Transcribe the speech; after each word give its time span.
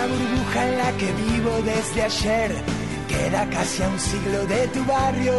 una 0.00 0.06
burbuja 0.06 0.66
en 0.66 0.78
la 0.78 0.92
que 0.92 1.12
vivo 1.12 1.50
desde 1.64 2.02
ayer. 2.02 2.54
Queda 3.08 3.48
casi 3.50 3.82
a 3.82 3.88
un 3.88 3.98
siglo 3.98 4.46
de 4.46 4.68
tu 4.68 4.84
barrio, 4.84 5.34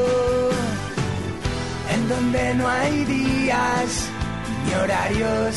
en 1.94 2.10
donde 2.10 2.54
no 2.56 2.68
hay 2.68 3.06
días 3.06 4.10
ni 4.66 4.74
horarios. 4.74 5.56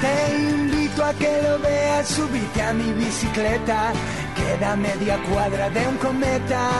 Te 0.00 0.38
invito 0.38 1.04
a 1.04 1.12
que 1.14 1.42
lo 1.42 1.58
veas, 1.58 2.08
subite 2.08 2.62
a 2.62 2.72
mi 2.72 2.92
bicicleta, 2.94 3.92
queda 4.58 4.74
media 4.76 5.16
cuadra 5.30 5.70
de 5.70 5.86
un 5.86 5.96
cometa. 5.98 6.70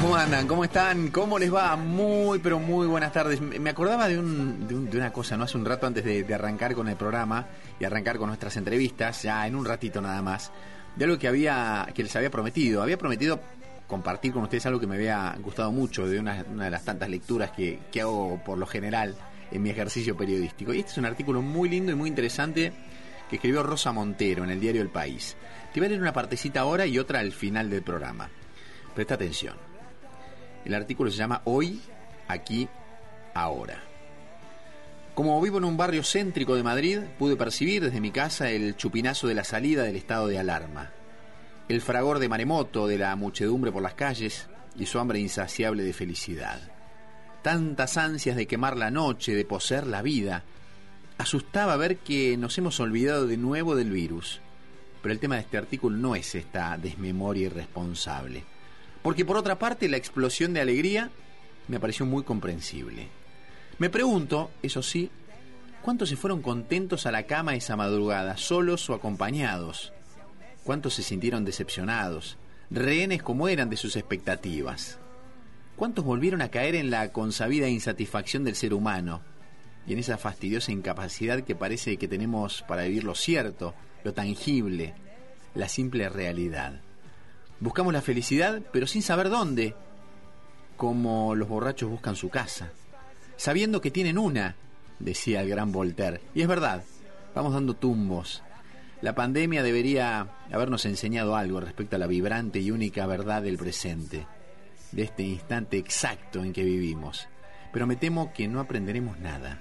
¿Cómo 0.00 0.16
andan? 0.16 0.46
¿Cómo 0.46 0.64
están? 0.64 1.08
¿Cómo 1.08 1.38
les 1.38 1.52
va? 1.52 1.76
Muy, 1.76 2.38
pero 2.38 2.58
muy 2.58 2.86
buenas 2.86 3.12
tardes. 3.12 3.40
Me 3.40 3.68
acordaba 3.70 4.08
de, 4.08 4.18
un, 4.18 4.66
de, 4.66 4.74
un- 4.74 4.88
de 4.90 4.96
una 4.96 5.12
cosa, 5.12 5.36
¿no? 5.36 5.44
Hace 5.44 5.58
un 5.58 5.64
rato 5.64 5.86
antes 5.86 6.04
de, 6.04 6.32
arrancar 6.34 6.74
con 6.74 6.88
el 6.88 6.96
programa 6.96 7.46
y 7.78 7.84
arrancar 7.84 8.16
con 8.16 8.28
nuestras 8.28 8.56
entrevistas, 8.56 9.22
ya 9.24 9.46
en 9.46 9.56
un 9.56 9.64
ratito 9.64 10.00
nada 10.00 10.22
más, 10.22 10.52
de 10.96 11.04
algo 11.04 11.18
que, 11.18 11.28
había, 11.28 11.86
que 11.94 12.02
les 12.02 12.16
había 12.16 12.30
prometido. 12.30 12.82
Había 12.82 12.96
prometido 12.96 13.40
compartir 13.86 14.32
con 14.32 14.44
ustedes 14.44 14.64
algo 14.66 14.80
que 14.80 14.86
me 14.86 14.94
había 14.96 15.36
gustado 15.42 15.70
mucho 15.70 16.06
de 16.06 16.18
una, 16.18 16.44
una 16.50 16.64
de 16.64 16.70
las 16.70 16.84
tantas 16.84 17.10
lecturas 17.10 17.50
que, 17.50 17.78
que 17.92 18.00
hago 18.00 18.40
por 18.42 18.56
lo 18.56 18.66
general 18.66 19.14
en 19.50 19.62
mi 19.62 19.68
ejercicio 19.70 20.16
periodístico. 20.16 20.72
Y 20.72 20.78
este 20.78 20.92
es 20.92 20.98
un 20.98 21.04
artículo 21.04 21.42
muy 21.42 21.68
lindo 21.68 21.92
y 21.92 21.94
muy 21.94 22.08
interesante 22.08 22.72
que 23.28 23.36
escribió 23.36 23.62
Rosa 23.62 23.92
Montero 23.92 24.44
en 24.44 24.50
el 24.50 24.60
diario 24.60 24.80
El 24.82 24.88
País. 24.90 25.36
Te 25.72 25.80
voy 25.80 25.86
a 25.86 25.88
leer 25.88 26.02
una 26.02 26.12
partecita 26.12 26.60
ahora 26.60 26.86
y 26.86 26.98
otra 26.98 27.20
al 27.20 27.32
final 27.32 27.70
del 27.70 27.82
programa. 27.82 28.28
Presta 28.94 29.14
atención. 29.14 29.56
El 30.66 30.74
artículo 30.74 31.10
se 31.10 31.16
llama 31.16 31.40
Hoy, 31.44 31.80
aquí, 32.28 32.68
ahora. 33.32 33.82
Como 35.14 35.40
vivo 35.40 35.58
en 35.58 35.64
un 35.64 35.78
barrio 35.78 36.02
céntrico 36.02 36.56
de 36.56 36.62
Madrid, 36.62 37.00
pude 37.18 37.36
percibir 37.36 37.82
desde 37.82 38.02
mi 38.02 38.10
casa 38.10 38.50
el 38.50 38.76
chupinazo 38.76 39.28
de 39.28 39.34
la 39.34 39.44
salida 39.44 39.82
del 39.82 39.96
estado 39.96 40.26
de 40.26 40.38
alarma, 40.38 40.90
el 41.68 41.80
fragor 41.80 42.18
de 42.18 42.28
maremoto 42.28 42.86
de 42.86 42.98
la 42.98 43.16
muchedumbre 43.16 43.72
por 43.72 43.82
las 43.82 43.94
calles 43.94 44.48
y 44.76 44.84
su 44.84 44.98
hambre 44.98 45.20
insaciable 45.20 45.84
de 45.84 45.92
felicidad. 45.94 46.60
Tantas 47.42 47.96
ansias 47.96 48.36
de 48.36 48.46
quemar 48.46 48.76
la 48.76 48.90
noche, 48.90 49.34
de 49.34 49.44
poseer 49.46 49.86
la 49.86 50.02
vida. 50.02 50.44
Asustaba 51.16 51.76
ver 51.76 51.96
que 51.98 52.36
nos 52.36 52.56
hemos 52.58 52.78
olvidado 52.78 53.26
de 53.26 53.38
nuevo 53.38 53.74
del 53.74 53.90
virus. 53.90 54.40
Pero 55.02 55.12
el 55.12 55.18
tema 55.18 55.34
de 55.34 55.42
este 55.42 55.58
artículo 55.58 55.96
no 55.96 56.14
es 56.14 56.34
esta 56.34 56.78
desmemoria 56.78 57.46
irresponsable. 57.46 58.44
Porque 59.02 59.24
por 59.24 59.36
otra 59.36 59.58
parte 59.58 59.88
la 59.88 59.96
explosión 59.96 60.54
de 60.54 60.60
alegría 60.60 61.10
me 61.68 61.80
pareció 61.80 62.06
muy 62.06 62.22
comprensible. 62.22 63.08
Me 63.78 63.90
pregunto, 63.90 64.50
eso 64.62 64.82
sí, 64.82 65.10
¿cuántos 65.82 66.08
se 66.08 66.16
fueron 66.16 66.40
contentos 66.40 67.06
a 67.06 67.10
la 67.10 67.24
cama 67.24 67.56
esa 67.56 67.76
madrugada, 67.76 68.36
solos 68.36 68.88
o 68.88 68.94
acompañados? 68.94 69.92
¿Cuántos 70.62 70.94
se 70.94 71.02
sintieron 71.02 71.44
decepcionados, 71.44 72.36
rehenes 72.70 73.22
como 73.22 73.48
eran 73.48 73.70
de 73.70 73.76
sus 73.76 73.96
expectativas? 73.96 74.98
¿Cuántos 75.74 76.04
volvieron 76.04 76.42
a 76.42 76.50
caer 76.50 76.76
en 76.76 76.90
la 76.90 77.10
consabida 77.10 77.68
insatisfacción 77.68 78.44
del 78.44 78.54
ser 78.54 78.72
humano 78.72 79.20
y 79.86 79.94
en 79.94 79.98
esa 79.98 80.16
fastidiosa 80.16 80.70
incapacidad 80.70 81.42
que 81.42 81.56
parece 81.56 81.96
que 81.96 82.06
tenemos 82.06 82.62
para 82.68 82.84
vivir 82.84 83.02
lo 83.02 83.16
cierto, 83.16 83.74
lo 84.04 84.14
tangible, 84.14 84.94
la 85.54 85.68
simple 85.68 86.08
realidad? 86.08 86.80
Buscamos 87.60 87.92
la 87.92 88.02
felicidad, 88.02 88.60
pero 88.72 88.86
sin 88.86 89.02
saber 89.02 89.28
dónde, 89.28 89.74
como 90.76 91.34
los 91.34 91.48
borrachos 91.48 91.88
buscan 91.88 92.16
su 92.16 92.28
casa, 92.28 92.72
sabiendo 93.36 93.80
que 93.80 93.92
tienen 93.92 94.18
una, 94.18 94.56
decía 94.98 95.42
el 95.42 95.48
gran 95.48 95.70
Voltaire. 95.70 96.20
Y 96.34 96.42
es 96.42 96.48
verdad, 96.48 96.82
vamos 97.34 97.54
dando 97.54 97.74
tumbos. 97.74 98.42
La 99.00 99.14
pandemia 99.14 99.62
debería 99.62 100.28
habernos 100.50 100.86
enseñado 100.86 101.36
algo 101.36 101.60
respecto 101.60 101.96
a 101.96 101.98
la 101.98 102.06
vibrante 102.06 102.60
y 102.60 102.70
única 102.70 103.06
verdad 103.06 103.42
del 103.42 103.58
presente, 103.58 104.26
de 104.92 105.02
este 105.02 105.22
instante 105.22 105.76
exacto 105.76 106.42
en 106.42 106.52
que 106.52 106.64
vivimos. 106.64 107.28
Pero 107.72 107.86
me 107.86 107.96
temo 107.96 108.32
que 108.32 108.48
no 108.48 108.60
aprenderemos 108.60 109.18
nada. 109.18 109.60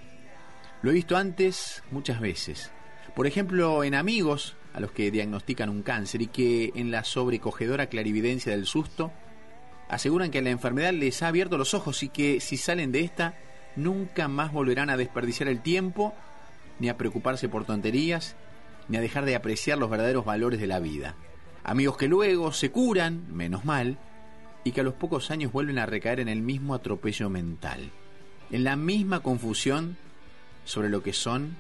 Lo 0.82 0.92
he 0.92 0.94
visto 0.94 1.18
antes 1.18 1.84
muchas 1.92 2.20
veces. 2.20 2.72
Por 3.16 3.28
ejemplo, 3.28 3.84
en 3.84 3.96
amigos 3.96 4.56
a 4.74 4.80
los 4.80 4.92
que 4.92 5.12
diagnostican 5.12 5.70
un 5.70 5.84
cáncer 5.84 6.22
y 6.22 6.28
que 6.28 6.72
en 6.76 6.92
la 6.92 7.04
sobrecogedora 7.04 7.88
clarividencia 7.88 8.54
del 8.54 8.66
susto 8.66 9.12
aseguran 9.90 10.32
que 10.32 10.42
la 10.42 10.50
enfermedad 10.50 10.94
les 10.94 11.22
ha 11.22 11.28
abierto 11.28 11.58
los 11.58 11.74
ojos 11.74 12.04
y 12.04 12.10
que 12.10 12.40
si 12.40 12.56
salen 12.56 12.94
de 12.94 13.02
esta 13.02 13.36
nunca 13.76 14.30
más 14.30 14.54
volverán 14.54 14.90
a 14.90 14.98
desperdiciar 14.98 15.50
el 15.50 15.62
tiempo, 15.62 16.14
ni 16.80 16.88
a 16.88 16.98
preocuparse 16.98 17.50
por 17.50 17.66
tonterías, 17.66 18.36
ni 18.88 18.98
a 18.98 19.02
dejar 19.02 19.26
de 19.26 19.36
apreciar 19.36 19.78
los 19.78 19.90
verdaderos 19.90 20.24
valores 20.24 20.62
de 20.62 20.68
la 20.68 20.80
vida. 20.80 21.16
Amigos 21.64 21.98
que 21.98 22.08
luego 22.08 22.54
se 22.54 22.72
curan, 22.72 23.26
menos 23.34 23.66
mal, 23.66 23.98
y 24.64 24.72
que 24.72 24.82
a 24.82 24.84
los 24.84 24.94
pocos 24.94 25.32
años 25.32 25.52
vuelven 25.52 25.80
a 25.80 25.86
recaer 25.86 26.20
en 26.22 26.30
el 26.30 26.42
mismo 26.42 26.74
atropello 26.74 27.30
mental, 27.30 27.92
en 28.52 28.64
la 28.64 28.76
misma 28.76 29.22
confusión 29.22 29.98
sobre 30.64 30.90
lo 30.90 31.04
que 31.04 31.14
son 31.14 31.58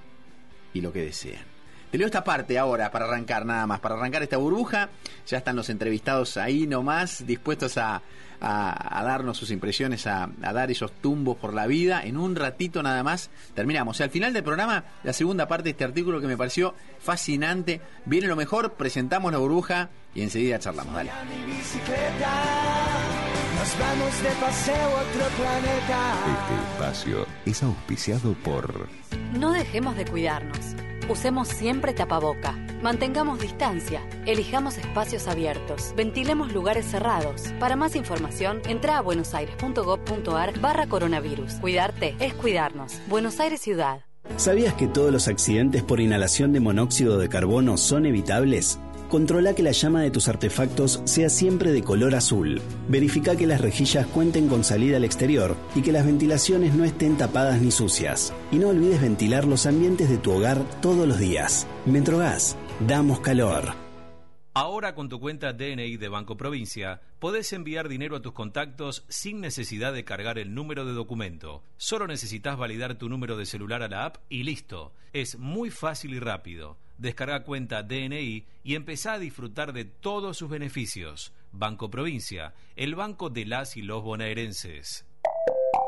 y 0.73 0.81
lo 0.81 0.91
que 0.93 1.01
desean. 1.03 1.43
Te 1.91 1.97
leo 1.97 2.07
esta 2.07 2.23
parte 2.23 2.57
ahora 2.57 2.89
para 2.89 3.03
arrancar 3.05 3.45
nada 3.45 3.67
más, 3.67 3.81
para 3.81 3.95
arrancar 3.95 4.23
esta 4.23 4.37
burbuja. 4.37 4.89
Ya 5.27 5.37
están 5.39 5.57
los 5.57 5.69
entrevistados 5.69 6.37
ahí 6.37 6.65
nomás, 6.65 7.25
dispuestos 7.27 7.77
a, 7.77 8.01
a- 8.39 9.03
darnos 9.03 9.35
sus 9.35 9.51
impresiones, 9.51 10.07
a, 10.07 10.29
a 10.41 10.53
dar 10.53 10.71
esos 10.71 10.93
tumbos 10.93 11.35
por 11.35 11.53
la 11.53 11.67
vida. 11.67 12.01
En 12.01 12.15
un 12.15 12.37
ratito 12.37 12.81
nada 12.81 13.03
más 13.03 13.29
terminamos. 13.55 13.95
O 13.95 13.97
sea, 13.97 14.05
al 14.05 14.09
final 14.11 14.31
del 14.31 14.43
programa, 14.43 14.85
la 15.03 15.11
segunda 15.11 15.49
parte 15.49 15.65
de 15.65 15.69
este 15.71 15.83
artículo 15.83 16.21
que 16.21 16.27
me 16.27 16.37
pareció 16.37 16.75
fascinante. 17.01 17.81
Viene 18.05 18.27
lo 18.27 18.37
mejor, 18.37 18.75
presentamos 18.75 19.29
la 19.33 19.39
burbuja 19.39 19.89
y 20.15 20.21
enseguida 20.21 20.59
charlamos. 20.59 20.95
Dale. 20.95 21.11
Nos 23.61 23.77
vamos 23.77 24.23
de 24.23 24.29
paseo 24.41 24.73
a 24.75 25.01
otro 25.01 25.37
planeta. 25.37 26.15
Este 26.33 26.71
espacio 26.71 27.27
es 27.45 27.61
auspiciado 27.61 28.33
por 28.43 28.89
No 29.37 29.51
dejemos 29.51 29.95
de 29.95 30.05
cuidarnos. 30.05 30.57
Usemos 31.07 31.47
siempre 31.49 31.93
tapaboca. 31.93 32.53
Mantengamos 32.81 33.39
distancia. 33.39 34.01
Elijamos 34.25 34.79
espacios 34.79 35.27
abiertos. 35.27 35.93
Ventilemos 35.95 36.51
lugares 36.51 36.87
cerrados. 36.87 37.53
Para 37.59 37.75
más 37.75 37.95
información, 37.95 38.63
entra 38.67 38.97
a 38.97 39.01
buenosaires.gov.ar 39.01 40.59
barra 40.59 40.87
coronavirus. 40.87 41.53
Cuidarte 41.61 42.15
es 42.19 42.33
cuidarnos. 42.33 42.99
Buenos 43.09 43.39
Aires 43.39 43.61
Ciudad. 43.61 44.01
¿Sabías 44.37 44.73
que 44.73 44.87
todos 44.87 45.11
los 45.11 45.27
accidentes 45.27 45.83
por 45.83 45.99
inhalación 45.99 46.51
de 46.51 46.61
monóxido 46.61 47.19
de 47.19 47.29
carbono 47.29 47.77
son 47.77 48.07
evitables? 48.07 48.79
Controla 49.11 49.53
que 49.53 49.61
la 49.61 49.73
llama 49.73 50.01
de 50.01 50.09
tus 50.09 50.29
artefactos 50.29 51.01
sea 51.03 51.27
siempre 51.27 51.73
de 51.73 51.83
color 51.83 52.15
azul. 52.15 52.61
Verifica 52.87 53.35
que 53.35 53.45
las 53.45 53.59
rejillas 53.59 54.07
cuenten 54.07 54.47
con 54.47 54.63
salida 54.63 54.95
al 54.95 55.03
exterior 55.03 55.57
y 55.75 55.81
que 55.81 55.91
las 55.91 56.05
ventilaciones 56.05 56.75
no 56.75 56.85
estén 56.85 57.17
tapadas 57.17 57.61
ni 57.61 57.71
sucias. 57.71 58.33
Y 58.53 58.55
no 58.55 58.69
olvides 58.69 59.01
ventilar 59.01 59.43
los 59.43 59.65
ambientes 59.65 60.09
de 60.09 60.17
tu 60.17 60.31
hogar 60.31 60.63
todos 60.79 61.05
los 61.05 61.19
días. 61.19 61.67
Metrogas, 61.85 62.55
damos 62.87 63.19
calor. 63.19 63.73
Ahora 64.53 64.95
con 64.95 65.09
tu 65.09 65.19
cuenta 65.19 65.51
DNI 65.51 65.97
de 65.97 66.07
Banco 66.07 66.37
Provincia, 66.37 67.01
podés 67.19 67.51
enviar 67.51 67.89
dinero 67.89 68.15
a 68.15 68.21
tus 68.21 68.31
contactos 68.31 69.03
sin 69.09 69.41
necesidad 69.41 69.91
de 69.91 70.05
cargar 70.05 70.39
el 70.39 70.53
número 70.53 70.85
de 70.85 70.93
documento. 70.93 71.63
Solo 71.75 72.07
necesitas 72.07 72.57
validar 72.57 72.95
tu 72.95 73.09
número 73.09 73.35
de 73.35 73.45
celular 73.45 73.83
a 73.83 73.89
la 73.89 74.05
app 74.05 74.17
y 74.29 74.43
listo. 74.43 74.93
Es 75.11 75.37
muy 75.37 75.69
fácil 75.69 76.13
y 76.13 76.19
rápido. 76.19 76.77
Descarga 77.01 77.43
cuenta 77.43 77.81
DNI 77.81 78.45
y 78.63 78.75
empezá 78.75 79.13
a 79.13 79.19
disfrutar 79.19 79.73
de 79.73 79.85
todos 79.85 80.37
sus 80.37 80.51
beneficios. 80.51 81.33
Banco 81.51 81.89
Provincia, 81.89 82.53
el 82.75 82.93
banco 82.93 83.31
de 83.31 83.47
las 83.47 83.75
y 83.75 83.81
los 83.81 84.03
bonaerenses. 84.03 85.07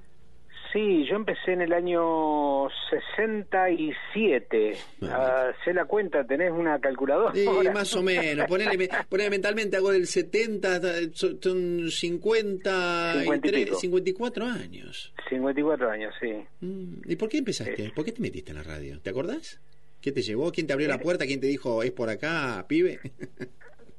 Sí, 0.73 1.05
yo 1.09 1.15
empecé 1.17 1.51
en 1.53 1.61
el 1.61 1.73
año 1.73 2.69
67. 2.89 4.77
Ah, 5.03 5.51
sé 5.65 5.73
la 5.73 5.85
cuenta, 5.85 6.23
¿tenés 6.25 6.51
una 6.51 6.79
calculadora? 6.79 7.33
Sí, 7.33 7.45
más 7.73 7.93
o 7.95 8.01
menos. 8.03 8.45
Ponele, 8.47 8.89
ponele 9.09 9.29
mentalmente, 9.29 9.77
hago 9.77 9.91
del 9.91 10.07
70, 10.07 10.75
hasta- 10.75 10.93
son 11.13 11.39
son 11.41 11.89
50, 11.91 13.13
50 13.23 13.49
y 13.59 13.65
54 13.75 14.45
años. 14.45 15.13
54 15.29 15.89
años, 15.89 16.13
sí. 16.21 16.31
Mm, 16.61 17.01
¿Y 17.05 17.15
por 17.15 17.27
qué 17.29 17.39
empezaste? 17.39 17.91
¿Por 17.95 18.05
qué 18.05 18.11
te 18.13 18.21
metiste 18.21 18.51
en 18.51 18.57
la 18.57 18.63
radio? 18.63 18.99
¿Te 19.01 19.09
acordás? 19.09 19.59
¿Qué 20.01 20.11
te 20.11 20.21
llevó? 20.21 20.51
¿Quién 20.51 20.67
te 20.67 20.73
abrió 20.73 20.87
la 20.87 20.99
puerta? 20.99 21.25
¿Quién 21.25 21.39
te 21.41 21.47
dijo, 21.47 21.83
es 21.83 21.91
por 21.91 22.09
acá, 22.09 22.65
pibe? 22.67 22.99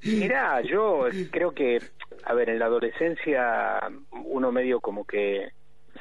Mirá, 0.03 0.61
yo 0.69 1.07
creo 1.31 1.53
que, 1.53 1.79
a 2.25 2.35
ver, 2.35 2.49
en 2.49 2.59
la 2.59 2.67
adolescencia 2.67 3.79
uno 4.25 4.51
medio 4.51 4.81
como 4.81 5.05
que 5.07 5.49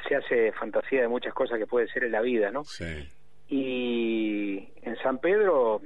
se 0.08 0.16
hace 0.16 0.52
fantasía 0.54 1.02
de 1.02 1.08
muchas 1.08 1.34
cosas 1.34 1.58
que 1.60 1.68
puede 1.68 1.88
ser 1.88 2.04
en 2.04 2.12
la 2.12 2.22
vida, 2.22 2.52
¿no? 2.52 2.64
Sí. 2.64 3.08
Y 3.50 4.70
en 4.82 4.96
San 5.04 5.20
Pedro 5.20 5.82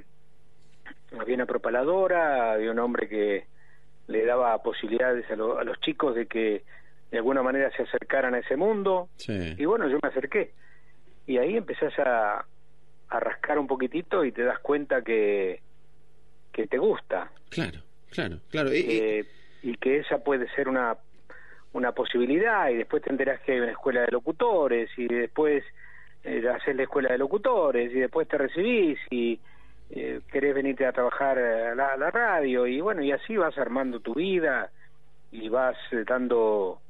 había 1.18 1.34
una 1.34 1.46
propaladora, 1.46 2.52
había 2.52 2.70
un 2.70 2.78
hombre 2.78 3.08
que 3.08 3.46
le 4.08 4.24
daba 4.24 4.62
posibilidades 4.62 5.28
a, 5.30 5.36
lo- 5.36 5.58
a 5.58 5.64
los 5.64 5.80
chicos 5.80 6.14
de 6.14 6.26
que 6.26 6.62
de 7.10 7.18
alguna 7.18 7.42
manera 7.42 7.70
se 7.76 7.82
acercaran 7.82 8.34
a 8.34 8.38
ese 8.38 8.56
mundo. 8.56 9.08
Sí. 9.16 9.54
Y 9.58 9.64
bueno, 9.64 9.88
yo 9.88 9.98
me 10.02 10.08
acerqué. 10.08 10.52
Y 11.26 11.38
ahí 11.38 11.56
empezás 11.56 11.92
a, 11.98 12.44
a 13.08 13.20
rascar 13.20 13.58
un 13.58 13.66
poquitito 13.66 14.24
y 14.24 14.32
te 14.32 14.42
das 14.42 14.58
cuenta 14.60 15.02
que, 15.02 15.60
que 16.52 16.66
te 16.66 16.78
gusta. 16.78 17.30
Claro, 17.48 17.80
claro, 18.10 18.38
claro. 18.50 18.70
Eh, 18.70 19.18
eh, 19.20 19.24
y 19.62 19.74
que 19.76 19.98
esa 19.98 20.18
puede 20.18 20.48
ser 20.54 20.68
una 20.68 20.96
una 21.76 21.92
posibilidad 21.92 22.70
y 22.70 22.76
después 22.76 23.02
te 23.02 23.10
enterás 23.10 23.40
que 23.40 23.52
hay 23.52 23.60
una 23.60 23.72
escuela 23.72 24.00
de 24.00 24.10
locutores 24.10 24.88
y 24.96 25.06
después 25.06 25.62
eh, 26.24 26.42
haces 26.48 26.74
la 26.74 26.84
escuela 26.84 27.12
de 27.12 27.18
locutores 27.18 27.92
y 27.92 28.00
después 28.00 28.26
te 28.26 28.38
recibís 28.38 28.98
y 29.10 29.38
eh, 29.90 30.20
querés 30.32 30.54
venirte 30.54 30.86
a 30.86 30.92
trabajar 30.92 31.38
a 31.38 31.74
la, 31.74 31.88
a 31.88 31.96
la 31.98 32.10
radio 32.10 32.66
y 32.66 32.80
bueno 32.80 33.02
y 33.02 33.12
así 33.12 33.36
vas 33.36 33.56
armando 33.58 34.00
tu 34.00 34.14
vida 34.14 34.70
y 35.30 35.50
vas 35.50 35.76
eh, 35.92 36.04
dando 36.08 36.80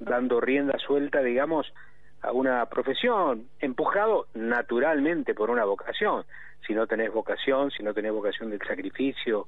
dando 0.00 0.40
rienda 0.40 0.76
suelta 0.78 1.22
digamos 1.22 1.72
a 2.22 2.32
una 2.32 2.66
profesión 2.66 3.46
empujado 3.60 4.26
naturalmente 4.34 5.34
por 5.34 5.50
una 5.50 5.64
vocación. 5.64 6.24
Si 6.66 6.74
no 6.74 6.88
tenés 6.88 7.12
vocación 7.12 7.70
si 7.70 7.84
no 7.84 7.94
tenés 7.94 8.12
vocación 8.12 8.50
del 8.50 8.60
sacrificio 8.66 9.46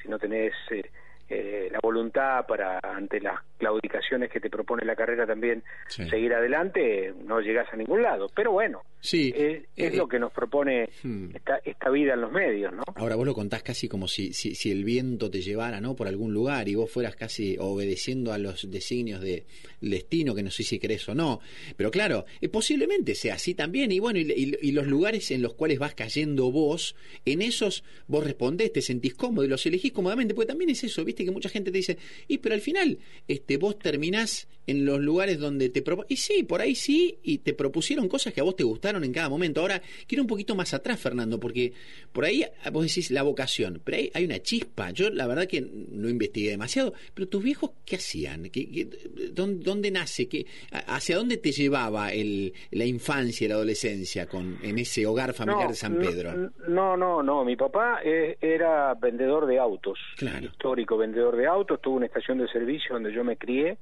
si 0.00 0.08
no 0.08 0.18
tenés 0.18 0.54
eh, 0.70 0.88
eh, 1.30 1.68
la 1.70 1.78
voluntad 1.82 2.46
para 2.46 2.78
ante 2.82 3.20
las 3.20 3.40
claudicaciones 3.58 4.30
que 4.30 4.40
te 4.40 4.48
propone 4.50 4.84
la 4.84 4.96
carrera 4.96 5.26
también 5.26 5.62
Sí. 5.88 6.08
seguir 6.08 6.32
adelante 6.34 7.12
no 7.24 7.40
llegás 7.40 7.66
a 7.72 7.76
ningún 7.76 8.02
lado 8.02 8.28
pero 8.34 8.52
bueno 8.52 8.82
sí. 9.00 9.32
es, 9.36 9.62
es 9.76 9.92
eh, 9.94 9.96
lo 9.96 10.08
que 10.08 10.18
nos 10.18 10.32
propone 10.32 10.88
hmm. 11.02 11.36
esta, 11.36 11.60
esta 11.64 11.90
vida 11.90 12.14
en 12.14 12.20
los 12.22 12.32
medios 12.32 12.72
no 12.72 12.82
Ahora 12.94 13.16
vos 13.16 13.26
lo 13.26 13.34
contás 13.34 13.62
casi 13.62 13.88
como 13.88 14.08
si, 14.08 14.32
si, 14.32 14.54
si 14.54 14.70
el 14.70 14.84
viento 14.84 15.30
te 15.30 15.40
llevara 15.42 15.80
¿no? 15.80 15.94
por 15.96 16.08
algún 16.08 16.32
lugar 16.32 16.68
y 16.68 16.74
vos 16.74 16.90
fueras 16.90 17.14
casi 17.16 17.56
obedeciendo 17.58 18.32
a 18.32 18.38
los 18.38 18.70
designios 18.70 19.20
del 19.20 19.44
destino, 19.80 20.34
que 20.34 20.42
no 20.42 20.50
sé 20.50 20.62
si 20.62 20.78
crees 20.78 21.08
o 21.08 21.14
no. 21.14 21.40
Pero 21.76 21.90
claro, 21.90 22.24
eh, 22.40 22.48
posiblemente 22.48 23.14
sea 23.14 23.34
así 23.34 23.54
también. 23.54 23.92
Y 23.92 24.00
bueno, 24.00 24.18
y, 24.18 24.22
y- 24.32 24.56
y 24.68 24.72
los 24.72 24.86
lugares 24.86 25.30
en 25.30 25.42
los 25.42 25.54
cuales 25.54 25.78
vas 25.78 25.94
cayendo 25.94 26.50
vos, 26.50 26.96
en 27.24 27.42
esos 27.42 27.84
vos 28.08 28.24
respondés, 28.24 28.72
te 28.72 28.82
sentís 28.82 29.14
cómodo 29.14 29.44
y 29.44 29.48
los 29.48 29.64
elegís 29.66 29.92
cómodamente, 29.92 30.34
porque 30.34 30.48
también 30.48 30.70
es 30.70 30.82
eso, 30.84 31.04
viste 31.04 31.17
que 31.24 31.30
mucha 31.30 31.48
gente 31.48 31.70
te 31.70 31.78
dice, 31.78 31.98
y 32.26 32.38
pero 32.38 32.54
al 32.54 32.60
final 32.60 32.98
este, 33.26 33.56
vos 33.56 33.78
terminás 33.78 34.48
en 34.68 34.84
los 34.84 35.00
lugares 35.00 35.38
donde 35.38 35.70
te 35.70 35.82
Y 36.08 36.16
sí, 36.16 36.42
por 36.44 36.60
ahí 36.60 36.74
sí, 36.74 37.18
y 37.22 37.38
te 37.38 37.54
propusieron 37.54 38.06
cosas 38.06 38.34
que 38.34 38.40
a 38.40 38.44
vos 38.44 38.54
te 38.54 38.64
gustaron 38.64 39.02
en 39.02 39.12
cada 39.12 39.28
momento. 39.30 39.62
Ahora, 39.62 39.80
quiero 40.06 40.22
un 40.22 40.28
poquito 40.28 40.54
más 40.54 40.74
atrás, 40.74 41.00
Fernando, 41.00 41.40
porque 41.40 41.72
por 42.12 42.24
ahí 42.26 42.44
ah, 42.64 42.70
vos 42.70 42.84
decís 42.86 43.10
la 43.10 43.22
vocación, 43.22 43.80
pero 43.82 43.96
ahí 43.96 44.10
hay 44.12 44.24
una 44.26 44.40
chispa. 44.40 44.90
Yo 44.90 45.08
la 45.08 45.26
verdad 45.26 45.46
que 45.46 45.62
no 45.62 46.08
investigué 46.08 46.50
demasiado, 46.50 46.92
pero 47.14 47.26
tus 47.28 47.42
viejos, 47.42 47.70
¿qué 47.86 47.96
hacían? 47.96 48.50
¿Qué, 48.50 48.70
qué- 48.70 48.88
dónde, 49.32 49.64
dónde 49.64 49.90
nace? 49.90 50.28
¿Qué, 50.28 50.46
¿Hacia 50.70 51.16
dónde 51.16 51.38
te 51.38 51.50
llevaba 51.50 52.12
el, 52.12 52.52
la 52.70 52.84
infancia 52.84 53.46
y 53.46 53.48
la 53.48 53.54
adolescencia 53.54 54.26
con, 54.26 54.58
en 54.62 54.78
ese 54.78 55.06
hogar 55.06 55.32
familiar 55.32 55.68
de 55.68 55.74
San 55.74 55.96
Pedro? 55.96 56.50
No, 56.68 56.94
no, 56.96 57.22
no. 57.22 57.42
Mi 57.44 57.56
papá 57.56 58.00
eh, 58.04 58.36
era 58.40 58.92
vendedor 58.94 59.46
de 59.46 59.58
autos. 59.58 59.98
Claro. 60.18 60.44
Histórico 60.46 60.98
vendedor 60.98 61.36
de 61.36 61.46
autos. 61.46 61.80
Tuvo 61.80 61.96
una 61.96 62.06
estación 62.06 62.36
de 62.38 62.48
servicio 62.48 62.94
donde 62.94 63.14
yo 63.14 63.24
me 63.24 63.38
crié. 63.38 63.78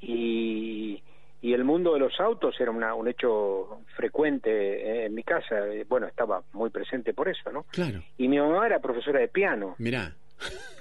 Y, 0.00 1.02
y 1.42 1.52
el 1.52 1.64
mundo 1.64 1.94
de 1.94 2.00
los 2.00 2.18
autos 2.20 2.54
era 2.60 2.70
una- 2.70 2.94
un 2.94 3.08
hecho 3.08 3.80
frecuente 3.96 5.04
en 5.06 5.14
mi 5.14 5.22
casa. 5.22 5.56
Bueno, 5.88 6.06
estaba 6.06 6.42
muy 6.52 6.70
presente 6.70 7.12
por 7.14 7.28
eso, 7.28 7.50
¿no? 7.52 7.64
Claro, 7.70 8.02
Y 8.18 8.28
mi 8.28 8.38
mamá 8.38 8.66
era 8.66 8.78
profesora 8.80 9.20
de 9.20 9.28
piano. 9.28 9.74
mirá. 9.78 10.14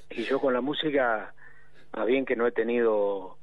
Y 0.09 0.23
yo 0.23 0.39
con 0.39 0.53
la 0.53 0.61
música, 0.61 1.33
más 1.95 2.07
bien 2.07 2.25
que 2.25 2.35
no 2.35 2.47
he 2.47 2.51
tenido 2.51 3.37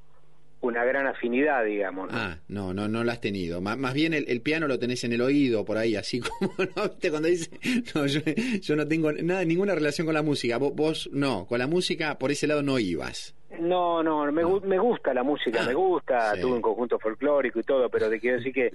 una 0.62 0.84
gran 0.84 1.06
afinidad, 1.06 1.65
digamos. 1.65 2.10
¿no? 2.10 2.19
Ah, 2.19 2.39
no, 2.48 2.74
no, 2.74 2.89
no 2.89 3.05
lo 3.05 3.12
has 3.12 3.20
tenido. 3.20 3.60
Má- 3.60 3.77
más 3.77 3.94
bien 3.94 4.15
el, 4.15 4.24
el 4.29 4.41
piano 4.41 4.67
lo 4.67 4.79
tenés 4.79 5.05
en 5.05 5.12
el 5.12 5.20
oído, 5.20 5.65
por 5.65 5.77
ahí, 5.77 5.94
así 5.94 6.19
como, 6.41 6.53
¿no? 6.74 6.82
¿Viste? 6.89 7.10
Cuando 7.10 7.29
dice, 7.29 7.51
no, 7.94 8.06
yo, 8.06 8.20
yo 8.60 8.77
no 8.77 8.89
tengo 8.89 9.12
nada, 9.12 9.44
ninguna 9.44 9.74
relación 9.77 10.06
con 10.06 10.15
la 10.15 10.22
música. 10.22 10.56
Vos, 10.56 10.74
vos 10.74 11.08
no, 11.12 11.46
con 11.46 11.58
la 11.60 11.67
música 11.69 12.19
por 12.19 12.32
ese 12.32 12.46
lado 12.48 12.62
no 12.62 12.79
ibas. 12.81 13.35
No, 13.60 14.03
no, 14.03 14.31
me, 14.32 14.43
gu- 14.44 14.62
me 14.62 14.79
gusta 14.79 15.15
la 15.15 15.22
música, 15.22 15.62
me 15.62 15.72
gusta, 15.74 16.32
sí. 16.34 16.41
tuve 16.41 16.55
un 16.56 16.62
conjunto 16.62 16.98
folclórico 16.98 17.60
y 17.60 17.62
todo, 17.62 17.88
pero 17.88 18.10
te 18.10 18.19
quiero 18.19 18.38
decir 18.38 18.53
que 18.53 18.70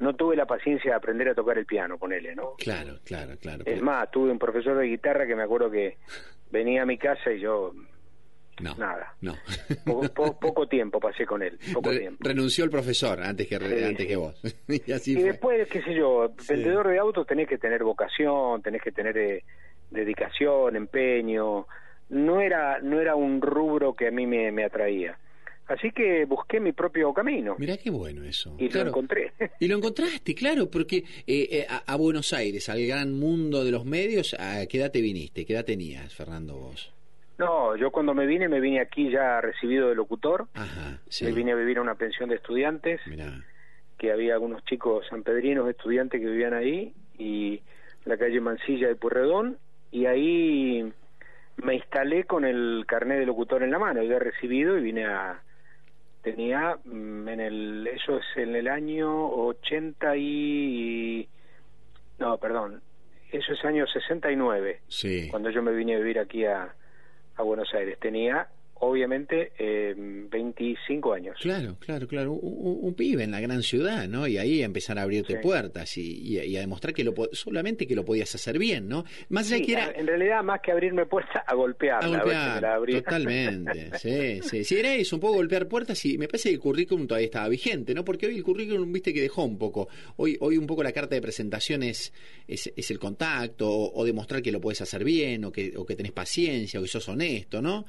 no 0.00 0.14
tuve 0.14 0.34
la 0.36 0.46
paciencia 0.46 0.90
de 0.90 0.96
aprender 0.96 1.28
a 1.28 1.34
tocar 1.34 1.56
el 1.58 1.64
piano, 1.66 1.96
ponele, 1.96 2.34
¿no? 2.34 2.54
Claro, 2.58 2.98
claro, 3.04 3.36
claro. 3.40 3.62
Es 3.64 3.80
más, 3.80 4.10
tuve 4.10 4.30
un 4.30 4.38
profesor 4.38 4.76
de 4.76 4.86
guitarra 4.86 5.26
que 5.26 5.36
me 5.36 5.44
acuerdo 5.44 5.70
que 5.70 5.96
venía 6.50 6.82
a 6.82 6.86
mi 6.86 6.98
casa 6.98 7.32
y 7.32 7.40
yo, 7.40 7.72
no, 8.60 8.74
nada. 8.74 9.14
no. 9.20 9.34
poco, 9.84 10.08
po- 10.12 10.38
poco 10.40 10.66
tiempo 10.68 10.98
pasé 10.98 11.24
con 11.24 11.42
él, 11.42 11.58
poco 11.72 11.90
Re- 11.90 12.00
tiempo. 12.00 12.18
renunció 12.28 12.64
el 12.64 12.70
profesor 12.70 13.22
antes 13.22 13.46
que, 13.46 13.56
Sí, 13.58 13.84
antes 13.84 14.06
que 14.06 14.16
vos. 14.16 14.34
y 14.68 14.92
así 14.92 15.12
Y 15.12 15.14
fue. 15.16 15.24
después, 15.24 15.68
qué 15.68 15.82
sé 15.82 15.94
yo, 15.94 16.32
vendedor 16.48 16.88
de 16.88 16.98
autos 16.98 17.26
tenés 17.26 17.48
que 17.48 17.58
tener 17.58 17.84
vocación, 17.84 18.60
tenés 18.60 18.82
que 18.82 18.90
tener 18.92 19.16
eh, 19.16 19.44
dedicación, 19.90 20.76
empeño. 20.76 21.66
No 22.08 22.40
era, 22.40 22.78
no 22.80 23.00
era 23.00 23.16
un 23.16 23.40
rubro 23.40 23.94
que 23.94 24.08
a 24.08 24.10
mí 24.10 24.26
me, 24.26 24.52
me 24.52 24.64
atraía. 24.64 25.18
Así 25.68 25.90
que 25.90 26.24
busqué 26.26 26.60
mi 26.60 26.70
propio 26.70 27.12
camino 27.12 27.56
Mirá 27.58 27.76
qué 27.76 27.90
bueno 27.90 28.22
eso. 28.22 28.54
y 28.56 28.68
Claro. 28.68 28.84
lo 28.84 28.90
encontré. 28.90 29.32
Y 29.60 29.66
lo 29.66 29.76
encontraste, 29.76 30.32
claro, 30.34 30.70
porque 30.70 30.98
eh, 31.26 31.48
eh, 31.50 31.66
a, 31.68 31.78
a 31.92 31.96
Buenos 31.96 32.32
Aires, 32.32 32.68
al 32.68 32.86
gran 32.86 33.12
mundo 33.12 33.64
de 33.64 33.72
los 33.72 33.84
medios, 33.84 34.34
¿a 34.38 34.64
qué 34.66 34.78
edad 34.78 34.92
te 34.92 35.00
viniste? 35.00 35.44
¿Qué 35.44 35.54
edad 35.54 35.64
tenías, 35.64 36.14
Fernando, 36.14 36.54
vos? 36.56 36.92
No, 37.38 37.74
yo 37.76 37.90
cuando 37.90 38.14
me 38.14 38.26
vine, 38.26 38.48
me 38.48 38.60
vine 38.60 38.80
aquí 38.80 39.10
ya 39.10 39.40
recibido 39.40 39.88
de 39.88 39.96
locutor. 39.96 40.46
Ajá, 40.54 41.00
sí. 41.08 41.24
Me 41.24 41.32
vine 41.32 41.52
a 41.52 41.56
vivir 41.56 41.78
a 41.78 41.82
una 41.82 41.96
pensión 41.96 42.28
de 42.30 42.36
estudiantes, 42.36 43.00
Mirá. 43.08 43.42
que 43.98 44.12
había 44.12 44.34
algunos 44.34 44.64
chicos 44.66 45.04
sanpedrinos 45.10 45.68
estudiantes 45.68 46.20
que 46.20 46.26
vivían 46.28 46.54
ahí, 46.54 46.94
y 47.18 47.60
la 48.04 48.16
calle 48.16 48.40
Mansilla 48.40 48.86
de 48.88 48.94
Purredón, 48.94 49.58
y 49.90 50.06
ahí 50.06 50.92
me 51.56 51.74
instalé 51.74 52.24
con 52.24 52.44
el 52.44 52.84
carnet 52.86 53.18
de 53.18 53.26
locutor 53.26 53.62
en 53.62 53.70
la 53.70 53.78
mano, 53.78 54.00
había 54.00 54.18
recibido 54.18 54.76
y 54.76 54.82
vine 54.82 55.06
a 55.06 55.42
tenía 56.22 56.76
mm, 56.84 57.28
en 57.28 57.40
el 57.40 57.86
eso 57.86 58.18
es 58.18 58.24
en 58.36 58.56
el 58.56 58.68
año 58.68 59.28
80 59.28 60.16
y 60.16 61.28
no, 62.18 62.38
perdón, 62.38 62.82
eso 63.30 63.52
es 63.52 63.64
año 63.64 63.86
69. 63.86 64.80
Sí. 64.88 65.28
Cuando 65.30 65.50
yo 65.50 65.62
me 65.62 65.72
vine 65.72 65.94
a 65.94 65.98
vivir 65.98 66.18
aquí 66.18 66.44
a, 66.44 66.74
a 67.36 67.42
Buenos 67.42 67.72
Aires 67.74 67.98
tenía 68.00 68.48
obviamente 68.80 69.52
eh, 69.58 69.94
25 69.96 71.12
años. 71.12 71.36
Claro, 71.40 71.76
claro, 71.80 72.06
claro. 72.06 72.32
Un, 72.32 72.78
un, 72.82 72.94
pibe 72.94 73.24
en 73.24 73.30
la 73.30 73.40
gran 73.40 73.62
ciudad, 73.62 74.08
¿no? 74.08 74.26
Y 74.26 74.38
ahí 74.38 74.62
empezar 74.62 74.98
a 74.98 75.02
abrirte 75.02 75.34
Sí. 75.34 75.38
puertas 75.42 75.96
y, 75.98 76.02
y- 76.22 76.40
y 76.40 76.56
a 76.56 76.60
demostrar 76.60 76.94
que 76.94 77.04
lo 77.04 77.14
solamente 77.32 77.86
que 77.86 77.94
lo 77.94 78.04
podías 78.04 78.34
hacer 78.34 78.58
bien, 78.58 78.88
¿no? 78.88 79.04
Más 79.28 79.46
allá 79.48 79.56
Sí, 79.58 79.64
que 79.66 79.72
era 79.72 79.90
En 79.92 80.06
realidad, 80.06 80.42
más 80.42 80.60
que 80.60 80.72
abrirme 80.72 81.06
puertas, 81.06 81.42
a 81.46 81.54
golpearla. 81.54 82.06
a 82.08 82.10
a 82.10 82.12
si 82.12 82.18
golpear, 82.24 82.62
la 82.62 82.74
abría. 82.74 83.02
totalmente. 83.02 83.98
Sí, 83.98 84.40
sí. 84.42 84.64
Sí, 84.64 84.78
era 84.78 84.94
eso, 84.94 85.16
un 85.16 85.20
poco 85.20 85.34
golpear 85.34 85.68
puertas 85.68 86.04
y 86.04 86.18
me 86.18 86.28
parece 86.28 86.48
que 86.50 86.54
el 86.54 86.60
currículum 86.60 87.06
todavía 87.06 87.26
estaba 87.26 87.48
vigente, 87.48 87.94
¿no? 87.94 88.04
Porque 88.04 88.26
hoy 88.26 88.36
el 88.36 88.42
currículum, 88.44 88.92
viste, 88.92 89.12
que 89.12 89.20
dejó 89.22 89.44
un 89.44 89.58
poco. 89.58 89.88
Hoy, 90.16 90.36
hoy 90.40 90.56
un 90.58 90.66
poco 90.66 90.82
la 90.82 90.92
carta 90.92 91.14
de 91.14 91.22
presentación 91.22 91.82
es, 91.82 92.12
es, 92.46 92.72
es 92.76 92.90
el 92.90 92.98
contacto 92.98 93.68
o, 93.70 94.00
o 94.00 94.04
demostrar 94.04 94.42
que 94.42 94.52
lo 94.52 94.60
puedes 94.60 94.80
hacer 94.80 95.04
bien 95.04 95.44
o 95.44 95.52
que, 95.52 95.72
o 95.76 95.84
que 95.86 95.96
tenés 95.96 96.12
paciencia 96.12 96.80
o 96.80 96.82
que 96.82 96.88
sos 96.88 97.08
honesto, 97.08 97.60
¿no? 97.62 97.86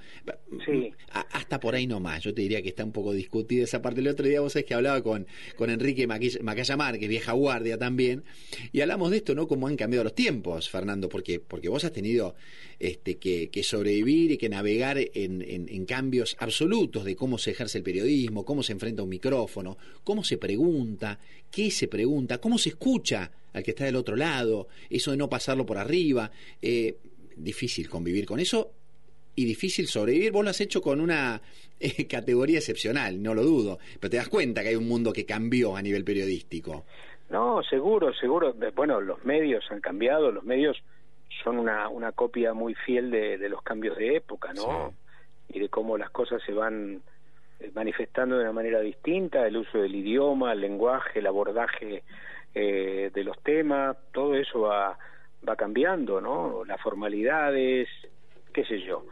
Sí. 0.65 0.76
Hasta 1.09 1.59
por 1.59 1.75
ahí 1.75 1.87
nomás. 1.87 2.23
Yo 2.23 2.33
te 2.33 2.41
diría 2.41 2.61
que 2.61 2.69
está 2.69 2.83
un 2.83 2.91
poco 2.91 3.13
discutida 3.13 3.63
esa 3.63 3.81
parte. 3.81 4.01
El 4.01 4.07
otro 4.07 4.27
día 4.27 4.41
vos 4.41 4.53
sabés 4.53 4.65
que 4.65 4.73
hablaba 4.73 5.01
con, 5.01 5.25
con 5.55 5.69
Enrique 5.69 6.07
Maquilla- 6.07 6.41
Macaya 6.41 6.77
Márquez, 6.77 7.09
vieja 7.09 7.31
guardia 7.31 7.77
también, 7.77 8.23
y 8.71 8.81
hablamos 8.81 9.11
de 9.11 9.17
esto, 9.17 9.33
¿no? 9.35 9.47
Cómo 9.47 9.67
han 9.67 9.75
cambiado 9.77 10.03
los 10.03 10.13
tiempos, 10.15 10.69
Fernando, 10.69 11.09
porque, 11.09 11.39
porque 11.39 11.69
vos 11.69 11.83
has 11.85 11.91
tenido 11.93 12.35
este, 12.79 13.17
que, 13.17 13.49
que 13.49 13.63
sobrevivir 13.63 14.31
y 14.31 14.37
que 14.37 14.49
navegar 14.49 14.97
en, 14.97 15.41
en- 15.41 15.67
en 15.69 15.85
cambios 15.85 16.35
absolutos 16.39 17.05
de 17.05 17.15
cómo 17.15 17.37
se 17.37 17.51
ejerce 17.51 17.77
el 17.79 17.83
periodismo, 17.83 18.45
cómo 18.45 18.61
se 18.63 18.73
enfrenta 18.73 19.01
a 19.01 19.03
un 19.05 19.09
micrófono, 19.09 19.77
cómo 20.03 20.23
se 20.23 20.37
pregunta, 20.37 21.19
qué 21.49 21.71
se 21.71 21.87
pregunta, 21.87 22.39
cómo 22.39 22.57
se 22.57 22.69
escucha 22.69 23.31
al 23.53 23.63
que 23.63 23.71
está 23.71 23.85
del 23.85 23.95
otro 23.95 24.15
lado, 24.15 24.67
eso 24.89 25.11
de 25.11 25.17
no 25.17 25.29
pasarlo 25.29 25.65
por 25.65 25.77
arriba. 25.77 26.31
Eh, 26.61 26.97
difícil 27.35 27.87
convivir 27.89 28.25
con 28.25 28.39
eso 28.39 28.71
y 29.37 29.45
difícil 29.45 29.87
sobrevivir. 29.87 30.31
Vos 30.31 30.43
lo 30.43 30.49
has 30.49 30.59
hecho 30.59 30.81
con 30.81 30.99
una 30.99 31.39
eh, 31.79 32.07
categoría 32.07 32.57
excepcional, 32.57 33.21
no 33.21 33.33
lo 33.33 33.43
dudo, 33.43 33.77
pero 34.01 34.09
te 34.11 34.17
das 34.17 34.27
cuenta 34.27 34.61
que 34.63 34.69
hay 34.69 34.75
un 34.75 34.87
mundo 34.87 35.13
que 35.13 35.25
cambió 35.25 35.77
a 35.77 35.81
nivel 35.81 36.03
periodístico. 36.03 36.85
No, 37.29 37.61
seguro, 37.63 38.13
seguro. 38.13 38.55
Bueno, 38.75 38.99
los 38.99 39.23
medios 39.23 39.63
han 39.69 39.79
cambiado, 39.79 40.31
los 40.31 40.43
medios 40.43 40.77
son 41.43 41.59
una, 41.59 41.87
una 41.87 42.11
copia 42.13 42.53
muy 42.53 42.73
fiel 42.73 43.11
de, 43.11 43.37
de 43.37 43.49
los 43.49 43.61
cambios 43.61 43.97
de 43.97 44.15
época, 44.15 44.53
¿no? 44.53 44.93
Y 45.49 45.59
de 45.59 45.69
cómo 45.69 45.97
las 45.97 46.09
cosas 46.09 46.41
se 46.45 46.53
van 46.53 47.01
eh, 47.59 47.71
manifestando 47.75 48.37
de 48.37 48.43
una 48.43 48.53
manera 48.53 48.79
distinta, 48.79 49.45
el 49.45 49.57
uso 49.57 49.77
del 49.77 49.93
idioma, 49.93 50.53
el 50.53 50.61
lenguaje, 50.61 51.19
el 51.19 51.27
abordaje 51.27 52.03
eh, 52.55 53.11
de 53.13 53.23
los 53.23 53.37
temas, 53.43 53.97
todo 54.13 54.35
eso 54.35 54.61
va, 54.61 54.97
va 55.47 55.55
cambiando, 55.57 56.21
¿no? 56.21 56.63
Las 56.65 56.81
formalidades, 56.81 57.89
qué 58.53 58.63
sé 58.63 58.79
yo. 58.79 59.05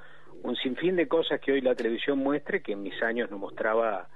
Un 0.43 0.55
sinfín 0.55 0.95
de 0.95 1.07
cosas 1.07 1.39
que 1.39 1.51
hoy 1.51 1.61
la 1.61 1.75
televisión 1.75 2.19
muestre 2.19 2.61
que 2.61 2.73
en 2.73 2.83
mis 2.83 3.01
años 3.01 3.29
no 3.31 3.37
mostraba 3.37 4.07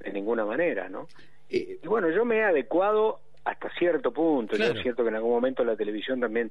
de 0.00 0.12
ninguna 0.12 0.44
manera, 0.44 0.88
¿no? 0.88 1.08
Eh, 1.48 1.78
Y 1.82 1.86
bueno, 1.86 2.10
yo 2.10 2.24
me 2.24 2.38
he 2.38 2.44
adecuado 2.44 3.20
hasta 3.44 3.70
cierto 3.70 4.12
punto. 4.12 4.52
Yo 4.52 4.58
Claro. 4.64 4.74
es 4.74 4.82
cierto 4.82 5.02
que 5.02 5.08
en 5.08 5.16
algún 5.16 5.32
momento 5.32 5.64
la 5.64 5.76
televisión 5.76 6.20
también 6.20 6.50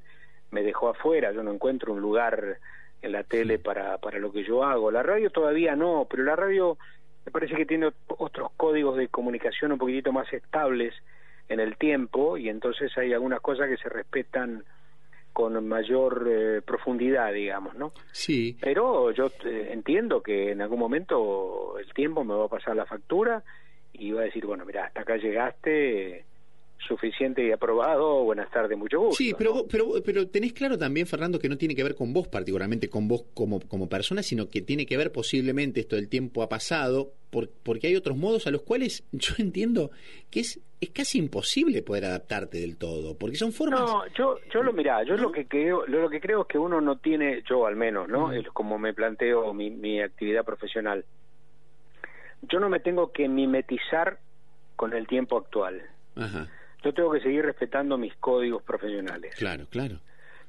me 0.50 0.62
dejó 0.62 0.88
afuera. 0.88 1.32
Yo 1.32 1.42
no 1.42 1.52
encuentro 1.52 1.92
un 1.92 2.00
lugar 2.00 2.58
en 3.02 3.12
la 3.12 3.22
tele 3.24 3.58
para, 3.58 3.98
para 3.98 4.18
lo 4.18 4.32
que 4.32 4.42
yo 4.44 4.64
hago. 4.64 4.90
La 4.90 5.02
radio 5.02 5.30
todavía 5.30 5.74
no, 5.76 6.06
pero 6.10 6.24
la 6.24 6.36
radio 6.36 6.76
me 7.24 7.32
parece 7.32 7.54
que 7.54 7.66
tiene 7.66 7.86
ot- 7.88 7.94
otros 8.18 8.50
códigos 8.56 8.96
de 8.96 9.08
comunicación 9.08 9.72
un 9.72 9.78
poquitito 9.78 10.12
más 10.12 10.30
estables 10.32 10.94
en 11.48 11.60
el 11.60 11.76
tiempo 11.76 12.36
y 12.36 12.48
entonces 12.48 12.96
hay 12.98 13.12
algunas 13.12 13.40
cosas 13.40 13.68
que 13.68 13.76
se 13.76 13.88
respetan 13.88 14.64
con 15.32 15.66
mayor 15.66 16.26
eh, 16.28 16.62
profundidad, 16.62 17.32
digamos, 17.32 17.74
¿no? 17.76 17.92
Sí, 18.12 18.56
Pero 18.60 19.10
yo 19.12 19.30
eh, 19.44 19.70
entiendo 19.72 20.22
que 20.22 20.50
en 20.50 20.60
algún 20.60 20.78
momento 20.78 21.78
el 21.78 21.92
tiempo 21.94 22.24
me 22.24 22.34
va 22.34 22.46
a 22.46 22.48
pasar 22.48 22.76
la 22.76 22.86
factura 22.86 23.42
y 23.92 24.12
va 24.12 24.22
a 24.22 24.24
decir, 24.24 24.46
bueno, 24.46 24.64
mira, 24.64 24.86
hasta 24.86 25.02
acá 25.02 25.16
llegaste, 25.16 26.24
suficiente 26.86 27.44
y 27.46 27.52
aprobado, 27.52 28.24
buenas 28.24 28.50
tardes, 28.50 28.76
mucho 28.76 28.98
gusto. 29.00 29.16
sí, 29.16 29.32
pero, 29.36 29.52
vos- 29.52 29.66
pero, 29.70 29.92
pero 30.04 30.26
tenés 30.28 30.52
claro 30.52 30.76
también, 30.78 31.06
Fernando, 31.06 31.38
que 31.38 31.48
no 31.48 31.56
tiene 31.58 31.74
que 31.74 31.82
ver 31.84 31.94
con 31.94 32.12
vos 32.12 32.28
particularmente, 32.28 32.88
con 32.88 33.06
vos 33.08 33.24
como, 33.34 33.60
como 33.60 33.88
persona, 33.88 34.22
sino 34.22 34.48
que 34.48 34.62
tiene 34.62 34.86
que 34.86 34.96
ver 34.96 35.12
posiblemente 35.12 35.80
esto 35.80 35.96
del 35.96 36.08
tiempo 36.08 36.42
ha 36.42 36.48
pasado, 36.48 37.12
por- 37.30 37.50
porque 37.62 37.86
hay 37.86 37.96
otros 37.96 38.16
modos 38.16 38.46
a 38.46 38.50
los 38.50 38.62
cuales 38.62 39.04
yo 39.12 39.34
entiendo 39.38 39.90
que 40.30 40.40
es, 40.40 40.60
es 40.80 40.90
casi 40.90 41.18
imposible 41.18 41.82
poder 41.82 42.06
adaptarte 42.06 42.58
del 42.58 42.76
todo, 42.76 43.16
porque 43.18 43.36
son 43.36 43.52
formas... 43.52 43.80
No, 43.80 44.06
yo, 44.16 44.38
yo 44.52 44.62
lo 44.62 44.72
mirá, 44.72 45.02
yo 45.04 45.16
lo 45.16 45.30
que 45.30 45.46
creo, 45.46 45.86
lo, 45.86 46.00
lo 46.00 46.08
que 46.10 46.20
creo 46.20 46.42
es 46.42 46.46
que 46.48 46.58
uno 46.58 46.80
no 46.80 46.96
tiene, 46.98 47.42
yo 47.48 47.66
al 47.66 47.76
menos, 47.76 48.08
¿no? 48.08 48.32
Es 48.32 48.48
como 48.48 48.78
me 48.78 48.94
planteo 48.94 49.52
mi, 49.52 49.70
mi 49.70 50.00
actividad 50.00 50.44
profesional. 50.44 51.04
Yo 52.42 52.58
no 52.58 52.68
me 52.70 52.80
tengo 52.80 53.12
que 53.12 53.28
mimetizar 53.28 54.18
con 54.76 54.94
el 54.94 55.06
tiempo 55.06 55.36
actual. 55.36 55.82
Ajá, 56.16 56.48
Yo 56.84 56.92
tengo 56.94 57.12
que 57.12 57.20
seguir 57.20 57.44
respetando 57.44 57.96
mis 57.98 58.14
códigos 58.16 58.62
profesionales. 58.62 59.34
claro, 59.36 59.66
claro. 59.70 59.98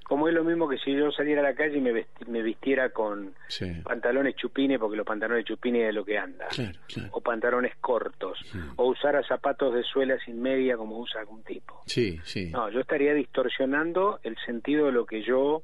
Como 0.03 0.27
es 0.27 0.33
lo 0.33 0.43
mismo 0.43 0.67
que 0.67 0.77
si 0.79 0.93
yo 0.93 1.09
saliera 1.11 1.39
a 1.39 1.43
la 1.51 1.55
calle 1.55 1.77
y 1.77 1.81
me, 1.81 1.93
vesti- 1.93 2.25
me 2.27 2.41
vistiera 2.41 2.89
con 2.89 3.33
Sí, 3.47 3.65
pantalones 3.81 4.35
chupines, 4.35 4.77
porque 4.77 4.97
los 4.97 5.05
pantalones 5.05 5.45
chupines 5.45 5.87
es 5.87 5.95
lo 5.95 6.03
que 6.03 6.17
anda, 6.17 6.47
claro, 6.49 6.77
claro. 6.87 7.09
o 7.13 7.21
pantalones 7.21 7.75
cortos, 7.79 8.37
o 8.75 8.87
usara 8.89 9.23
zapatos 9.25 9.73
de 9.73 9.83
suela 9.83 10.17
sin 10.25 10.41
media 10.41 10.75
como 10.75 10.97
usa 10.99 11.21
algún 11.21 11.43
tipo. 11.43 11.81
Sí, 11.85 12.19
sí. 12.25 12.49
No, 12.51 12.69
yo 12.69 12.81
estaría 12.81 13.13
distorsionando 13.13 14.19
el 14.23 14.35
sentido 14.45 14.87
de 14.87 14.91
lo 14.91 15.05
que 15.05 15.23
yo 15.23 15.63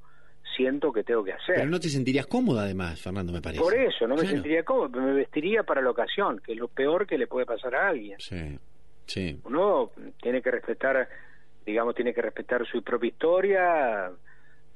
siento 0.56 0.94
que 0.94 1.04
tengo 1.04 1.26
que 1.26 1.34
hacer. 1.34 1.56
Pero 1.56 1.70
no 1.70 1.80
te 1.80 1.90
sentirías 1.90 2.26
cómoda 2.28 2.64
además, 2.64 3.02
Fernando, 3.02 3.34
me 3.34 3.42
parece. 3.42 3.62
Por 3.62 3.74
eso, 3.74 4.08
no 4.08 4.16
me 4.16 4.26
sentiría 4.26 4.64
cómodo, 4.64 5.02
me 5.02 5.12
vestiría 5.14 5.64
para 5.64 5.82
la 5.82 5.90
ocasión, 5.90 6.40
que 6.40 6.54
es 6.54 6.58
lo 6.58 6.70
peor 6.70 7.06
que 7.06 7.18
le 7.18 7.28
puede 7.28 7.46
pasar 7.46 7.76
a 7.76 7.90
alguien. 7.90 8.18
Sí, 8.20 8.58
sí. 9.08 9.40
Uno 9.46 9.92
tiene 10.22 10.42
que 10.42 10.52
respetar, 10.52 11.10
digamos, 11.66 11.96
tiene 11.96 12.14
que 12.14 12.22
respetar 12.22 12.66
su 12.68 12.84
propia 12.84 13.08
historia. 13.08 14.12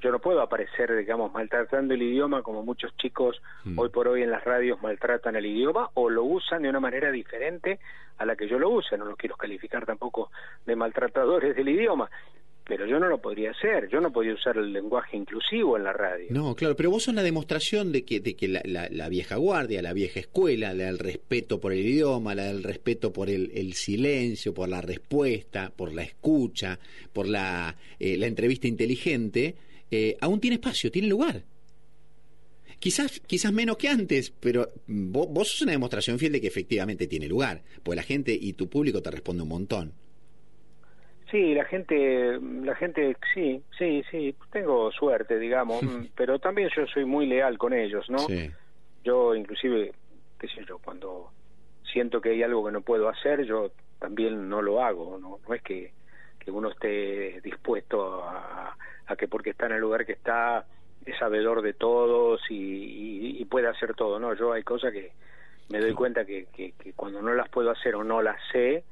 Yo 0.01 0.11
no 0.11 0.17
puedo 0.19 0.41
aparecer, 0.41 0.95
digamos, 0.97 1.31
maltratando 1.31 1.93
el 1.93 2.01
idioma 2.01 2.41
como 2.41 2.63
muchos 2.63 2.95
chicos 2.97 3.39
Mm. 3.65 3.77
hoy 3.77 3.89
por 3.89 4.07
hoy 4.07 4.23
en 4.23 4.31
las 4.31 4.43
radios 4.43 4.81
maltratan 4.81 5.35
el 5.35 5.45
idioma 5.45 5.89
o 5.93 6.09
lo 6.09 6.23
usan 6.23 6.63
de 6.63 6.69
una 6.69 6.79
manera 6.79 7.11
diferente 7.11 7.79
a 8.17 8.25
la 8.25 8.35
que 8.35 8.47
yo 8.47 8.57
lo 8.57 8.69
use. 8.71 8.97
No 8.97 9.05
los 9.05 9.15
quiero 9.17 9.35
calificar 9.35 9.85
tampoco 9.85 10.31
de 10.65 10.75
maltratadores 10.75 11.55
del 11.55 11.69
idioma, 11.69 12.09
pero 12.71 12.87
yo 12.87 13.01
no 13.01 13.09
lo 13.09 13.19
podría 13.19 13.51
hacer. 13.51 13.89
Yo 13.91 13.99
no 13.99 14.13
podría 14.13 14.33
usar 14.33 14.55
el 14.55 14.71
lenguaje 14.71 15.17
inclusivo 15.17 15.75
en 15.75 15.83
la 15.83 15.91
radio. 15.91 16.27
No, 16.29 16.55
claro, 16.55 16.73
pero 16.77 16.89
vos 16.89 17.03
sos 17.03 17.13
la 17.13 17.21
demostración 17.21 17.91
de 17.91 18.05
que, 18.05 18.21
de 18.21 18.37
que 18.37 18.47
la, 18.47 18.61
la- 18.63 18.87
la 18.89 19.09
vieja 19.09 19.35
guardia, 19.35 19.81
la 19.81 19.91
vieja 19.91 20.21
escuela, 20.21 20.73
la 20.73 20.85
del 20.85 20.97
respeto 20.97 21.59
por 21.59 21.73
el 21.73 21.79
idioma, 21.85 22.33
la 22.33 22.45
del 22.45 22.63
respeto 22.63 23.11
por 23.11 23.29
el, 23.29 23.73
silencio, 23.73 24.53
por 24.53 24.69
la 24.69 24.79
respuesta, 24.79 25.73
por 25.75 25.93
la 25.93 26.03
escucha, 26.03 26.79
por 27.11 27.27
la, 27.27 27.75
eh, 27.99 28.15
la 28.15 28.27
entrevista 28.27 28.69
inteligente, 28.69 29.55
eh, 29.91 30.15
aún 30.21 30.39
tiene 30.39 30.53
espacio, 30.55 30.89
tiene 30.89 31.09
lugar. 31.09 31.43
Quizás, 32.79 33.19
quizás 33.27 33.51
menos 33.51 33.75
que 33.75 33.89
antes, 33.89 34.31
pero 34.39 34.71
vos, 34.87 35.27
vos 35.29 35.49
sos 35.49 35.63
una 35.63 35.73
demostración 35.73 36.17
fiel 36.19 36.31
de 36.31 36.39
que 36.39 36.47
efectivamente 36.47 37.05
tiene 37.07 37.27
lugar, 37.27 37.63
porque 37.83 37.97
la 37.97 38.03
gente 38.03 38.31
y 38.39 38.53
tu 38.53 38.69
público 38.69 39.01
te 39.01 39.11
responde 39.11 39.43
un 39.43 39.49
montón. 39.49 39.93
Sí, 41.31 41.55
la 41.55 41.63
gente, 41.63 42.39
la 42.41 42.75
gente, 42.75 43.15
sí, 43.33 43.63
sí, 43.77 44.03
sí, 44.11 44.35
tengo 44.51 44.91
suerte, 44.91 45.39
digamos, 45.39 45.81
mm, 45.83 46.07
pero 46.15 46.39
también 46.39 46.69
yo 46.75 46.85
soy 46.87 47.05
muy 47.05 47.25
leal 47.25 47.57
con 47.57 47.73
ellos, 47.73 48.09
¿no? 48.09 48.19
Sí, 48.19 48.51
Yo 49.03 49.33
inclusive, 49.33 49.93
qué 50.37 50.47
sé 50.49 50.65
yo, 50.67 50.77
cuando 50.79 51.31
siento 51.91 52.19
que 52.19 52.31
hay 52.31 52.43
algo 52.43 52.65
que 52.65 52.73
no 52.73 52.81
puedo 52.81 53.07
hacer, 53.07 53.45
yo 53.45 53.71
también 53.97 54.49
no 54.49 54.61
lo 54.61 54.83
hago, 54.83 55.17
no, 55.17 55.39
no 55.47 55.53
es 55.55 55.61
que, 55.61 55.93
que 56.37 56.51
uno 56.51 56.69
esté 56.69 57.39
dispuesto 57.41 58.23
a, 58.25 58.75
a 59.07 59.15
que 59.15 59.27
porque 59.27 59.51
está 59.51 59.67
en 59.67 59.73
el 59.73 59.81
lugar 59.81 60.05
que 60.05 60.13
está 60.13 60.65
es 61.05 61.17
sabedor 61.17 61.61
de 61.61 61.73
todos 61.73 62.41
y, 62.49 62.55
y, 62.55 63.41
y 63.41 63.45
puede 63.45 63.67
hacer 63.67 63.95
todo, 63.95 64.19
¿no? 64.19 64.35
Yo 64.35 64.53
hay 64.53 64.63
cosas 64.63 64.91
que 64.91 65.11
me 65.69 65.79
doy 65.79 65.93
cuenta 65.93 66.25
que, 66.25 66.47
que, 66.53 66.73
que 66.73 66.93
cuando 66.93 67.21
no 67.21 67.33
las 67.33 67.49
puedo 67.49 67.71
hacer 67.71 67.95
o 67.95 68.03
no 68.03 68.21
las 68.21 68.37
sé, 68.51 68.83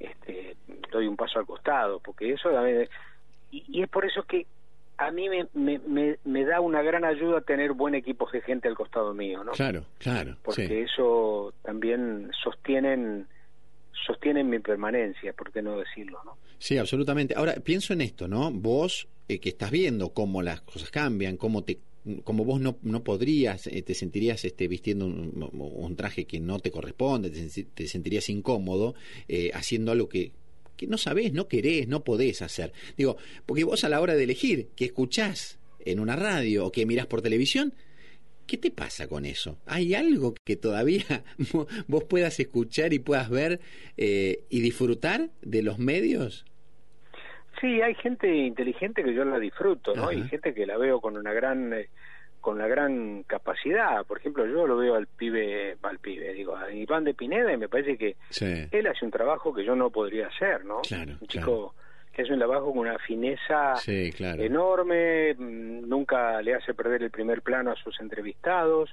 este, 0.00 0.56
doy 0.90 1.06
un 1.06 1.16
paso 1.16 1.38
al 1.38 1.46
costado, 1.46 2.00
porque 2.00 2.32
eso 2.32 2.50
también... 2.50 2.88
Y, 3.52 3.64
y 3.68 3.82
es 3.82 3.88
por 3.88 4.04
eso 4.04 4.24
que 4.24 4.46
a 5.00 5.10
mí 5.10 5.28
me, 5.30 5.46
me, 5.54 5.78
me, 5.78 6.18
me 6.24 6.44
da 6.44 6.60
una 6.60 6.82
gran 6.82 7.04
ayuda 7.04 7.40
tener 7.40 7.72
buen 7.72 7.94
equipo 7.94 8.28
de 8.30 8.42
gente 8.42 8.68
al 8.68 8.74
costado 8.74 9.14
mío, 9.14 9.42
¿no? 9.42 9.52
claro, 9.52 9.84
claro. 9.98 10.36
Porque 10.42 10.66
sí. 10.66 10.74
eso 10.74 11.54
también 11.62 12.30
sostienen 12.42 13.26
sostienen 14.06 14.48
mi 14.48 14.58
permanencia, 14.58 15.32
¿por 15.32 15.52
qué 15.52 15.62
no 15.62 15.78
decirlo, 15.78 16.20
no? 16.24 16.36
Sí, 16.58 16.76
absolutamente. 16.76 17.34
Ahora, 17.34 17.54
pienso 17.64 17.92
en 17.92 18.02
esto, 18.02 18.28
¿no? 18.28 18.50
Vos 18.50 19.08
eh, 19.28 19.40
que 19.40 19.50
estás 19.50 19.70
viendo 19.70 20.10
cómo 20.10 20.42
las 20.42 20.60
cosas 20.60 20.90
cambian, 20.90 21.36
cómo 21.36 21.64
te 21.64 21.78
como 22.24 22.44
vos 22.44 22.60
no, 22.60 22.78
no 22.82 23.04
podrías, 23.04 23.66
eh, 23.66 23.82
te 23.82 23.94
sentirías 23.94 24.44
este, 24.44 24.68
vistiendo 24.68 25.06
un, 25.06 25.96
traje 25.96 26.24
que 26.24 26.40
no 26.40 26.58
te 26.58 26.70
corresponde, 26.70 27.30
te, 27.30 27.88
sentirías 27.88 28.28
incómodo 28.28 28.94
eh, 29.28 29.50
haciendo 29.52 29.92
algo 29.92 30.08
que, 30.08 30.32
que 30.76 30.86
no 30.86 30.96
sabés, 30.96 31.32
no 31.32 31.46
querés, 31.46 31.88
no 31.88 32.04
podés 32.04 32.42
hacer. 32.42 32.72
Digo, 32.96 33.16
porque 33.44 33.64
vos 33.64 33.84
a 33.84 33.88
la 33.88 34.00
hora 34.00 34.14
de 34.14 34.24
elegir 34.24 34.68
que 34.76 34.86
escuchás 34.86 35.58
en 35.80 36.00
una 36.00 36.16
radio 36.16 36.66
o 36.66 36.72
que 36.72 36.86
mirás 36.86 37.06
por 37.06 37.20
televisión, 37.20 37.74
¿qué 38.46 38.56
te 38.56 38.70
pasa 38.70 39.06
con 39.06 39.26
eso? 39.26 39.58
¿Hay 39.66 39.94
algo 39.94 40.34
que 40.44 40.56
todavía 40.56 41.24
vos 41.86 42.04
puedas 42.04 42.40
escuchar 42.40 42.94
y 42.94 42.98
puedas 42.98 43.28
ver 43.28 43.60
eh, 43.96 44.44
y 44.48 44.60
disfrutar 44.60 45.30
de 45.42 45.62
los 45.62 45.78
medios? 45.78 46.46
Sí, 47.60 47.82
hay 47.82 47.94
gente 47.94 48.32
inteligente 48.34 49.04
que 49.04 49.12
yo 49.12 49.24
la 49.24 49.38
disfruto, 49.38 49.94
¿no? 49.94 50.08
Hay 50.08 50.22
gente 50.28 50.54
que 50.54 50.66
la 50.66 50.78
veo 50.78 51.00
con 51.00 51.16
una 51.16 51.32
gran 51.32 51.72
eh, 51.74 51.88
con 52.40 52.56
una 52.56 52.66
gran 52.66 53.22
capacidad. 53.24 54.04
Por 54.06 54.18
ejemplo, 54.18 54.46
yo 54.46 54.66
lo 54.66 54.76
veo 54.76 54.94
al 54.94 55.06
pibe, 55.06 55.76
al 55.82 55.98
pibe, 55.98 56.32
digo, 56.32 56.56
a 56.56 56.72
Iván 56.72 57.04
de 57.04 57.12
Pineda 57.14 57.52
y 57.52 57.58
me 57.58 57.68
parece 57.68 57.98
que 57.98 58.16
él 58.70 58.86
hace 58.86 59.04
un 59.04 59.10
trabajo 59.10 59.52
que 59.52 59.64
yo 59.64 59.76
no 59.76 59.90
podría 59.90 60.28
hacer, 60.28 60.64
¿no? 60.64 60.78
un 60.78 61.26
chico 61.26 61.74
que 62.12 62.22
hace 62.22 62.32
un 62.32 62.38
trabajo 62.38 62.70
con 62.70 62.78
una 62.78 62.98
fineza 62.98 63.74
enorme, 63.86 65.34
mm, 65.34 65.88
nunca 65.88 66.42
le 66.42 66.54
hace 66.54 66.74
perder 66.74 67.04
el 67.04 67.10
primer 67.10 67.42
plano 67.42 67.70
a 67.70 67.76
sus 67.76 68.00
entrevistados. 68.00 68.90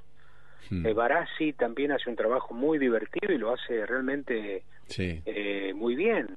Hmm. 0.70 0.86
Eh, 0.86 0.94
Barassi 0.94 1.54
también 1.54 1.94
hace 1.94 2.10
un 2.10 2.16
trabajo 2.16 2.54
muy 2.54 2.78
divertido 2.78 3.34
y 3.34 3.38
lo 3.38 3.54
hace 3.54 3.86
realmente 3.86 4.64
eh, 4.98 5.74
muy 5.74 5.96
bien 5.96 6.28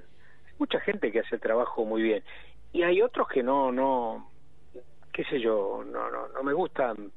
mucha 0.61 0.79
gente 0.81 1.11
que 1.11 1.21
hace 1.21 1.37
el 1.37 1.41
trabajo 1.41 1.85
muy 1.85 2.03
bien 2.03 2.23
y 2.73 2.83
hay 2.83 3.03
otros 3.03 3.27
que 3.29 3.43
no 3.43 3.73
no 3.73 4.31
qué 5.13 5.25
sé 5.25 5.41
yo 5.41 5.83
no 5.85 6.11
no 6.11 6.29
no 6.29 6.43
me 6.43 6.53
gustan 6.53 7.11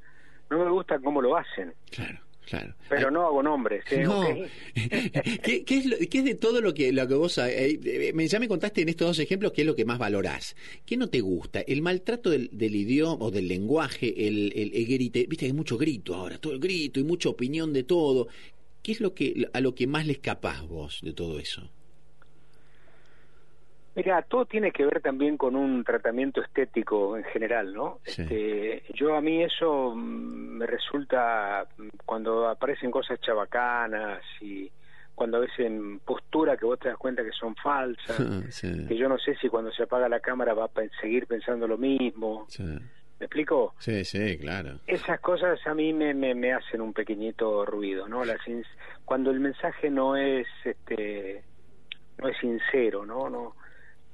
no 0.50 0.64
me 0.64 0.70
gusta 0.70 0.98
cómo 0.98 1.22
lo 1.22 1.36
hacen 1.36 1.74
claro 1.90 2.18
Claro. 2.46 2.74
Pero 2.88 3.10
no 3.10 3.26
hago 3.26 3.42
nombres. 3.42 3.84
¿eh? 3.90 4.02
No. 4.02 4.22
¿Qué, 5.42 5.64
qué, 5.64 5.78
es 5.78 5.86
lo, 5.86 5.96
¿Qué, 5.96 6.18
es 6.18 6.24
de 6.24 6.34
todo 6.34 6.60
lo 6.60 6.74
que, 6.74 6.92
lo 6.92 7.08
que 7.08 7.14
vos... 7.14 7.38
Eh, 7.38 7.80
eh, 7.82 8.28
ya 8.28 8.38
me 8.38 8.48
contaste 8.48 8.82
en 8.82 8.90
estos 8.90 9.08
dos 9.08 9.18
ejemplos 9.18 9.52
qué 9.52 9.62
es 9.62 9.66
lo 9.66 9.74
que 9.74 9.84
más 9.84 9.98
valorás. 9.98 10.54
¿Qué 10.84 10.96
no 10.96 11.08
te 11.08 11.20
gusta? 11.20 11.60
El 11.60 11.80
maltrato 11.80 12.30
del, 12.30 12.50
del 12.52 12.76
idioma 12.76 13.24
o 13.24 13.30
del 13.30 13.48
lenguaje, 13.48 14.28
el, 14.28 14.52
el, 14.54 14.74
el 14.74 14.86
grite. 14.86 15.20
Viste 15.20 15.36
que 15.36 15.46
hay 15.46 15.52
mucho 15.52 15.78
grito 15.78 16.14
ahora, 16.14 16.38
todo 16.38 16.52
el 16.52 16.60
grito 16.60 17.00
y 17.00 17.04
mucha 17.04 17.30
opinión 17.30 17.72
de 17.72 17.84
todo. 17.84 18.28
¿Qué 18.82 18.92
es 18.92 19.00
lo 19.00 19.14
que 19.14 19.48
a 19.52 19.60
lo 19.60 19.74
que 19.74 19.86
más 19.86 20.06
le 20.06 20.12
escapás 20.12 20.66
vos 20.68 21.00
de 21.02 21.14
todo 21.14 21.38
eso? 21.38 21.70
Mira, 23.96 24.22
todo 24.22 24.44
tiene 24.44 24.72
que 24.72 24.84
ver 24.84 25.00
también 25.00 25.36
con 25.36 25.54
un 25.54 25.84
tratamiento 25.84 26.42
estético 26.42 27.16
en 27.16 27.24
general, 27.24 27.72
¿no? 27.72 28.00
Este, 28.04 28.82
yo 28.92 29.14
a 29.14 29.20
mí 29.20 29.42
eso 29.42 29.94
mm, 29.94 30.58
me 30.58 30.66
resulta 30.66 31.66
mm, 31.76 31.88
cuando 32.04 32.48
aparecen 32.48 32.90
cosas 32.90 33.20
chabacanas 33.20 34.20
y 34.40 34.70
cuando 35.14 35.38
ves 35.40 35.52
en 35.58 36.00
postura 36.00 36.56
que 36.56 36.66
vos 36.66 36.78
te 36.80 36.88
das 36.88 36.98
cuenta 36.98 37.22
que 37.22 37.30
son 37.30 37.54
falsas, 37.54 38.16
que 38.88 38.96
yo 38.96 39.08
no 39.08 39.16
sé 39.16 39.36
si 39.36 39.48
cuando 39.48 39.70
se 39.70 39.84
apaga 39.84 40.08
la 40.08 40.18
cámara 40.18 40.54
va 40.54 40.64
a 40.64 40.70
seguir 41.00 41.26
pensando 41.28 41.68
lo 41.68 41.78
mismo. 41.78 42.48
¿Me 43.20 43.26
explico? 43.26 43.74
Sí, 43.78 44.04
sí, 44.04 44.36
claro. 44.38 44.80
Esas 44.88 45.20
cosas 45.20 45.64
a 45.68 45.72
mí 45.72 45.92
me, 45.92 46.14
me, 46.14 46.34
me 46.34 46.52
hacen 46.52 46.80
un 46.80 46.92
pequeñito 46.92 47.64
ruido, 47.64 48.08
¿no? 48.08 48.24
La, 48.24 48.36
cuando 49.04 49.30
el 49.30 49.38
mensaje 49.38 49.88
no 49.88 50.16
es 50.16 50.48
este 50.64 51.44
no 52.18 52.28
es 52.28 52.36
sincero, 52.38 53.06
¿no? 53.06 53.30
No 53.30 53.54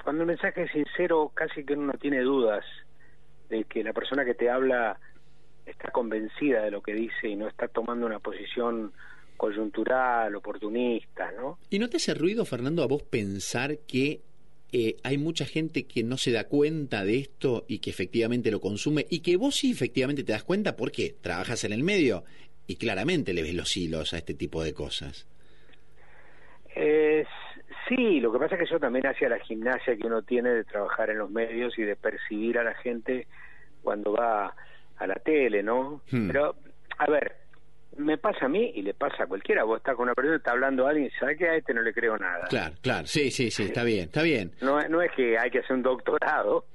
cuando 0.02 0.22
el 0.22 0.28
mensaje 0.28 0.62
es 0.62 0.72
sincero, 0.72 1.30
casi 1.34 1.64
que 1.64 1.74
uno 1.74 1.92
tiene 1.94 2.20
dudas 2.20 2.64
de 3.48 3.64
que 3.64 3.82
la 3.82 3.92
persona 3.92 4.24
que 4.24 4.34
te 4.34 4.48
habla 4.48 4.98
está 5.66 5.90
convencida 5.90 6.62
de 6.62 6.70
lo 6.70 6.82
que 6.82 6.94
dice 6.94 7.28
y 7.28 7.36
no 7.36 7.48
está 7.48 7.68
tomando 7.68 8.06
una 8.06 8.18
posición 8.18 8.92
coyuntural, 9.36 10.34
oportunista, 10.34 11.32
¿no? 11.32 11.58
¿Y 11.70 11.78
no 11.78 11.88
te 11.88 11.96
hace 11.96 12.14
ruido, 12.14 12.44
Fernando, 12.44 12.82
a 12.82 12.86
vos 12.86 13.02
pensar 13.02 13.78
que 13.86 14.20
eh, 14.72 14.96
hay 15.02 15.18
mucha 15.18 15.46
gente 15.46 15.86
que 15.86 16.04
no 16.04 16.16
se 16.16 16.30
da 16.30 16.44
cuenta 16.44 17.04
de 17.04 17.18
esto 17.18 17.64
y 17.66 17.78
que 17.78 17.90
efectivamente 17.90 18.50
lo 18.50 18.60
consume 18.60 19.06
y 19.10 19.20
que 19.20 19.36
vos 19.36 19.56
sí 19.56 19.72
efectivamente 19.72 20.22
te 20.22 20.32
das 20.32 20.44
cuenta 20.44 20.76
porque 20.76 21.16
trabajas 21.20 21.64
en 21.64 21.72
el 21.72 21.82
medio 21.82 22.24
y 22.66 22.76
claramente 22.76 23.32
le 23.32 23.42
ves 23.42 23.54
los 23.54 23.76
hilos 23.76 24.12
a 24.14 24.18
este 24.18 24.34
tipo 24.34 24.62
de 24.62 24.74
cosas? 24.74 25.26
Es 26.76 27.26
Sí, 27.90 28.20
lo 28.20 28.32
que 28.32 28.38
pasa 28.38 28.54
es 28.54 28.60
que 28.60 28.64
eso 28.66 28.78
también 28.78 29.04
hacia 29.04 29.28
la 29.28 29.40
gimnasia 29.40 29.96
que 29.96 30.06
uno 30.06 30.22
tiene 30.22 30.50
de 30.50 30.64
trabajar 30.64 31.10
en 31.10 31.18
los 31.18 31.30
medios 31.30 31.76
y 31.76 31.82
de 31.82 31.96
percibir 31.96 32.56
a 32.58 32.62
la 32.62 32.74
gente 32.74 33.26
cuando 33.82 34.12
va 34.12 34.54
a 34.96 35.06
la 35.08 35.16
tele, 35.16 35.62
¿no? 35.64 36.00
Hmm. 36.08 36.28
Pero, 36.28 36.54
a 36.98 37.10
ver, 37.10 37.34
me 37.96 38.16
pasa 38.16 38.46
a 38.46 38.48
mí 38.48 38.70
y 38.76 38.82
le 38.82 38.94
pasa 38.94 39.24
a 39.24 39.26
cualquiera. 39.26 39.64
Vos 39.64 39.78
estás 39.78 39.96
con 39.96 40.04
una 40.04 40.14
persona, 40.14 40.36
está 40.36 40.52
hablando 40.52 40.86
a 40.86 40.90
alguien 40.90 41.08
y 41.08 41.18
sabe 41.18 41.36
que 41.36 41.48
a 41.48 41.56
este 41.56 41.74
no 41.74 41.82
le 41.82 41.92
creo 41.92 42.16
nada. 42.16 42.46
Claro, 42.48 42.76
claro, 42.80 43.08
sí, 43.08 43.32
sí, 43.32 43.50
sí, 43.50 43.64
está 43.64 43.82
bien, 43.82 44.04
está 44.04 44.22
bien. 44.22 44.52
No, 44.60 44.80
no 44.88 45.02
es 45.02 45.10
que 45.16 45.36
hay 45.36 45.50
que 45.50 45.58
hacer 45.58 45.74
un 45.74 45.82
doctorado. 45.82 46.66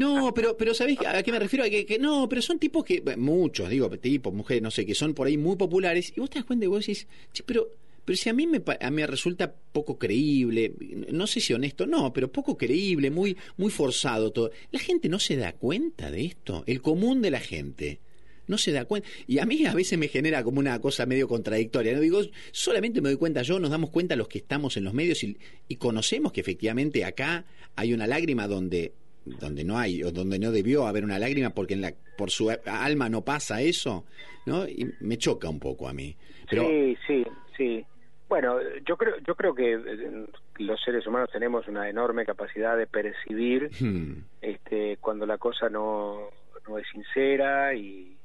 No, 0.00 0.32
pero, 0.34 0.56
pero 0.56 0.72
¿sabés 0.72 0.98
a 1.06 1.22
qué 1.22 1.32
me 1.32 1.38
refiero? 1.38 1.64
Que, 1.66 1.84
que 1.84 1.98
no, 1.98 2.26
pero 2.30 2.40
son 2.40 2.58
tipos 2.58 2.82
que, 2.82 3.02
muchos, 3.18 3.68
digo, 3.68 3.90
tipos, 3.90 4.32
mujeres, 4.32 4.62
no 4.62 4.70
sé, 4.70 4.86
que 4.86 4.94
son 4.94 5.12
por 5.12 5.26
ahí 5.26 5.36
muy 5.36 5.56
populares 5.56 6.16
y 6.16 6.20
vos 6.20 6.30
te 6.30 6.38
das 6.38 6.46
cuenta 6.46 6.64
y 6.64 6.68
vos 6.68 6.80
decís, 6.80 7.06
pero 7.46 7.68
pero 8.04 8.16
si 8.16 8.28
a 8.28 8.32
mí 8.32 8.46
me, 8.46 8.62
a 8.80 8.90
mí 8.90 9.06
resulta 9.06 9.52
poco 9.72 9.98
creíble, 9.98 10.74
no 11.10 11.26
sé 11.26 11.40
si 11.40 11.54
honesto, 11.54 11.86
no, 11.86 12.12
pero 12.12 12.30
poco 12.30 12.56
creíble, 12.56 13.10
muy, 13.10 13.36
muy 13.56 13.70
forzado 13.70 14.32
todo. 14.32 14.50
La 14.70 14.80
gente 14.80 15.08
no 15.08 15.18
se 15.18 15.36
da 15.36 15.52
cuenta 15.52 16.10
de 16.10 16.24
esto, 16.24 16.64
el 16.66 16.82
común 16.82 17.22
de 17.22 17.30
la 17.30 17.40
gente 17.40 18.00
no 18.46 18.58
se 18.58 18.72
da 18.72 18.84
cuenta. 18.84 19.08
Y 19.26 19.38
a 19.38 19.46
mí 19.46 19.64
a 19.66 19.74
veces 19.74 19.98
me 19.98 20.08
genera 20.08 20.42
como 20.42 20.58
una 20.58 20.80
cosa 20.80 21.06
medio 21.06 21.28
contradictoria. 21.28 21.92
No 21.94 22.00
digo, 22.00 22.20
solamente 22.50 23.00
me 23.00 23.08
doy 23.08 23.18
cuenta 23.18 23.42
yo, 23.42 23.58
nos 23.58 23.70
damos 23.70 23.90
cuenta 23.90 24.16
los 24.16 24.28
que 24.28 24.38
estamos 24.38 24.76
en 24.76 24.84
los 24.84 24.94
medios 24.94 25.22
y, 25.24 25.36
conocemos 25.76 26.32
que 26.32 26.40
efectivamente 26.40 27.04
acá 27.04 27.44
hay 27.74 27.92
una 27.92 28.06
lágrima 28.06 28.46
donde 28.46 28.92
donde 29.24 29.64
no 29.64 29.78
hay 29.78 30.02
o 30.02 30.10
donde 30.10 30.38
no 30.38 30.52
debió 30.52 30.86
haber 30.86 31.04
una 31.04 31.18
lágrima 31.18 31.50
porque 31.50 31.74
en 31.74 31.80
la 31.80 31.94
por 32.16 32.30
su 32.30 32.50
alma 32.66 33.08
no 33.08 33.24
pasa 33.24 33.62
eso, 33.62 34.04
¿no? 34.46 34.68
Y 34.68 34.92
me 35.00 35.16
choca 35.16 35.48
un 35.48 35.58
poco 35.58 35.88
a 35.88 35.92
mí. 35.92 36.14
Sí, 36.50 36.96
sí, 37.06 37.24
sí. 37.56 37.84
Bueno, 38.32 38.56
yo 38.86 38.96
creo, 38.96 39.18
yo 39.26 39.34
creo 39.34 39.54
que 39.54 39.74
eh, 39.74 40.26
los 40.56 40.80
seres 40.80 41.06
humanos 41.06 41.28
tenemos 41.30 41.68
una 41.68 41.90
enorme 41.90 42.24
capacidad 42.24 42.78
de 42.78 42.86
percibir 42.86 43.68
hmm. 43.78 44.24
este, 44.40 44.96
cuando 45.02 45.26
la 45.26 45.36
cosa 45.36 45.68
no, 45.68 46.30
no 46.66 46.78
es 46.78 46.86
sincera 46.88 47.74
y, 47.74 48.16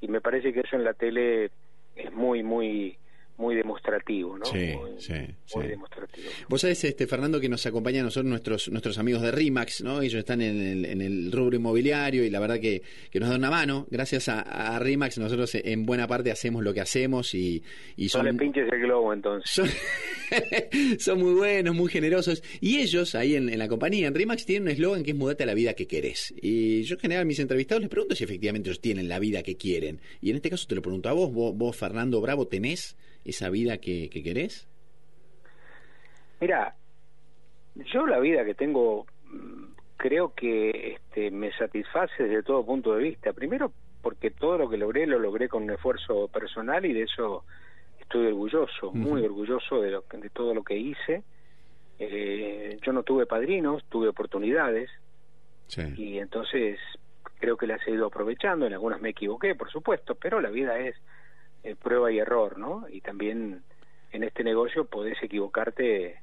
y 0.00 0.08
me 0.08 0.20
parece 0.20 0.52
que 0.52 0.62
eso 0.62 0.74
en 0.74 0.82
la 0.82 0.94
tele 0.94 1.52
es 1.94 2.12
muy, 2.12 2.42
muy 2.42 2.98
muy 3.42 3.56
demostrativo, 3.56 4.38
¿no? 4.38 4.44
Sí, 4.44 4.72
muy, 4.76 4.90
sí, 4.98 5.14
muy 5.56 5.66
demostrativo. 5.66 6.28
Vos 6.48 6.60
sabés, 6.60 6.84
este, 6.84 7.08
Fernando, 7.08 7.40
que 7.40 7.48
nos 7.48 7.66
acompaña 7.66 8.00
a 8.00 8.04
nosotros 8.04 8.30
nuestros, 8.30 8.70
nuestros 8.70 8.98
amigos 8.98 9.20
de 9.20 9.32
RIMAX, 9.32 9.82
¿no? 9.82 10.00
Ellos 10.00 10.20
están 10.20 10.40
en 10.40 10.60
el, 10.60 10.84
en 10.84 11.02
el 11.02 11.32
rubro 11.32 11.56
inmobiliario 11.56 12.24
y 12.24 12.30
la 12.30 12.38
verdad 12.38 12.60
que, 12.60 12.82
que 13.10 13.18
nos 13.18 13.28
dan 13.28 13.40
una 13.40 13.50
mano. 13.50 13.88
Gracias 13.90 14.28
a, 14.28 14.78
RIMAX 14.78 15.18
nosotros 15.18 15.56
en 15.56 15.84
buena 15.84 16.06
parte 16.06 16.30
hacemos 16.30 16.62
lo 16.62 16.72
que 16.72 16.80
hacemos 16.80 17.34
y, 17.34 17.62
y 17.96 18.08
son... 18.08 18.24
No 18.24 18.32
le 18.32 18.38
pinches 18.38 18.72
el 18.72 18.80
globo 18.80 19.12
entonces. 19.12 19.70
Son, 20.98 21.20
muy 21.20 21.34
buenos, 21.34 21.74
muy 21.74 21.90
generosos. 21.90 22.42
Y 22.60 22.78
ellos, 22.78 23.14
ahí 23.14 23.34
en, 23.34 23.58
la 23.58 23.68
compañía, 23.68 24.06
en 24.06 24.14
RIMAX, 24.14 24.46
tienen 24.46 24.62
un 24.62 24.68
eslogan 24.70 25.02
que 25.02 25.10
es 25.10 25.16
mudate 25.16 25.42
a 25.42 25.46
la 25.46 25.54
vida 25.54 25.74
que 25.74 25.86
querés. 25.86 26.32
Y 26.40 26.82
yo 26.84 26.94
en 26.94 27.00
general 27.00 27.22
a 27.22 27.26
mis 27.26 27.38
entrevistados 27.38 27.82
les 27.82 27.90
pregunto 27.90 28.14
si 28.14 28.24
efectivamente 28.24 28.70
ellos 28.70 28.80
tienen 28.80 29.08
la 29.08 29.18
vida 29.18 29.42
que 29.42 29.56
quieren. 29.56 30.00
Y 30.20 30.30
en 30.30 30.36
este 30.36 30.48
caso 30.48 30.66
te 30.66 30.74
lo 30.74 30.80
pregunto 30.80 31.08
a 31.08 31.12
vos, 31.12 31.32
vos, 31.32 31.54
vos 31.54 31.76
Fernando 31.76 32.20
Bravo, 32.20 32.46
¿tenés 32.46 32.96
esa 33.24 33.50
vida 33.50 33.78
que, 33.78 34.10
que 34.10 34.22
querés? 34.22 34.68
Mira, 36.40 36.74
yo 37.74 38.06
la 38.06 38.18
vida 38.18 38.44
que 38.44 38.54
tengo 38.54 39.06
mm, 39.24 39.72
creo 39.96 40.34
que 40.34 40.94
este, 40.94 41.30
me 41.30 41.52
satisface 41.52 42.24
desde 42.24 42.42
todo 42.42 42.66
punto 42.66 42.94
de 42.94 43.02
vista. 43.02 43.32
Primero 43.32 43.72
porque 44.02 44.32
todo 44.32 44.58
lo 44.58 44.68
que 44.68 44.76
logré 44.76 45.06
lo 45.06 45.18
logré 45.18 45.48
con 45.48 45.62
un 45.62 45.70
esfuerzo 45.70 46.26
personal 46.28 46.84
y 46.84 46.92
de 46.92 47.02
eso 47.02 47.44
estoy 48.00 48.26
orgulloso, 48.26 48.90
muy 48.92 49.24
orgulloso 49.24 49.80
de, 49.80 49.92
lo, 49.92 50.04
de 50.10 50.30
todo 50.30 50.54
lo 50.54 50.64
que 50.64 50.76
hice. 50.76 51.22
Eh, 51.98 52.78
yo 52.82 52.92
no 52.92 53.04
tuve 53.04 53.26
padrinos, 53.26 53.84
tuve 53.88 54.08
oportunidades 54.08 54.90
y 55.96 56.18
entonces 56.18 56.78
creo 57.38 57.56
que 57.56 57.66
las 57.66 57.86
he 57.86 57.92
ido 57.92 58.06
aprovechando. 58.06 58.66
En 58.66 58.72
algunas 58.72 59.00
me 59.00 59.10
equivoqué, 59.10 59.54
por 59.54 59.70
supuesto, 59.70 60.16
pero 60.16 60.40
la 60.40 60.50
vida 60.50 60.78
es 60.80 60.96
eh, 61.64 61.76
prueba 61.76 62.10
y 62.10 62.18
error, 62.18 62.58
¿no? 62.58 62.86
Y 62.90 63.00
también 63.00 63.62
en 64.10 64.24
este 64.24 64.42
negocio 64.42 64.84
podés 64.84 65.22
equivocarte 65.22 66.20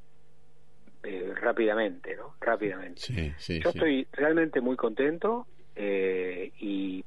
eh, 1.03 1.33
rápidamente, 1.35 2.15
¿no? 2.17 2.35
Rápidamente. 2.41 3.33
Yo 3.47 3.69
estoy 3.69 4.05
realmente 4.11 4.59
muy 4.59 4.75
contento 4.75 5.47
eh, 5.75 6.51
y 6.59 7.05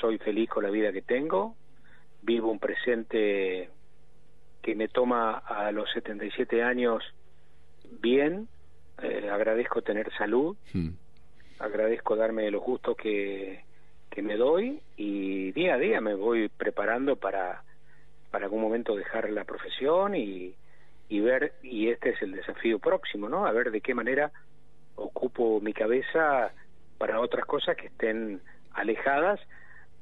soy 0.00 0.18
feliz 0.18 0.48
con 0.48 0.62
la 0.62 0.70
vida 0.70 0.92
que 0.92 1.02
tengo. 1.02 1.56
Vivo 2.22 2.52
un 2.52 2.60
presente 2.60 3.70
que 4.62 4.74
me 4.76 4.86
toma 4.86 5.38
a 5.38 5.72
los 5.72 5.90
77 5.92 6.62
años 6.62 7.02
bien. 8.00 8.48
agradezco 9.30 9.82
tener 9.82 10.12
salud. 10.16 10.56
Hmm. 10.72 10.90
Agradezco 11.58 12.14
darme 12.14 12.48
los 12.50 12.62
gustos 12.62 12.96
que, 12.96 13.65
que 14.16 14.22
me 14.22 14.38
doy 14.38 14.80
y 14.96 15.52
día 15.52 15.74
a 15.74 15.78
día 15.78 16.00
me 16.00 16.14
voy 16.14 16.48
preparando 16.48 17.16
para, 17.16 17.62
para 18.30 18.46
algún 18.46 18.62
momento 18.62 18.96
dejar 18.96 19.28
la 19.28 19.44
profesión 19.44 20.14
y, 20.14 20.54
y 21.10 21.20
ver, 21.20 21.52
y 21.62 21.90
este 21.90 22.08
es 22.10 22.22
el 22.22 22.32
desafío 22.32 22.78
próximo, 22.78 23.28
¿no? 23.28 23.44
A 23.44 23.52
ver 23.52 23.70
de 23.70 23.82
qué 23.82 23.92
manera 23.94 24.32
ocupo 24.94 25.60
mi 25.60 25.74
cabeza 25.74 26.50
para 26.96 27.20
otras 27.20 27.44
cosas 27.44 27.76
que 27.76 27.88
estén 27.88 28.40
alejadas 28.72 29.38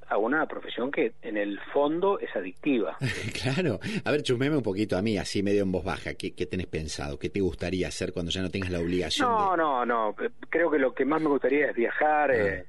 a 0.08 0.18
una 0.18 0.46
profesión 0.46 0.90
que 0.90 1.12
en 1.22 1.36
el 1.36 1.58
fondo 1.72 2.18
es 2.18 2.34
adictiva. 2.34 2.96
claro. 3.42 3.78
A 4.04 4.10
ver, 4.10 4.22
chumeme 4.22 4.56
un 4.56 4.62
poquito 4.62 4.96
a 4.96 5.02
mí, 5.02 5.16
así 5.18 5.42
medio 5.42 5.62
en 5.62 5.72
voz 5.72 5.84
baja. 5.84 6.14
¿Qué, 6.14 6.34
¿Qué, 6.34 6.46
tenés 6.46 6.66
pensado? 6.66 7.18
¿Qué 7.18 7.30
te 7.30 7.40
gustaría 7.40 7.88
hacer 7.88 8.12
cuando 8.12 8.30
ya 8.30 8.42
no 8.42 8.50
tengas 8.50 8.70
la 8.70 8.80
obligación? 8.80 9.28
No, 9.28 9.56
no, 9.56 9.84
no. 9.86 10.14
Creo 10.48 10.70
que 10.70 10.78
lo 10.78 10.94
que 10.94 11.04
más 11.04 11.20
me 11.20 11.28
gustaría 11.28 11.70
es 11.70 11.76
viajar, 11.76 12.30
ah, 12.30 12.36
eh, 12.36 12.66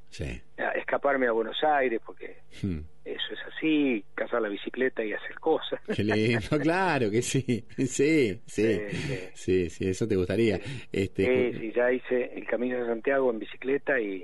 escaparme 0.76 1.28
a 1.28 1.32
Buenos 1.32 1.62
Aires, 1.64 2.02
porque 2.06 2.38
hmm. 2.62 2.80
eso 3.04 3.34
es 3.34 3.40
así, 3.54 4.04
cazar 4.14 4.42
la 4.42 4.50
bicicleta 4.50 5.04
y 5.04 5.14
hacer 5.14 5.36
cosas. 5.40 5.80
Qué 5.96 6.04
lindo, 6.04 6.40
claro 6.62 7.10
que 7.12 7.22
sí. 7.22 7.66
Sí, 7.78 8.42
sí. 8.46 8.80
Sí, 9.34 9.70
sí, 9.70 9.90
eso 9.90 10.08
te 10.08 10.16
gustaría. 10.16 10.60
Este, 10.92 11.52
sí, 11.52 11.60
sí, 11.60 11.74
ya 11.76 11.92
hice 11.92 12.32
el 12.36 12.46
Camino 12.46 12.80
de 12.80 12.88
Santiago 12.88 13.32
en 13.32 13.40
bicicleta 13.40 14.00
y 14.00 14.24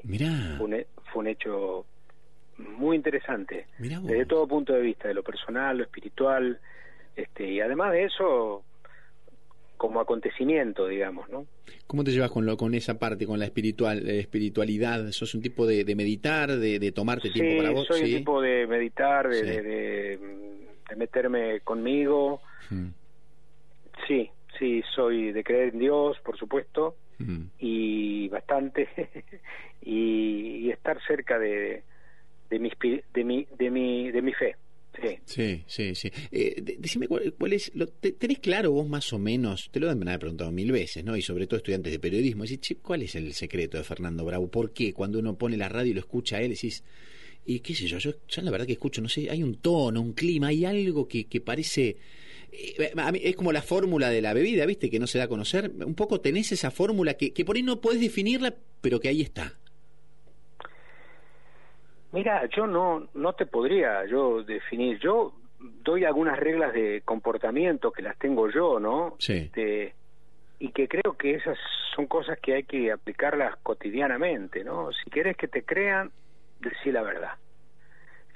Fue, 0.58 0.88
fue 1.12 1.20
un 1.20 1.28
hecho 1.28 1.86
muy 2.62 2.96
interesante 2.96 3.68
desde 3.78 4.26
todo 4.26 4.48
punto 4.48 4.74
de 4.74 4.82
vista, 4.82 5.08
de 5.08 5.14
lo 5.14 5.24
personal, 5.24 5.78
lo 5.78 5.84
espiritual, 5.84 6.60
este, 7.16 7.50
y 7.50 7.60
además 7.60 7.92
de 7.92 8.06
eso, 8.06 8.64
como 9.78 10.00
acontecimiento, 10.00 10.88
digamos, 10.88 11.28
¿no? 11.30 11.48
¿Cómo 11.88 12.04
te 12.04 12.12
llevas 12.12 12.32
con 12.32 12.46
lo, 12.46 12.56
con 12.56 12.74
esa 12.76 13.00
parte, 13.00 13.26
con 13.26 13.40
la 13.40 13.46
espiritual, 13.46 14.08
espiritualidad? 14.08 15.12
¿Sos 15.12 15.34
un 15.34 15.42
tipo 15.42 15.66
de, 15.66 15.84
meditar, 15.96 16.56
de, 16.56 16.92
tomarte 16.92 17.32
tiempo 17.32 17.64
para 17.64 17.72
vos? 17.72 17.88
soy 17.88 18.14
un 18.14 18.18
tipo 18.20 18.42
de 18.42 18.68
meditar, 18.68 19.28
de, 19.28 19.62
de, 19.62 20.20
meterme 20.96 21.62
conmigo. 21.62 22.42
Mm. 22.70 22.90
Sí, 24.08 24.30
sí, 24.60 24.84
soy 24.94 25.32
de 25.32 25.44
creer 25.44 25.74
en 25.74 25.80
Dios, 25.80 26.20
por 26.24 26.38
supuesto, 26.38 26.96
mm. 27.18 27.44
y 27.60 28.30
bastante, 28.30 28.88
y, 29.82 30.70
estar 30.70 31.02
cerca 31.08 31.40
de, 31.40 31.84
de 32.52 32.60
mi, 32.60 32.70
de 33.14 33.24
mi, 33.24 33.48
de 33.58 33.72
mi, 33.72 34.12
de 34.12 34.22
mi 34.22 34.34
fe. 34.34 34.56
Sí, 35.26 35.64
sí, 35.66 35.96
sí. 35.96 36.12
Eh, 36.32 36.62
decime 36.78 37.08
cuál, 37.08 37.54
es, 37.54 37.72
lo, 37.74 37.88
tenés 37.88 38.40
claro 38.40 38.72
vos 38.72 38.88
más 38.88 39.12
o 39.14 39.20
menos, 39.20 39.70
te 39.72 39.80
lo 39.80 39.90
han 39.90 40.00
preguntado 40.20 40.52
mil 40.52 40.72
veces, 40.72 41.04
¿no? 41.04 41.16
Y 41.16 41.22
sobre 41.22 41.48
todo 41.48 41.58
estudiantes 41.58 41.92
de 41.92 42.00
periodismo, 42.00 42.44
decís, 42.44 42.78
¿cuál 42.82 43.02
es 43.04 43.16
el 43.16 43.34
secreto 43.34 43.78
de 43.78 43.84
Fernando 43.84 44.26
Bravo? 44.26 44.50
¿Por 44.50 44.74
qué 44.74 44.94
cuando 44.94 45.18
uno 45.18 45.38
pone 45.38 45.58
la 45.58 45.70
radio 45.70 45.92
y 45.92 45.94
lo 45.94 46.02
escucha 46.02 46.38
a 46.38 46.42
él, 46.42 46.52
decís, 46.52 46.84
y 47.46 47.62
qué 47.62 47.74
sé 47.74 47.88
yo, 47.88 47.98
yo 48.00 48.14
la 48.42 48.52
verdad 48.52 48.68
que 48.68 48.74
escucho, 48.74 49.02
no 49.02 49.10
sé, 49.10 49.30
hay 49.30 49.42
un 49.42 49.56
tono, 49.56 50.02
un 50.02 50.14
clima, 50.14 50.48
hay 50.48 50.66
algo 50.66 51.08
que, 51.08 51.26
que 51.26 51.40
parece... 51.40 51.96
Eh, 52.52 52.92
a 52.98 53.12
mí 53.14 53.22
es 53.24 53.36
como 53.38 53.54
la 53.54 53.62
fórmula 53.62 54.10
de 54.10 54.22
la 54.22 54.34
bebida, 54.34 54.66
¿viste? 54.66 54.90
Que 54.90 55.00
no 55.00 55.08
se 55.08 55.18
da 55.18 55.24
a 55.24 55.30
conocer. 55.30 55.72
Un 55.86 55.96
poco 55.96 56.20
tenés 56.20 56.52
esa 56.52 56.70
fórmula 56.70 57.14
que, 57.14 57.32
que 57.32 57.46
por 57.46 57.56
ahí 57.56 57.64
no 57.64 57.80
podés 57.80 58.02
definirla, 58.02 58.56
pero 58.82 59.00
que 59.00 59.08
ahí 59.08 59.22
está. 59.22 59.58
Mira, 62.12 62.48
yo 62.56 62.68
no, 62.68 63.08
no 63.14 63.34
te 63.34 63.46
podría 63.46 64.06
yo 64.06 64.44
definir. 64.44 65.00
Yo 65.00 65.34
doy 65.84 66.06
algunas 66.06 66.38
reglas 66.38 66.74
de 66.74 67.02
comportamiento 67.06 67.92
que 67.92 68.02
las 68.02 68.18
tengo 68.18 68.50
yo, 68.50 68.80
¿no? 68.80 69.16
Sí. 69.20 69.34
Este, 69.34 69.96
y 70.60 70.72
que 70.72 70.88
creo 70.88 71.14
que 71.18 71.36
esas 71.36 71.58
son 71.96 72.08
cosas 72.08 72.38
que 72.40 72.54
hay 72.54 72.64
que 72.64 72.92
aplicarlas 72.92 73.56
cotidianamente, 73.64 74.64
¿no? 74.64 74.92
Si 74.92 75.10
quieres 75.10 75.38
que 75.38 75.48
te 75.48 75.64
crean, 75.64 76.12
decí 76.60 76.92
la 76.92 77.02
verdad. 77.02 77.34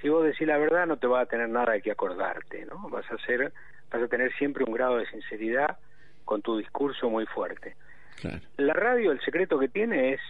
Si 0.02 0.10
vos 0.10 0.26
decís 0.26 0.48
la 0.48 0.58
verdad, 0.58 0.88
no 0.88 0.98
te 0.98 1.08
va 1.08 1.22
a 1.22 1.26
tener 1.26 1.50
nada 1.50 1.74
de 1.74 1.82
que 1.82 1.92
acordarte, 1.92 2.66
¿no? 2.66 2.90
Vas 2.90 3.10
a 3.12 3.18
ser, 3.26 3.54
vas 3.92 4.02
a 4.02 4.08
tener 4.08 4.34
siempre 4.36 4.64
un 4.64 4.74
grado 4.74 4.98
de 4.98 5.06
sinceridad 5.08 5.78
con 6.24 6.42
tu 6.42 6.58
discurso 6.58 7.10
muy 7.10 7.26
fuerte. 7.26 7.76
Claro. 8.22 8.40
La 8.58 8.74
radio, 8.74 9.12
el 9.12 9.22
secreto 9.22 9.60
que 9.60 9.68
tiene 9.68 10.14
es 10.14 10.22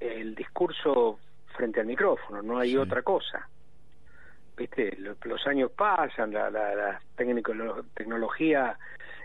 el 0.00 0.34
discurso 0.34 1.18
frente 1.56 1.80
al 1.80 1.86
micrófono, 1.86 2.42
no 2.42 2.58
hay 2.58 2.76
otra 2.76 3.02
cosa. 3.02 3.48
¿Viste? 4.56 4.96
Los, 4.98 5.46
años 5.46 5.72
pasan, 5.72 6.32
la, 6.32 6.48
la, 6.50 6.74
la 6.74 7.00
tecnología 7.94 8.78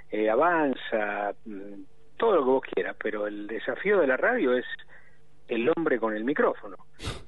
eh, 0.10 0.30
avanza, 0.30 1.34
mm, 1.46 1.82
todo 2.18 2.36
lo 2.36 2.44
que 2.44 2.50
vos 2.50 2.64
quieras, 2.74 2.96
pero 3.02 3.28
el 3.28 3.48
desafío 3.48 4.00
de 4.00 4.08
la 4.08 4.18
radio 4.18 4.58
es 4.58 4.66
el 5.48 5.70
hombre 5.76 6.00
con 6.00 6.16
el 6.16 6.24
micrófono. 6.24 6.78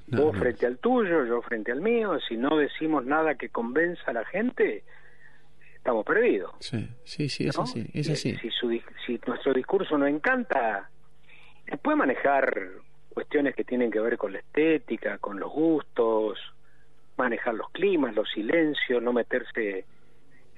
vos 0.07 0.37
frente 0.37 0.65
al 0.65 0.77
tuyo, 0.79 1.25
yo 1.25 1.41
frente 1.41 1.71
al 1.71 1.81
mío, 1.81 2.19
si 2.27 2.37
no 2.37 2.57
decimos 2.57 3.05
nada 3.05 3.35
que 3.35 3.49
convenza 3.49 4.03
a 4.11 4.13
la 4.13 4.25
gente, 4.25 4.83
estamos 5.75 6.05
perdidos. 6.05 6.51
Sí, 6.59 6.89
sí, 7.03 7.29
sí, 7.29 7.47
es 7.47 7.57
así. 7.57 7.89
Es 7.93 8.09
así. 8.09 8.35
Si, 8.37 8.49
si 9.05 9.19
nuestro 9.25 9.53
discurso 9.53 9.97
no 9.97 10.05
encanta, 10.05 10.89
puede 11.81 11.97
manejar 11.97 12.53
cuestiones 13.13 13.55
que 13.55 13.63
tienen 13.63 13.91
que 13.91 13.99
ver 13.99 14.17
con 14.17 14.33
la 14.33 14.39
estética, 14.39 15.17
con 15.17 15.39
los 15.39 15.51
gustos, 15.51 16.37
manejar 17.17 17.53
los 17.53 17.69
climas, 17.71 18.15
los 18.15 18.29
silencios, 18.31 19.01
no 19.01 19.13
meterse 19.13 19.85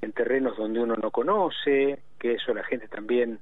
en 0.02 0.12
terrenos 0.12 0.58
donde 0.58 0.80
uno 0.80 0.96
no 0.96 1.12
conoce, 1.12 2.00
que 2.20 2.34
eso 2.34 2.54
la 2.54 2.63
gente 2.63 2.88
también 2.88 3.39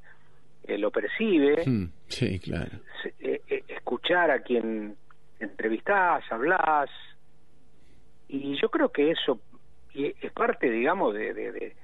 eh, 0.63 0.77
lo 0.77 0.91
percibe. 0.91 1.63
Hmm, 1.65 1.85
sí, 2.07 2.39
claro. 2.39 2.71
Eh, 3.19 3.41
eh, 3.47 3.63
escuchar 3.67 4.31
a 4.31 4.41
quien 4.41 4.95
entrevistás, 5.39 6.23
hablas, 6.31 6.89
y 8.27 8.55
yo 8.61 8.69
creo 8.69 8.89
que 8.89 9.11
eso 9.11 9.39
es 9.93 10.31
parte, 10.31 10.69
digamos, 10.69 11.13
de, 11.13 11.33
de, 11.33 11.51
de 11.51 11.75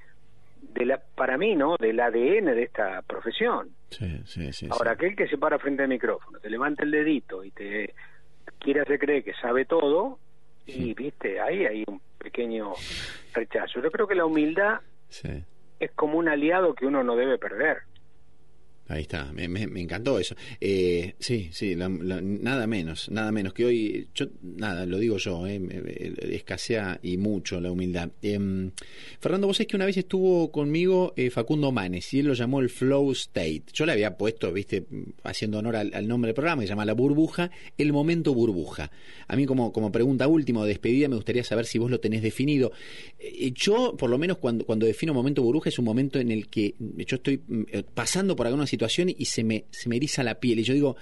la, 0.74 1.00
para 1.14 1.36
mí, 1.36 1.54
¿no? 1.54 1.76
Del 1.78 2.00
ADN 2.00 2.46
de 2.46 2.62
esta 2.62 3.02
profesión. 3.02 3.70
Sí, 3.90 4.22
sí, 4.26 4.52
sí, 4.52 4.68
Ahora, 4.70 4.92
aquel 4.92 5.16
que 5.16 5.28
se 5.28 5.38
para 5.38 5.58
frente 5.58 5.82
al 5.82 5.88
micrófono, 5.88 6.38
te 6.38 6.50
levanta 6.50 6.84
el 6.84 6.90
dedito 6.90 7.44
y 7.44 7.50
te 7.50 7.94
quiere 8.58 8.80
hacer 8.80 8.98
creer 8.98 9.24
que 9.24 9.32
sabe 9.34 9.64
todo, 9.64 10.18
y 10.66 10.92
viste, 10.94 11.40
ahí 11.40 11.64
hay 11.64 11.84
un 11.86 12.00
pequeño 12.18 12.72
rechazo. 13.32 13.80
Yo 13.80 13.90
creo 13.90 14.06
que 14.06 14.14
la 14.14 14.26
humildad 14.26 14.80
es 15.80 15.90
como 15.92 16.18
un 16.18 16.28
aliado 16.28 16.74
que 16.74 16.86
uno 16.86 17.02
no 17.02 17.16
debe 17.16 17.38
perder. 17.38 17.78
Ahí 18.88 19.02
está, 19.02 19.30
me, 19.34 19.44
encantó 19.82 20.18
eso. 20.18 20.34
Eh, 20.58 21.12
sí, 21.18 21.50
sí, 21.52 21.76
nada 21.76 22.66
menos, 22.66 23.10
nada 23.10 23.30
menos 23.30 23.52
que 23.52 23.66
hoy, 23.66 24.08
yo, 24.14 24.28
nada, 24.40 24.86
lo 24.86 24.98
digo 24.98 25.18
yo, 25.18 25.46
eh, 25.46 26.14
escasea 26.30 26.98
y 27.02 27.18
mucho 27.18 27.60
la 27.60 27.70
humildad. 27.70 28.08
Em, 28.22 28.70
Fernando, 29.20 29.46
vos 29.46 29.58
sabés 29.58 29.68
que 29.68 29.76
una 29.76 29.84
vez 29.84 29.98
estuvo 29.98 30.50
conmigo 30.50 31.12
eh, 31.16 31.28
Facundo 31.28 31.70
Manes 31.70 32.14
y 32.14 32.20
él 32.20 32.28
lo 32.28 32.32
llamó 32.32 32.60
el 32.60 32.70
Flow 32.70 33.12
State. 33.12 33.64
Yo 33.74 33.84
le 33.84 33.92
había 33.92 34.16
puesto, 34.16 34.50
viste, 34.54 34.86
haciendo 35.22 35.58
honor 35.58 35.76
al, 35.76 36.08
nombre 36.08 36.28
del 36.28 36.34
programa, 36.34 36.62
que 36.62 36.66
se 36.66 36.70
llama 36.70 36.86
La 36.86 36.94
Burbuja, 36.94 37.50
el 37.76 37.92
momento 37.92 38.32
burbuja. 38.32 38.90
A 39.26 39.36
mí 39.36 39.44
como, 39.44 39.70
como 39.70 39.92
pregunta 39.92 40.26
última 40.28 40.60
o 40.60 40.64
despedida 40.64 41.08
me 41.08 41.16
gustaría 41.16 41.44
saber 41.44 41.66
si 41.66 41.78
vos 41.78 41.90
lo 41.90 42.00
tenés 42.00 42.22
definido. 42.22 42.72
Eh, 43.18 43.52
yo, 43.54 43.98
por 43.98 44.08
lo 44.08 44.16
menos 44.16 44.38
cuando, 44.38 44.64
cuando 44.64 44.86
defino 44.86 45.12
momento 45.12 45.42
burbuja, 45.42 45.68
es 45.68 45.78
un 45.78 45.84
momento 45.84 46.18
en 46.18 46.30
el 46.30 46.48
que 46.48 46.74
yo 46.78 47.16
estoy 47.16 47.42
mm, 47.46 47.62
pasando 47.92 48.34
por 48.34 48.46
alguna 48.46 48.66
situación 48.66 48.77
situación 48.78 49.08
y 49.08 49.24
se 49.24 49.42
me, 49.42 49.64
se 49.70 49.88
me 49.88 49.96
eriza 49.96 50.22
la 50.22 50.36
piel. 50.36 50.60
Y 50.60 50.62
yo 50.62 50.72
digo, 50.72 50.96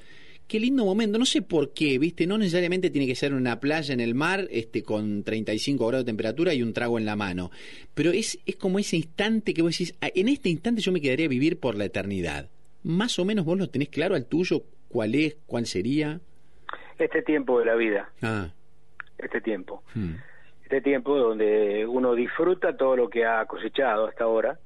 qué 0.49 0.59
lindo 0.59 0.85
momento, 0.85 1.19
no 1.19 1.27
sé 1.27 1.43
por 1.43 1.75
qué, 1.75 1.99
¿viste? 1.99 2.27
No 2.27 2.39
necesariamente 2.39 2.89
tiene 2.89 3.07
que 3.07 3.15
ser 3.15 3.35
una 3.35 3.61
playa 3.61 3.93
en 3.93 4.01
el 4.01 4.15
mar 4.15 4.47
este, 4.51 4.83
con 4.83 5.23
35 5.23 5.87
grados 5.87 6.07
de 6.07 6.11
temperatura 6.11 6.55
y 6.55 6.63
un 6.63 6.73
trago 6.73 6.99
en 6.99 7.05
la 7.05 7.17
mano, 7.17 7.51
pero 7.95 8.13
es, 8.13 8.39
es 8.47 8.57
como 8.57 8.79
ese 8.79 8.97
instante 8.97 9.53
que 9.53 9.63
vos 9.63 9.73
decís, 9.73 9.95
ah, 10.01 10.09
en 10.15 10.29
este 10.29 10.49
instante 10.49 10.81
yo 10.81 10.91
me 10.91 11.01
quedaría 11.01 11.27
a 11.27 11.29
vivir 11.29 11.61
por 11.61 11.77
la 11.77 11.85
eternidad. 11.85 12.49
Más 12.83 13.19
o 13.19 13.25
menos 13.25 13.45
vos 13.45 13.59
lo 13.59 13.69
tenés 13.69 13.91
claro 13.91 14.15
al 14.15 14.25
tuyo, 14.25 14.63
cuál 14.89 15.15
es, 15.15 15.37
cuál 15.47 15.67
sería. 15.67 16.21
Este 16.99 17.23
tiempo 17.23 17.59
de 17.59 17.67
la 17.67 17.75
vida. 17.75 18.11
Ah. 18.23 18.49
Este 19.19 19.41
tiempo. 19.43 19.83
Hmm. 19.95 20.15
Este 20.63 20.81
tiempo 20.81 21.17
donde 21.17 21.87
uno 21.87 22.15
disfruta 22.15 22.77
todo 22.77 22.97
lo 22.97 23.11
que 23.11 23.25
ha 23.25 23.45
cosechado 23.47 24.07
hasta 24.07 24.25
ahora 24.25 24.59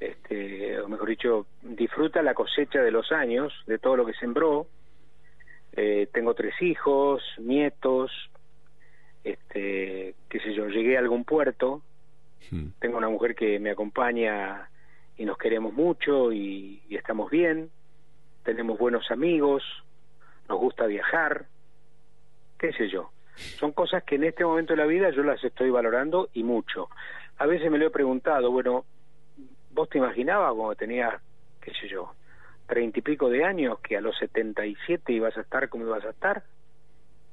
este, 0.00 0.80
o 0.80 0.88
mejor 0.88 1.08
dicho, 1.08 1.46
disfruta 1.62 2.22
la 2.22 2.34
cosecha 2.34 2.82
de 2.82 2.90
los 2.90 3.12
años, 3.12 3.52
de 3.66 3.78
todo 3.78 3.96
lo 3.96 4.06
que 4.06 4.14
sembró. 4.14 4.66
Eh, 5.72 6.08
tengo 6.12 6.34
tres 6.34 6.54
hijos, 6.62 7.22
nietos, 7.38 8.10
este, 9.24 10.14
qué 10.28 10.40
sé 10.40 10.54
yo, 10.54 10.68
llegué 10.68 10.96
a 10.96 11.00
algún 11.00 11.24
puerto, 11.24 11.82
hmm. 12.50 12.68
tengo 12.78 12.96
una 12.96 13.08
mujer 13.08 13.34
que 13.34 13.58
me 13.58 13.70
acompaña 13.70 14.70
y 15.16 15.24
nos 15.24 15.36
queremos 15.36 15.72
mucho 15.74 16.32
y, 16.32 16.82
y 16.88 16.96
estamos 16.96 17.30
bien, 17.30 17.70
tenemos 18.44 18.78
buenos 18.78 19.10
amigos, 19.10 19.62
nos 20.48 20.58
gusta 20.58 20.86
viajar, 20.86 21.46
qué 22.58 22.72
sé 22.72 22.88
yo. 22.88 23.10
Son 23.58 23.72
cosas 23.72 24.02
que 24.04 24.14
en 24.14 24.24
este 24.24 24.44
momento 24.44 24.72
de 24.72 24.78
la 24.78 24.86
vida 24.86 25.10
yo 25.10 25.22
las 25.22 25.42
estoy 25.44 25.68
valorando 25.68 26.30
y 26.32 26.42
mucho. 26.42 26.88
A 27.36 27.46
veces 27.46 27.70
me 27.70 27.76
lo 27.76 27.86
he 27.86 27.90
preguntado, 27.90 28.50
bueno, 28.50 28.86
¿Vos 29.76 29.90
te 29.90 29.98
imaginabas 29.98 30.54
cuando 30.54 30.74
tenías, 30.74 31.12
qué 31.60 31.70
sé 31.78 31.86
yo, 31.86 32.14
treinta 32.66 32.98
y 32.98 33.02
pico 33.02 33.28
de 33.28 33.44
años 33.44 33.78
que 33.80 33.98
a 33.98 34.00
los 34.00 34.16
setenta 34.16 34.64
y 34.64 34.74
siete 34.86 35.12
ibas 35.12 35.36
a 35.36 35.42
estar 35.42 35.68
como 35.68 35.84
ibas 35.84 36.02
a 36.06 36.10
estar? 36.10 36.44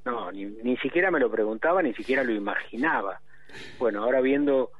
No, 0.04 0.30
ni, 0.30 0.44
ni 0.44 0.76
siquiera 0.76 1.10
me 1.10 1.22
lo 1.22 1.32
preguntaba, 1.32 1.82
ni 1.82 1.94
siquiera 1.94 2.22
lo 2.22 2.34
imaginaba. 2.34 3.22
Bueno, 3.80 4.04
ahora 4.04 4.20
viendo 4.20 4.72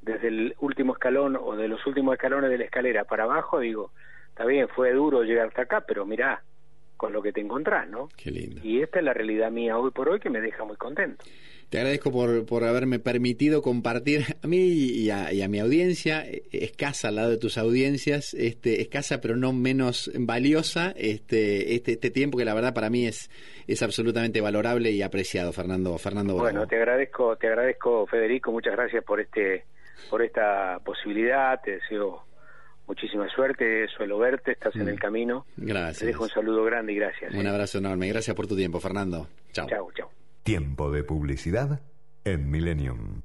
desde 0.00 0.28
el 0.28 0.56
último 0.60 0.94
escalón 0.94 1.36
o 1.36 1.54
de 1.56 1.68
los 1.68 1.86
últimos 1.86 2.14
escalones 2.14 2.48
de 2.48 2.56
la 2.56 2.64
escalera 2.64 3.04
para 3.04 3.24
abajo, 3.24 3.58
digo, 3.58 3.90
está 4.30 4.46
bien, 4.46 4.66
fue 4.68 4.94
duro 4.94 5.24
llegar 5.24 5.48
hasta 5.48 5.60
acá, 5.60 5.82
pero 5.82 6.06
mirá, 6.06 6.42
con 6.96 7.12
lo 7.12 7.22
que 7.22 7.32
te 7.32 7.40
encontrás, 7.40 7.88
¿no? 7.88 8.08
Qué 8.16 8.30
lindo. 8.30 8.60
Y 8.64 8.82
esta 8.82 8.98
es 8.98 9.04
la 9.04 9.12
realidad 9.12 9.50
mía 9.50 9.78
hoy 9.78 9.90
por 9.90 10.08
hoy 10.08 10.20
que 10.20 10.30
me 10.30 10.40
deja 10.40 10.64
muy 10.64 10.76
contento. 10.76 11.24
Te 11.70 11.78
agradezco 11.78 12.12
por, 12.12 12.46
por 12.46 12.62
haberme 12.62 13.00
permitido 13.00 13.60
compartir 13.60 14.36
a 14.42 14.46
mí 14.46 14.58
y 14.58 15.10
a, 15.10 15.32
y 15.32 15.42
a 15.42 15.48
mi 15.48 15.58
audiencia, 15.58 16.24
eh, 16.24 16.42
escasa 16.52 17.08
al 17.08 17.16
lado 17.16 17.30
de 17.30 17.38
tus 17.38 17.58
audiencias, 17.58 18.32
este, 18.34 18.80
escasa 18.80 19.20
pero 19.20 19.34
no 19.36 19.52
menos 19.52 20.10
valiosa, 20.16 20.92
este, 20.96 21.74
este, 21.74 21.92
este 21.92 22.10
tiempo 22.10 22.38
que 22.38 22.44
la 22.44 22.54
verdad 22.54 22.74
para 22.74 22.90
mí 22.90 23.06
es, 23.06 23.28
es 23.66 23.82
absolutamente 23.82 24.40
valorable 24.40 24.90
y 24.90 25.02
apreciado, 25.02 25.52
Fernando, 25.52 25.98
Fernando 25.98 26.34
Bravo. 26.34 26.44
Bueno, 26.44 26.66
te 26.66 26.76
agradezco, 26.76 27.36
te 27.36 27.48
agradezco 27.48 28.06
Federico, 28.06 28.52
muchas 28.52 28.74
gracias 28.74 29.02
por 29.02 29.20
este, 29.20 29.64
por 30.10 30.22
esta 30.22 30.78
posibilidad, 30.84 31.60
te 31.60 31.72
deseo 31.72 32.22
muchísima 32.86 33.28
suerte, 33.28 33.86
suelo 33.96 34.18
verte, 34.18 34.52
estás 34.52 34.74
en 34.76 34.84
Mm. 34.84 34.88
el 34.88 35.00
camino. 35.00 35.46
Gracias. 35.56 35.98
Te 36.00 36.06
dejo 36.06 36.24
un 36.24 36.30
saludo 36.30 36.64
grande 36.64 36.92
y 36.92 36.96
gracias. 36.96 37.32
Un 37.34 37.46
¿eh? 37.46 37.48
abrazo 37.48 37.78
enorme. 37.78 38.08
Gracias 38.08 38.34
por 38.36 38.46
tu 38.46 38.56
tiempo, 38.56 38.80
Fernando. 38.80 39.28
Chao. 39.52 39.68
Chao, 39.68 39.88
chao. 39.92 40.10
Tiempo 40.42 40.90
de 40.90 41.04
publicidad 41.04 41.80
en 42.24 42.50
Millennium. 42.50 43.22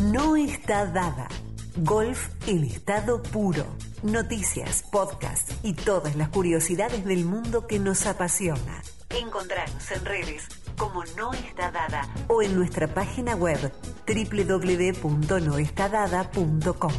No 0.00 0.36
está 0.36 0.86
dada. 0.86 1.28
Golf 1.76 2.28
en 2.46 2.64
estado 2.64 3.22
puro. 3.22 3.64
Noticias, 4.02 4.84
podcast 4.90 5.52
y 5.62 5.74
todas 5.74 6.16
las 6.16 6.28
curiosidades 6.28 7.04
del 7.04 7.24
mundo 7.24 7.66
que 7.66 7.78
nos 7.78 8.06
apasiona. 8.06 8.82
Encontrarnos 9.10 9.90
en 9.92 10.04
redes 10.04 10.48
como 10.76 11.04
No 11.16 11.32
Está 11.32 11.70
Dada 11.70 12.08
o 12.28 12.42
en 12.42 12.56
nuestra 12.56 12.88
página 12.88 13.36
web 13.36 13.72
www.noestadada.com. 14.06 16.92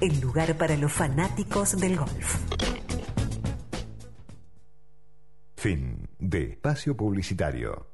El 0.00 0.20
lugar 0.20 0.56
para 0.56 0.76
los 0.76 0.92
fanáticos 0.92 1.78
del 1.78 1.96
golf. 1.96 2.36
Fin 5.56 6.08
de 6.18 6.50
espacio 6.50 6.96
publicitario. 6.96 7.91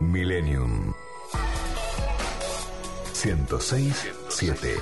Millennium 0.00 0.92
106.7 3.14 4.76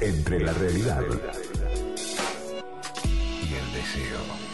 Entre 0.00 0.40
la 0.40 0.52
realidad 0.52 1.02
y 3.04 3.54
el 3.54 3.72
deseo. 3.72 4.47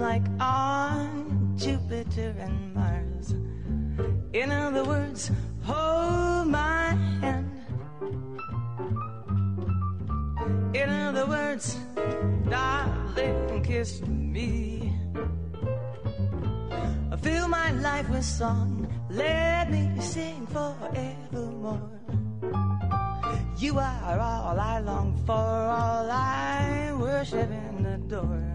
Like 0.00 0.24
on 0.40 1.54
Jupiter 1.58 2.34
and 2.38 2.74
Mars. 2.74 3.34
In 4.32 4.50
other 4.50 4.82
words, 4.82 5.30
hold 5.62 6.48
my 6.48 6.96
hand. 7.20 7.50
In 10.74 10.88
other 10.88 11.26
words, 11.26 11.76
darling, 12.48 13.62
kiss 13.62 14.00
me. 14.06 14.90
Fill 17.20 17.48
my 17.48 17.70
life 17.72 18.08
with 18.08 18.24
song, 18.24 18.88
let 19.10 19.70
me 19.70 20.00
sing 20.00 20.46
forevermore. 20.46 21.90
You 23.58 23.78
are 23.78 24.18
all 24.18 24.58
I 24.58 24.80
long 24.80 25.14
for, 25.26 25.34
all 25.34 26.10
I 26.10 26.90
worship 26.98 27.50
and 27.50 27.86
adore. 27.86 28.49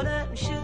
Should 0.00 0.06
but 0.30 0.38
should 0.38 0.59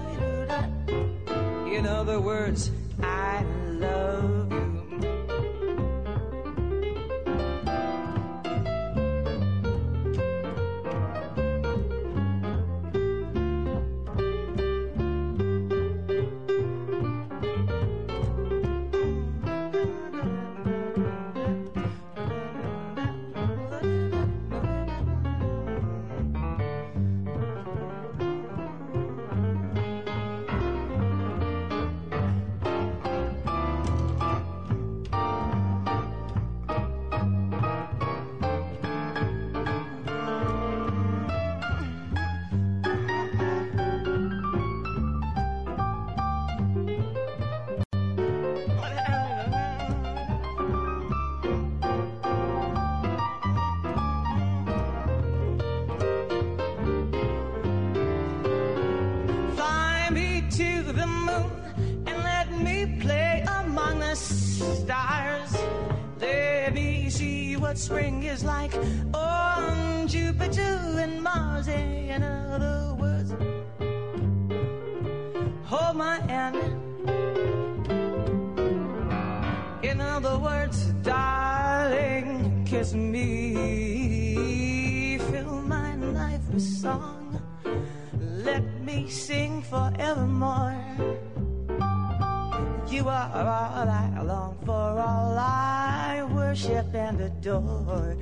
spring 67.87 68.25
is 68.25 68.43
like 68.43 68.75
on 69.15 70.09
Jupiter 70.09 70.77
and 70.99 71.23
Mars. 71.23 71.69
In 71.69 72.21
other 72.21 72.97
words, 72.99 73.31
hold 75.63 75.97
my 75.97 76.17
hand. 76.27 76.57
In 79.85 80.01
other 80.01 80.37
words, 80.37 80.87
darling, 81.05 82.65
kiss 82.67 82.93
me. 82.93 83.55
Fill 85.31 85.63
my 85.63 85.95
life 85.95 86.43
with 86.53 86.63
song. 86.63 87.46
And 97.19 97.23
adore. 97.23 98.17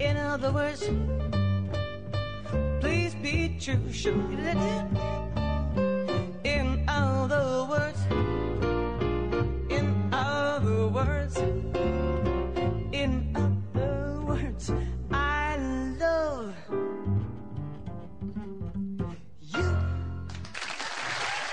In 0.00 0.16
other 0.16 0.52
words, 0.52 0.88
please 2.80 3.14
be 3.16 3.56
true. 3.60 3.76
Me 3.76 4.36
that 4.36 4.56
In 6.44 6.84
other 6.88 7.66
words, 7.68 8.00
in 9.70 10.10
other 10.12 10.88
words, 10.88 11.36
in 12.92 13.34
other 13.36 14.20
words, 14.24 14.72
I 15.10 15.56
love 15.98 16.54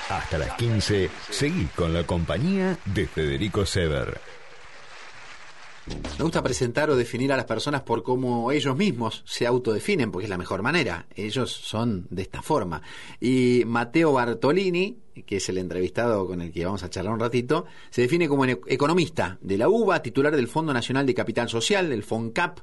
Hasta 0.09 0.37
las 0.37 0.53
15, 0.53 1.09
seguí 1.31 1.65
con 1.75 1.93
la 1.93 2.03
compañía 2.03 2.77
de 2.85 3.07
Federico 3.07 3.65
Sever. 3.65 4.21
Me 6.17 6.23
gusta 6.23 6.41
presentar 6.41 6.89
o 6.89 6.95
definir 6.95 7.33
a 7.33 7.35
las 7.35 7.45
personas 7.45 7.81
por 7.81 8.01
cómo 8.01 8.49
ellos 8.53 8.77
mismos 8.77 9.21
se 9.25 9.45
autodefinen, 9.45 10.11
porque 10.11 10.23
es 10.23 10.29
la 10.29 10.37
mejor 10.37 10.61
manera. 10.61 11.07
Ellos 11.13 11.51
son 11.51 12.07
de 12.09 12.21
esta 12.21 12.41
forma. 12.41 12.81
Y 13.19 13.63
Mateo 13.65 14.13
Bartolini, 14.13 14.97
que 15.25 15.37
es 15.37 15.49
el 15.49 15.57
entrevistado 15.57 16.25
con 16.25 16.41
el 16.41 16.53
que 16.53 16.63
vamos 16.63 16.83
a 16.83 16.89
charlar 16.89 17.13
un 17.13 17.19
ratito, 17.19 17.65
se 17.89 18.03
define 18.03 18.29
como 18.29 18.45
economista 18.45 19.37
de 19.41 19.57
la 19.57 19.67
UBA, 19.67 20.01
titular 20.01 20.33
del 20.33 20.47
Fondo 20.47 20.73
Nacional 20.73 21.05
de 21.05 21.13
Capital 21.13 21.49
Social, 21.49 21.89
del 21.89 22.03
FONCAP, 22.03 22.59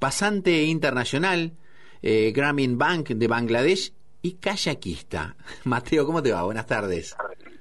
pasante 0.00 0.64
internacional, 0.64 1.52
eh, 2.02 2.32
Grameen 2.34 2.76
Bank 2.76 3.10
de 3.10 3.28
Bangladesh 3.28 3.92
y 4.20 4.32
kayakista. 4.32 5.36
Mateo, 5.64 6.06
¿cómo 6.06 6.24
te 6.24 6.32
va? 6.32 6.42
Buenas 6.42 6.66
tardes. 6.66 7.14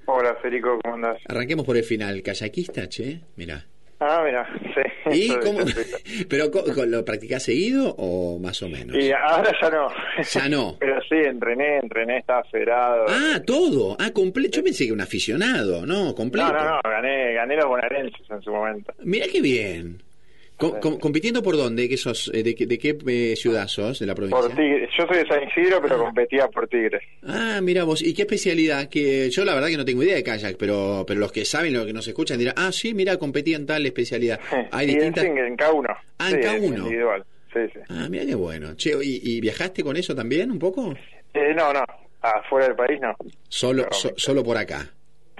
Hola, 0.08 0.36
Federico, 0.42 0.80
¿cómo 0.82 0.96
andás? 0.96 1.18
Arranquemos 1.28 1.68
por 1.68 1.78
el 1.78 1.84
final. 1.84 2.24
Kayakista, 2.24 2.90
che, 2.90 3.22
mira. 3.36 3.64
Ah, 4.00 4.22
mira, 4.26 4.48
sí. 4.74 5.14
¿Y 5.14 5.40
cómo? 5.40 5.60
¿Pero 6.30 6.52
lo 6.86 7.06
practicás 7.06 7.44
seguido 7.44 7.96
o 7.98 8.40
más 8.40 8.62
o 8.62 8.70
menos? 8.70 8.98
Y 8.98 9.12
ahora 9.12 9.52
ya 9.62 9.70
no. 9.70 9.90
Ya 10.34 10.50
no. 10.50 10.76
Pero 10.80 11.02
sí, 11.02 11.16
entrené, 11.16 11.78
entrené, 11.78 12.18
estaba 12.18 12.44
federado. 12.46 13.06
Ah, 13.08 13.40
todo. 13.46 13.96
Ah, 14.00 14.12
completo. 14.12 14.58
Yo 14.58 14.64
pensé 14.64 14.86
que 14.86 14.92
un 14.92 15.02
aficionado, 15.02 15.86
¿no? 15.86 16.14
Completo. 16.14 16.52
no, 16.52 16.64
no, 16.64 16.70
no, 16.76 16.82
gané, 16.84 17.34
gané 17.34 17.56
los 17.56 17.66
bonaerenses 17.68 18.30
en 18.30 18.42
su 18.42 18.52
momento. 18.52 18.94
Mira 19.04 19.28
qué 19.32 19.42
bien. 19.42 20.02
Co- 20.58 20.80
com- 20.80 20.98
¿Compitiendo 21.00 21.44
por 21.44 21.58
dónde? 21.58 21.90
¿Qué 21.90 21.98
sos? 21.98 22.32
eh, 22.34 22.42
¿De, 22.42 22.56
qué- 22.56 22.66
de 22.66 22.78
qué 22.78 22.98
eh, 23.08 23.36
ciudad 23.36 23.68
sos? 23.68 24.00
¿De 24.00 24.06
la 24.06 24.16
provincia? 24.16 24.40
Por 24.42 24.50
Tigre. 24.56 24.88
Yo 24.98 25.06
soy 25.06 25.18
de 25.18 25.28
San 25.28 25.44
Isidro, 25.44 25.82
pero 25.82 25.98
competía 25.98 26.48
por 26.48 26.68
Tigre. 26.68 27.00
Ah, 27.24 27.60
mira 27.62 27.84
vos. 27.84 28.02
¿Y 28.02 28.14
qué 28.14 28.22
especialidad? 28.22 28.88
Que 28.88 29.30
yo 29.30 29.44
la 29.44 29.54
verdad 29.54 29.68
que 29.68 29.76
no 29.78 29.84
tengo 29.84 30.02
idea 30.04 30.16
de 30.16 30.24
kayak, 30.24 30.56
pero 30.58 31.04
pero 31.06 31.20
los 31.20 31.32
que 31.34 31.44
saben, 31.44 31.74
los 31.74 31.86
que 31.86 31.92
nos 31.94 32.08
escuchan 32.08 32.38
dirán, 32.40 32.54
ah, 32.58 32.72
sí, 32.72 32.94
mira, 32.94 33.18
competí 33.18 33.54
en 33.54 33.66
tal 33.66 33.86
especialidad. 33.86 34.40
Hay 34.72 34.88
y 34.88 34.92
en, 34.92 34.96
distintas... 34.96 35.24
single, 35.26 35.48
en 35.48 35.58
K1. 35.58 35.98
Ah, 36.20 36.30
en 36.30 36.36
Sí, 36.42 36.48
K1. 36.48 36.78
individual. 36.78 37.26
Sí, 37.54 37.60
sí. 37.74 37.80
Ah, 37.90 38.08
mira 38.10 38.26
qué 38.26 38.36
bueno. 38.36 38.76
Che, 38.76 38.92
¿y, 39.04 39.20
y 39.24 39.42
viajaste 39.42 39.84
con 39.84 39.98
eso 39.98 40.16
también 40.16 40.52
un 40.52 40.60
poco? 40.60 40.94
Eh, 41.34 41.54
no, 41.54 41.74
no, 41.74 41.84
afuera 42.22 42.68
del 42.68 42.76
país 42.78 43.00
no. 43.02 43.14
Solo, 43.50 43.88
so- 43.92 44.14
solo 44.16 44.42
por 44.44 44.58
acá. 44.58 44.90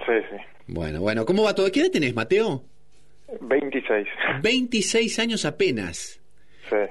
Sí, 0.04 0.12
sí. 0.30 0.36
Bueno, 0.66 1.00
bueno. 1.00 1.24
¿Cómo 1.24 1.42
va 1.44 1.54
todo? 1.54 1.70
¿Qué 1.72 1.80
edad 1.80 1.90
tenés, 1.90 2.14
Mateo? 2.14 2.64
26. 3.40 4.06
26 4.42 5.18
años 5.18 5.44
apenas. 5.44 6.20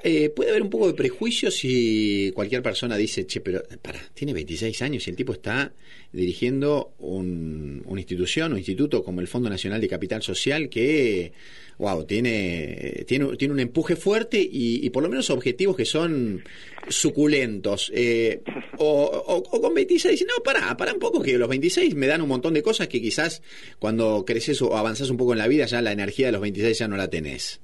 Eh, 0.02 0.30
puede 0.30 0.50
haber 0.50 0.62
un 0.62 0.70
poco 0.70 0.86
de 0.86 0.94
prejuicio 0.94 1.50
si 1.50 2.32
cualquier 2.34 2.62
persona 2.62 2.96
dice, 2.96 3.26
che, 3.26 3.40
pero 3.40 3.62
para, 3.82 4.00
tiene 4.14 4.32
26 4.32 4.82
años 4.82 5.06
y 5.06 5.10
el 5.10 5.16
tipo 5.16 5.32
está 5.32 5.72
dirigiendo 6.12 6.94
un, 6.98 7.82
una 7.86 8.00
institución, 8.00 8.52
un 8.52 8.58
instituto 8.58 9.02
como 9.02 9.20
el 9.20 9.28
Fondo 9.28 9.50
Nacional 9.50 9.80
de 9.80 9.88
Capital 9.88 10.22
Social 10.22 10.68
que, 10.68 11.32
wow, 11.78 12.04
tiene, 12.04 13.04
tiene, 13.06 13.36
tiene 13.36 13.54
un 13.54 13.60
empuje 13.60 13.96
fuerte 13.96 14.46
y, 14.50 14.88
por 14.90 15.02
lo 15.02 15.08
menos 15.08 15.30
objetivos 15.30 15.76
que 15.76 15.84
son 15.84 16.42
suculentos. 16.88 17.92
Eh, 17.94 18.42
o, 18.78 19.42
con 19.60 19.74
26 19.74 20.12
dice, 20.12 20.24
no, 20.24 20.42
pará, 20.42 20.76
pará 20.76 20.92
un 20.92 21.00
poco 21.00 21.22
que 21.22 21.36
los 21.36 21.48
26 21.48 21.94
me 21.94 22.06
dan 22.06 22.22
un 22.22 22.28
montón 22.28 22.54
de 22.54 22.62
cosas 22.62 22.88
que 22.88 23.00
quizás 23.00 23.42
cuando 23.78 24.24
creces 24.24 24.62
o 24.62 24.76
avanzás 24.76 25.10
un 25.10 25.16
poco 25.16 25.32
en 25.32 25.38
la 25.38 25.48
vida 25.48 25.66
ya 25.66 25.82
la 25.82 25.92
energía 25.92 26.26
de 26.26 26.32
los 26.32 26.40
26 26.40 26.78
ya 26.78 26.88
no 26.88 26.96
la 26.96 27.08
tenés. 27.10 27.60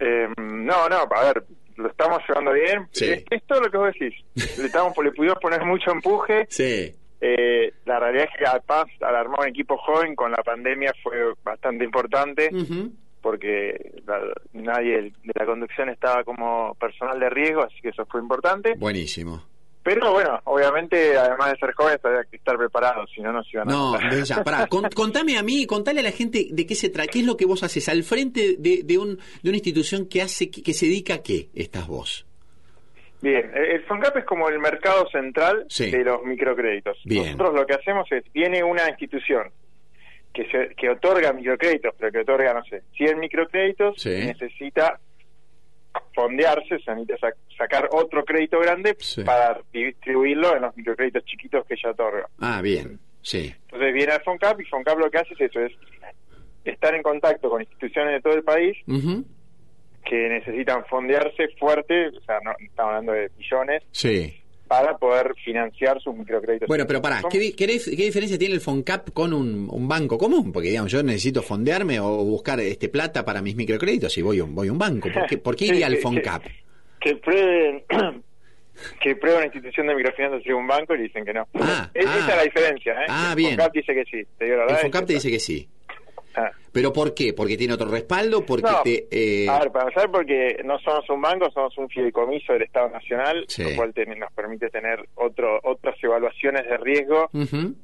Eh, 0.00 0.28
no, 0.38 0.88
no, 0.88 0.96
a 1.10 1.24
ver, 1.24 1.44
lo 1.76 1.88
estamos 1.88 2.20
llevando 2.28 2.52
bien. 2.52 2.88
Sí. 2.92 3.06
Es, 3.10 3.24
es 3.30 3.42
todo 3.46 3.60
lo 3.62 3.70
que 3.70 3.76
vos 3.78 3.92
decís. 3.92 4.14
Le, 4.58 4.66
estamos, 4.66 4.92
le 5.02 5.12
pudimos 5.12 5.38
poner 5.40 5.64
mucho 5.64 5.90
empuje. 5.92 6.46
Sí. 6.50 6.94
Eh, 7.20 7.72
la 7.84 7.98
realidad 7.98 8.28
es 8.32 8.38
que 8.38 8.46
además 8.46 8.84
al 9.00 9.16
armar 9.16 9.40
un 9.40 9.48
equipo 9.48 9.76
joven 9.76 10.14
con 10.14 10.30
la 10.30 10.42
pandemia 10.42 10.92
fue 11.02 11.16
bastante 11.42 11.84
importante 11.84 12.48
porque 13.20 14.00
la- 14.06 14.32
nadie 14.52 15.02
de 15.24 15.32
la 15.34 15.44
conducción 15.46 15.88
estaba 15.88 16.22
como 16.22 16.74
personal 16.76 17.18
de 17.18 17.28
riesgo, 17.30 17.64
así 17.64 17.80
que 17.82 17.88
eso 17.88 18.06
fue 18.06 18.20
importante. 18.20 18.74
Buenísimo. 18.78 19.42
Pero 19.94 20.12
bueno, 20.12 20.38
obviamente 20.44 21.16
además 21.16 21.52
de 21.52 21.58
ser 21.60 21.72
jóvenes 21.72 22.00
había 22.04 22.24
que 22.24 22.36
estar 22.36 22.58
preparados, 22.58 23.10
si 23.14 23.22
no 23.22 23.32
nos 23.32 23.46
iban 23.54 23.68
a 23.70 23.72
No, 23.72 23.98
ya, 24.22 24.44
pará, 24.44 24.66
con- 24.66 24.88
contame 24.94 25.38
a 25.38 25.42
mí, 25.42 25.64
contale 25.66 26.00
a 26.00 26.02
la 26.02 26.10
gente 26.10 26.48
de 26.50 26.66
qué 26.66 26.74
se 26.74 26.90
trata, 26.90 27.10
qué 27.10 27.20
es 27.20 27.24
lo 27.26 27.36
que 27.38 27.46
vos 27.46 27.62
haces 27.62 27.88
al 27.88 28.02
frente 28.02 28.56
de, 28.58 28.82
de, 28.84 28.98
un, 28.98 29.16
de 29.42 29.48
una 29.48 29.56
institución 29.56 30.06
que 30.06 30.20
hace, 30.20 30.50
que, 30.50 30.62
que 30.62 30.74
se 30.74 30.84
dedica 30.86 31.14
a 31.14 31.22
qué 31.22 31.48
estás 31.54 31.86
vos. 31.86 32.26
Bien, 33.22 33.50
el 33.54 33.64
el 33.64 33.84
FONCAP 33.84 34.18
es 34.18 34.24
como 34.26 34.48
el 34.50 34.58
mercado 34.58 35.08
central 35.10 35.64
Sí. 35.70 35.90
de 35.90 36.04
los 36.04 36.22
microcréditos. 36.22 36.98
Bien. 37.04 37.24
Nosotros 37.24 37.54
lo 37.54 37.66
que 37.66 37.74
hacemos 37.74 38.06
es, 38.12 38.24
viene 38.32 38.62
una 38.62 38.88
institución 38.90 39.50
que, 40.34 40.44
se, 40.50 40.74
que 40.76 40.90
otorga 40.90 41.32
microcréditos, 41.32 41.94
pero 41.98 42.12
que 42.12 42.18
otorga, 42.18 42.52
no 42.52 42.62
sé, 42.64 42.82
100 42.96 43.18
microcréditos, 43.18 43.94
Sí. 44.00 44.10
necesita 44.10 45.00
fondearse, 46.22 46.78
se 46.80 46.94
necesita 46.94 47.28
sac- 47.28 47.56
sacar 47.56 47.88
otro 47.92 48.24
crédito 48.24 48.58
grande 48.58 48.96
Sí. 48.98 49.22
para 49.22 49.60
distribuirlo 49.72 50.56
en 50.56 50.62
los 50.62 50.76
microcréditos 50.76 51.24
chiquitos 51.24 51.64
que 51.66 51.74
ella 51.74 51.90
otorga. 51.90 52.28
Ah, 52.40 52.60
bien, 52.60 52.98
sí. 53.22 53.54
Entonces 53.66 53.94
viene 53.94 54.12
al 54.12 54.22
FONCAP 54.24 54.60
y 54.60 54.64
FONCAP 54.64 54.98
lo 54.98 55.10
que 55.10 55.18
hace 55.18 55.34
es 55.34 55.40
eso, 55.42 55.60
es 55.60 55.72
estar 56.64 56.92
en 56.94 57.02
contacto 57.04 57.48
con 57.48 57.62
instituciones 57.62 58.14
de 58.14 58.20
todo 58.20 58.34
el 58.34 58.42
país 58.42 58.76
que 60.04 60.28
necesitan 60.28 60.84
fondearse 60.86 61.48
fuerte, 61.58 62.08
o 62.08 62.20
sea, 62.22 62.38
no 62.42 62.52
estamos 62.58 62.90
hablando 62.90 63.12
de 63.12 63.30
millones, 63.36 63.82
Sí. 63.92 64.37
Para 64.68 64.96
poder 64.98 65.34
financiar 65.44 66.00
sus 66.00 66.14
microcréditos. 66.14 66.68
Bueno, 66.68 66.84
pero 66.86 67.00
pará, 67.02 67.22
¿qué, 67.30 67.38
di- 67.38 67.52
qué 67.54 67.66
dif- 67.66 67.96
qué 67.96 68.04
diferencia 68.04 68.38
tiene 68.38 68.54
el 68.54 68.60
FONCAP 68.60 69.10
con 69.12 69.32
un, 69.32 69.68
un 69.70 69.88
banco 69.88 70.18
común? 70.18 70.52
Porque, 70.52 70.68
digamos, 70.68 70.92
yo 70.92 71.02
necesito 71.02 71.42
fondearme 71.42 71.98
o 72.00 72.08
buscar 72.24 72.60
este 72.60 72.88
plata 72.88 73.24
para 73.24 73.40
mis 73.42 73.56
microcréditos 73.56 74.16
y 74.18 74.22
voy 74.22 74.38
a 74.40 74.44
un, 74.44 74.54
voy 74.54 74.68
a 74.68 74.72
un 74.72 74.78
banco. 74.78 75.08
¿Por 75.12 75.26
qué, 75.26 75.38
por 75.38 75.56
qué 75.56 75.64
Sí, 75.68 75.70
iría 75.72 75.86
al 75.86 75.94
que- 75.96 76.00
FONCAP? 76.02 76.42
que 77.00 77.16
prueben 77.16 77.84
que 79.00 79.16
prueba 79.16 79.38
una 79.38 79.46
institución 79.46 79.86
de 79.88 79.94
microfinanciación 79.96 80.56
un 80.56 80.66
banco 80.66 80.94
y 80.94 81.02
dicen 81.02 81.24
que 81.24 81.32
no. 81.32 81.48
Ah, 81.54 81.90
Es- 81.94 82.06
ah. 82.06 82.16
Esa 82.18 82.30
es 82.30 82.36
la 82.36 82.42
diferencia, 82.44 82.92
¿eh? 82.92 83.06
Ah, 83.08 83.28
el 83.30 83.36
bien. 83.36 83.50
FONCAP 83.56 83.72
dice 83.74 83.94
que 83.94 84.04
sí, 84.04 84.26
te 84.38 84.44
digo 84.44 84.56
la 84.58 84.64
El. 84.66 84.76
FONCAP 84.76 85.02
te 85.02 85.06
que- 85.08 85.14
dice 85.14 85.30
que 85.30 85.40
sí. 85.40 85.68
Ah. 86.38 86.52
¿Pero 86.72 86.92
por 86.92 87.14
qué? 87.14 87.32
¿Porque 87.32 87.56
tiene 87.56 87.74
otro 87.74 87.90
respaldo? 87.90 88.44
¿Porque 88.46 88.70
No, 88.70 88.82
te...? 88.82 89.08
eh, 89.10 89.48
A 89.48 89.58
ver, 89.60 89.72
para 89.72 89.88
empezar, 89.88 90.10
porque 90.10 90.60
no 90.64 90.78
somos 90.78 91.08
un 91.10 91.20
banco, 91.20 91.50
somos 91.50 91.76
un 91.78 91.88
fideicomiso 91.88 92.52
del 92.52 92.62
Estado 92.62 92.88
Nacional, 92.90 93.44
Sí. 93.48 93.64
lo 93.64 93.74
cual 93.76 93.92
ten- 93.94 94.18
nos 94.18 94.32
permite 94.32 94.68
tener 94.70 95.08
otro, 95.16 95.58
otras 95.64 95.96
evaluaciones 96.02 96.64
de 96.66 96.76
riesgo 96.76 97.28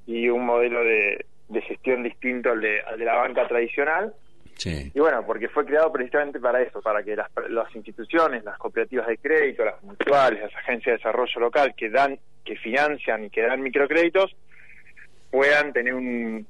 y 0.06 0.28
un 0.28 0.44
modelo 0.46 0.84
de, 0.84 1.24
de 1.48 1.60
gestión 1.62 2.02
distinto 2.02 2.50
al 2.50 2.60
de, 2.60 2.80
al 2.82 2.98
de 2.98 3.04
la 3.04 3.14
banca 3.16 3.48
tradicional. 3.48 4.14
Sí. 4.56 4.92
Y 4.94 5.00
bueno, 5.00 5.24
porque 5.26 5.48
fue 5.48 5.64
creado 5.66 5.90
precisamente 5.90 6.38
para 6.38 6.62
eso, 6.62 6.80
para 6.80 7.02
que 7.02 7.16
las, 7.16 7.28
las 7.48 7.74
instituciones, 7.74 8.44
las 8.44 8.56
cooperativas 8.58 9.08
de 9.08 9.18
crédito, 9.18 9.64
las 9.64 9.82
mutuales, 9.82 10.42
las 10.42 10.54
agencias 10.54 10.92
de 10.92 10.96
desarrollo 10.98 11.40
local 11.40 11.74
que 11.76 11.90
dan, 11.90 12.18
que 12.44 12.54
financian 12.56 13.24
y 13.24 13.30
que 13.30 13.42
dan 13.42 13.60
microcréditos, 13.62 14.36
puedan 15.30 15.72
tener 15.72 15.94
un, 15.94 16.46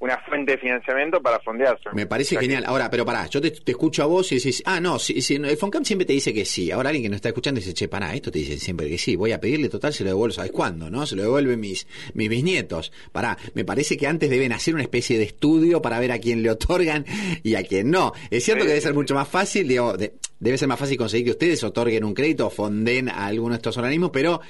una 0.00 0.18
fuente 0.18 0.52
de 0.52 0.58
financiamiento 0.58 1.22
para 1.22 1.40
fondearse. 1.40 1.88
Me 1.94 2.06
parece 2.06 2.36
genial. 2.36 2.64
Ahora, 2.66 2.90
pero 2.90 3.06
pará, 3.06 3.26
yo 3.26 3.40
te, 3.40 3.50
te 3.52 3.72
escucho 3.72 4.02
a 4.02 4.06
vos 4.06 4.30
y 4.32 4.34
decís, 4.36 4.62
ah, 4.66 4.78
no, 4.80 4.98
si, 4.98 5.22
si, 5.22 5.36
el 5.36 5.56
FONCAM 5.56 5.84
siempre 5.84 6.04
te 6.04 6.12
dice 6.12 6.34
que 6.34 6.44
sí. 6.44 6.70
Ahora 6.70 6.90
alguien 6.90 7.04
que 7.04 7.08
no 7.08 7.16
está 7.16 7.28
escuchando 7.30 7.58
dice, 7.60 7.72
che, 7.72 7.88
pará, 7.88 8.14
esto 8.14 8.30
te 8.30 8.40
dice 8.40 8.58
siempre 8.58 8.88
que 8.88 8.98
sí. 8.98 9.16
Voy 9.16 9.32
a 9.32 9.40
pedirle 9.40 9.68
total, 9.70 9.94
se 9.94 10.04
lo 10.04 10.10
devuelvo, 10.10 10.34
¿sabes 10.34 10.52
cuándo? 10.52 10.90
¿No? 10.90 11.06
Se 11.06 11.16
lo 11.16 11.22
devuelven 11.22 11.58
mis, 11.58 11.86
mis 12.12 12.28
bisnietos. 12.28 12.92
Pará, 13.12 13.38
me 13.54 13.64
parece 13.64 13.96
que 13.96 14.06
antes 14.06 14.28
deben 14.28 14.52
hacer 14.52 14.74
una 14.74 14.82
especie 14.82 15.16
de 15.16 15.24
estudio 15.24 15.80
para 15.80 15.98
ver 16.00 16.12
a 16.12 16.18
quién 16.18 16.42
le 16.42 16.50
otorgan 16.50 17.06
y 17.42 17.54
a 17.54 17.62
quién 17.62 17.90
no. 17.90 18.12
Es 18.30 18.44
cierto 18.44 18.64
que 18.64 18.68
debe 18.70 18.80
ser 18.82 18.92
mucho 18.94 19.14
más 19.14 19.28
fácil, 19.28 19.66
digo, 19.68 19.96
de- 19.96 20.14
debe 20.38 20.58
ser 20.58 20.68
más 20.68 20.78
fácil 20.78 20.98
conseguir 20.98 21.24
que 21.26 21.30
ustedes 21.30 21.64
otorguen 21.64 22.04
un 22.04 22.12
crédito 22.12 22.48
o 22.48 22.50
fonden 22.50 23.08
a 23.08 23.24
alguno 23.26 23.54
de 23.54 23.58
estos 23.58 23.78
organismos, 23.78 24.10
pero 24.12 24.40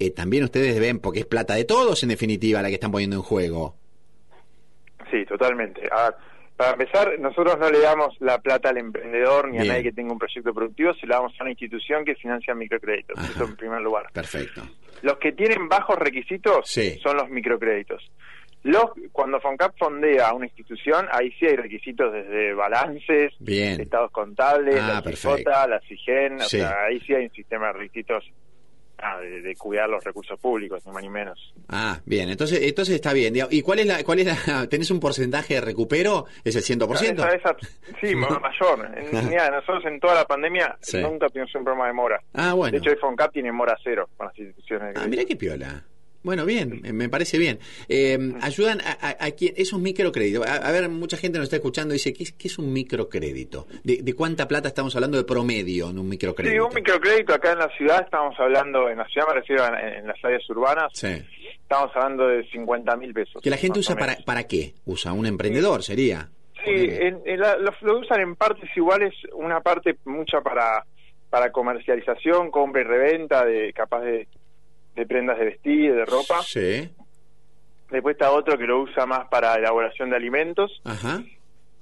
eh, 0.00 0.10
también 0.10 0.42
ustedes 0.42 0.80
ven, 0.80 0.98
porque 0.98 1.20
es 1.20 1.26
plata 1.26 1.54
de 1.54 1.64
todos 1.64 2.02
en 2.02 2.08
definitiva 2.08 2.60
la 2.62 2.68
que 2.68 2.74
están 2.74 2.90
poniendo 2.90 3.14
en 3.16 3.22
juego. 3.22 3.76
Sí, 5.14 5.24
totalmente. 5.26 5.88
Para 6.56 6.72
empezar, 6.72 7.18
nosotros 7.18 7.58
no 7.58 7.68
le 7.70 7.80
damos 7.80 8.16
la 8.20 8.38
plata 8.38 8.70
al 8.70 8.78
emprendedor 8.78 9.46
ni 9.48 9.58
Bien. 9.58 9.62
a 9.64 9.66
nadie 9.74 9.84
que 9.84 9.92
tenga 9.92 10.12
un 10.12 10.18
proyecto 10.18 10.52
productivo, 10.54 10.92
se 10.94 11.06
la 11.06 11.16
damos 11.16 11.32
a 11.38 11.42
una 11.44 11.50
institución 11.50 12.04
que 12.04 12.14
financia 12.16 12.54
microcréditos. 12.54 13.18
Eso 13.30 13.44
en 13.44 13.56
primer 13.56 13.80
lugar. 13.80 14.06
Perfecto. 14.12 14.62
Los 15.02 15.18
que 15.18 15.32
tienen 15.32 15.68
bajos 15.68 15.96
requisitos 15.98 16.68
Sí. 16.68 16.98
son 17.02 17.16
los 17.16 17.28
microcréditos. 17.28 18.02
Los, 18.62 18.86
cuando 19.12 19.40
FONCAP 19.40 19.76
fondea 19.78 20.28
a 20.30 20.34
una 20.34 20.46
institución, 20.46 21.06
ahí 21.12 21.30
sí 21.38 21.44
hay 21.46 21.56
requisitos 21.56 22.12
desde 22.12 22.54
balances, 22.54 23.32
Bien. 23.38 23.80
estados 23.80 24.10
contables, 24.10 24.80
Ah, 24.80 25.02
la. 25.04 25.10
CIFOTA, 25.10 25.66
la 25.68 25.80
CIGEN, 25.80 26.38
Sí. 26.40 26.56
o 26.56 26.60
sea, 26.60 26.84
ahí 26.84 26.98
sí 27.00 27.14
hay 27.14 27.24
un 27.26 27.32
sistema 27.32 27.66
de 27.68 27.72
requisitos 27.74 28.24
ah, 29.04 29.20
de, 29.20 29.42
de 29.42 29.54
cuidar 29.56 29.88
los 29.88 30.02
recursos 30.02 30.38
públicos, 30.40 30.84
ni 30.86 30.92
más 30.92 31.02
ni 31.02 31.10
menos. 31.10 31.52
Ah, 31.68 32.00
bien, 32.06 32.28
entonces 32.30 32.60
entonces 32.62 32.94
está 32.94 33.12
bien. 33.12 33.34
¿Y 33.50 33.62
cuál 33.62 33.80
es 33.80 33.86
la 33.86 34.02
cuál 34.02 34.20
es 34.20 34.26
la 34.48 34.66
tenés 34.68 34.90
un 34.90 35.00
porcentaje 35.00 35.54
de 35.54 35.60
recupero? 35.60 36.26
¿Es 36.42 36.56
el 36.56 36.62
100%? 36.78 37.12
Esa- 37.12 37.30
esa- 37.32 37.56
sí, 38.00 38.14
ma- 38.16 38.38
mayor. 38.40 38.90
En- 38.96 39.28
mira, 39.28 39.50
nosotros 39.50 39.84
en 39.86 40.00
toda 40.00 40.14
la 40.14 40.24
pandemia 40.24 40.76
Sí. 40.80 41.00
nunca 41.00 41.28
tuvimos 41.28 41.54
un 41.54 41.64
problema 41.64 41.86
de 41.86 41.92
mora. 41.92 42.20
Ah, 42.32 42.54
bueno. 42.54 42.72
De 42.72 42.78
hecho, 42.78 42.90
el 42.90 42.98
FONCAP 42.98 43.32
tiene 43.32 43.52
mora 43.52 43.76
cero 43.84 44.08
con 44.16 44.26
las 44.28 44.38
instituciones. 44.38 44.94
Ah, 44.96 45.06
mira 45.08 45.24
qué 45.24 45.36
piola. 45.36 45.84
Bueno, 46.24 46.44
bien, 46.46 46.80
me- 46.82 47.08
parece 47.08 47.38
bien. 47.38 47.58
Eh, 47.88 48.18
ayudan 48.40 48.80
a, 48.80 48.92
a, 49.00 49.26
a 49.26 49.30
quien 49.32 49.54
es 49.56 49.72
un 49.72 49.82
microcrédito. 49.82 50.42
A, 50.42 50.54
a 50.54 50.72
ver, 50.72 50.88
mucha 50.88 51.16
gente 51.16 51.38
nos 51.38 51.44
está 51.44 51.56
escuchando 51.56 51.94
y 51.94 51.98
dice, 51.98 52.12
¿qué 52.12 52.24
es, 52.24 52.32
qué 52.32 52.48
es 52.48 52.58
un 52.58 52.72
microcrédito? 52.72 53.66
¿De, 53.84 53.98
de 54.02 54.14
cuánta 54.14 54.48
plata 54.48 54.68
estamos 54.68 54.94
hablando 54.96 55.18
de 55.18 55.24
promedio 55.24 55.90
en 55.90 55.98
un 55.98 56.04
Sí, 56.06 56.10
microcrédito? 56.10 56.66
un 56.66 56.74
microcrédito 56.74 57.34
acá 57.34 57.52
en 57.52 57.58
la 57.58 57.68
ciudad, 57.76 58.02
estamos 58.02 58.34
hablando, 58.40 58.88
en 58.88 58.98
la 58.98 59.06
ciudad 59.06 59.28
me 59.28 59.34
refiero 59.34 59.62
a- 59.64 59.80
en, 59.80 59.94
en 59.98 60.06
las 60.06 60.16
áreas 60.24 60.48
urbanas, 60.48 60.90
Sí. 60.94 61.08
estamos 61.62 61.90
hablando 61.94 62.26
de 62.26 62.48
50 62.50 62.96
mil 62.96 63.12
pesos. 63.12 63.42
Que 63.42 63.50
la 63.50 63.56
gente 63.58 63.78
usa 63.78 63.94
para, 63.94 64.16
para 64.24 64.44
qué? 64.44 64.72
Usa 64.86 65.12
un 65.12 65.26
emprendedor, 65.26 65.82
sería. 65.82 66.30
Sí, 66.64 66.70
en- 66.72 67.20
en 67.26 67.40
la- 67.40 67.58
lo, 67.58 67.70
lo 67.82 67.98
usan 68.00 68.22
en 68.22 68.34
partes 68.34 68.70
iguales, 68.74 69.12
una 69.34 69.60
parte 69.60 69.96
mucha 70.06 70.40
para 70.40 70.86
para 71.28 71.50
comercialización, 71.50 72.50
compra 72.52 72.80
y 72.82 72.84
reventa, 72.84 73.44
de 73.44 73.72
capaz 73.72 74.02
de, 74.02 74.28
de 74.94 75.06
prendas 75.06 75.38
de 75.38 75.44
vestir, 75.46 75.94
de 75.94 76.04
ropa. 76.04 76.42
Sí. 76.42 76.90
Después 77.90 78.14
está 78.14 78.30
otro 78.30 78.56
que 78.58 78.66
lo 78.66 78.80
usa 78.80 79.06
más 79.06 79.28
para 79.28 79.54
elaboración 79.54 80.10
de 80.10 80.16
alimentos. 80.16 80.80
Ajá. 80.84 81.22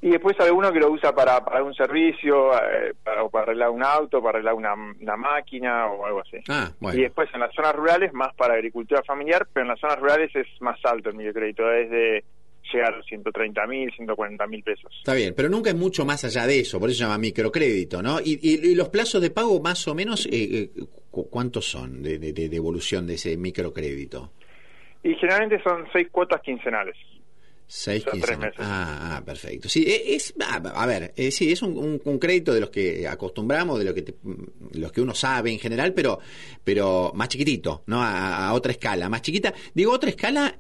Y 0.04 0.10
después 0.10 0.38
alguno 0.40 0.72
que 0.72 0.80
lo 0.80 0.90
usa 0.90 1.14
para, 1.14 1.44
para 1.44 1.62
un 1.62 1.74
servicio, 1.74 2.52
eh, 2.54 2.92
para, 3.04 3.22
o 3.22 3.30
para 3.30 3.44
arreglar 3.44 3.70
un 3.70 3.84
auto, 3.84 4.20
para 4.20 4.38
arreglar 4.38 4.54
una, 4.54 4.74
una 4.74 5.16
máquina 5.16 5.86
o 5.86 6.04
algo 6.04 6.20
así. 6.20 6.38
Ah, 6.48 6.72
bueno. 6.80 6.98
Y 6.98 7.02
después 7.02 7.28
en 7.32 7.38
las 7.38 7.54
zonas 7.54 7.76
rurales 7.76 8.12
más 8.12 8.34
para 8.34 8.54
agricultura 8.54 9.02
familiar, 9.04 9.46
pero 9.52 9.62
en 9.62 9.68
las 9.68 9.78
zonas 9.78 10.00
rurales 10.00 10.34
es 10.34 10.48
más 10.60 10.78
alto 10.84 11.10
el 11.10 11.14
microcrédito, 11.14 11.70
es 11.70 11.88
de 11.88 12.24
llegar 12.72 12.94
a 12.94 12.96
los 12.98 13.06
130 13.06 13.66
mil, 13.66 13.90
140 13.94 14.46
mil 14.46 14.62
pesos. 14.62 14.92
Está 14.98 15.14
bien, 15.14 15.34
pero 15.36 15.48
nunca 15.48 15.70
es 15.70 15.76
mucho 15.76 16.04
más 16.04 16.24
allá 16.24 16.46
de 16.46 16.60
eso, 16.60 16.78
por 16.80 16.88
eso 16.90 16.98
se 16.98 17.04
llama 17.04 17.18
microcrédito, 17.18 18.02
¿no? 18.02 18.20
Y, 18.20 18.38
y- 18.42 18.70
y 18.70 18.74
los 18.74 18.88
plazos 18.88 19.20
de 19.22 19.30
pago 19.30 19.60
más 19.60 19.86
o 19.88 19.94
menos, 19.94 20.26
eh, 20.26 20.30
eh, 20.32 20.70
cu- 21.10 21.28
¿cuántos 21.28 21.64
son 21.70 22.02
de, 22.02 22.18
de, 22.18 22.32
de 22.32 22.48
devolución 22.48 23.06
de 23.06 23.14
ese 23.14 23.36
microcrédito? 23.36 24.32
Y 25.02 25.14
generalmente 25.14 25.60
son 25.62 25.84
seis 25.92 26.08
cuotas 26.10 26.40
quincenales. 26.42 26.96
Seis, 27.66 28.02
Son 28.02 28.12
quince 28.12 28.26
tres 28.26 28.38
meses. 28.38 28.58
meses. 28.58 28.70
Ah, 28.70 29.16
ah, 29.16 29.24
perfecto. 29.24 29.66
Sí, 29.68 29.82
e- 29.88 30.14
es, 30.14 30.34
a 30.46 30.86
ver, 30.86 31.14
eh, 31.16 31.30
sí, 31.30 31.50
es 31.50 31.62
un, 31.62 31.78
un- 31.78 32.02
un 32.04 32.18
crédito 32.18 32.52
de 32.52 32.60
los 32.60 32.68
que 32.68 33.08
acostumbramos, 33.08 33.78
de 33.78 33.84
lo 33.86 33.94
que 33.94 34.02
te- 34.02 34.14
los 34.74 34.92
que 34.92 35.00
uno 35.00 35.14
sabe 35.14 35.50
en 35.52 35.58
general, 35.58 35.94
pero, 35.94 36.18
pero 36.62 37.12
más 37.14 37.28
chiquitito, 37.30 37.82
¿no? 37.86 38.02
A, 38.02 38.48
a 38.48 38.52
otra 38.52 38.72
escala, 38.72 39.08
más 39.08 39.22
chiquita. 39.22 39.54
Digo 39.72 39.90
otra 39.92 40.10
escala 40.10 40.54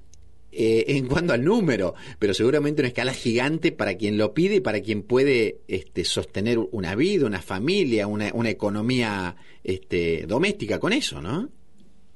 eh, 0.52 0.84
en 0.88 1.06
cuanto 1.08 1.32
al 1.32 1.42
número, 1.42 1.94
pero 2.18 2.34
seguramente 2.34 2.82
una 2.82 2.88
escala 2.88 3.12
gigante 3.14 3.72
para 3.72 3.94
quien 3.96 4.18
lo 4.18 4.34
pide 4.34 4.56
y 4.56 4.60
para 4.60 4.80
quien 4.82 5.02
puede 5.02 5.56
este, 5.66 6.04
sostener 6.04 6.58
una 6.72 6.94
vida, 6.94 7.26
una 7.26 7.40
familia, 7.40 8.06
una, 8.06 8.30
una 8.34 8.50
economía 8.50 9.34
este, 9.64 10.26
doméstica 10.26 10.78
con 10.78 10.92
eso, 10.92 11.22
¿no? 11.22 11.48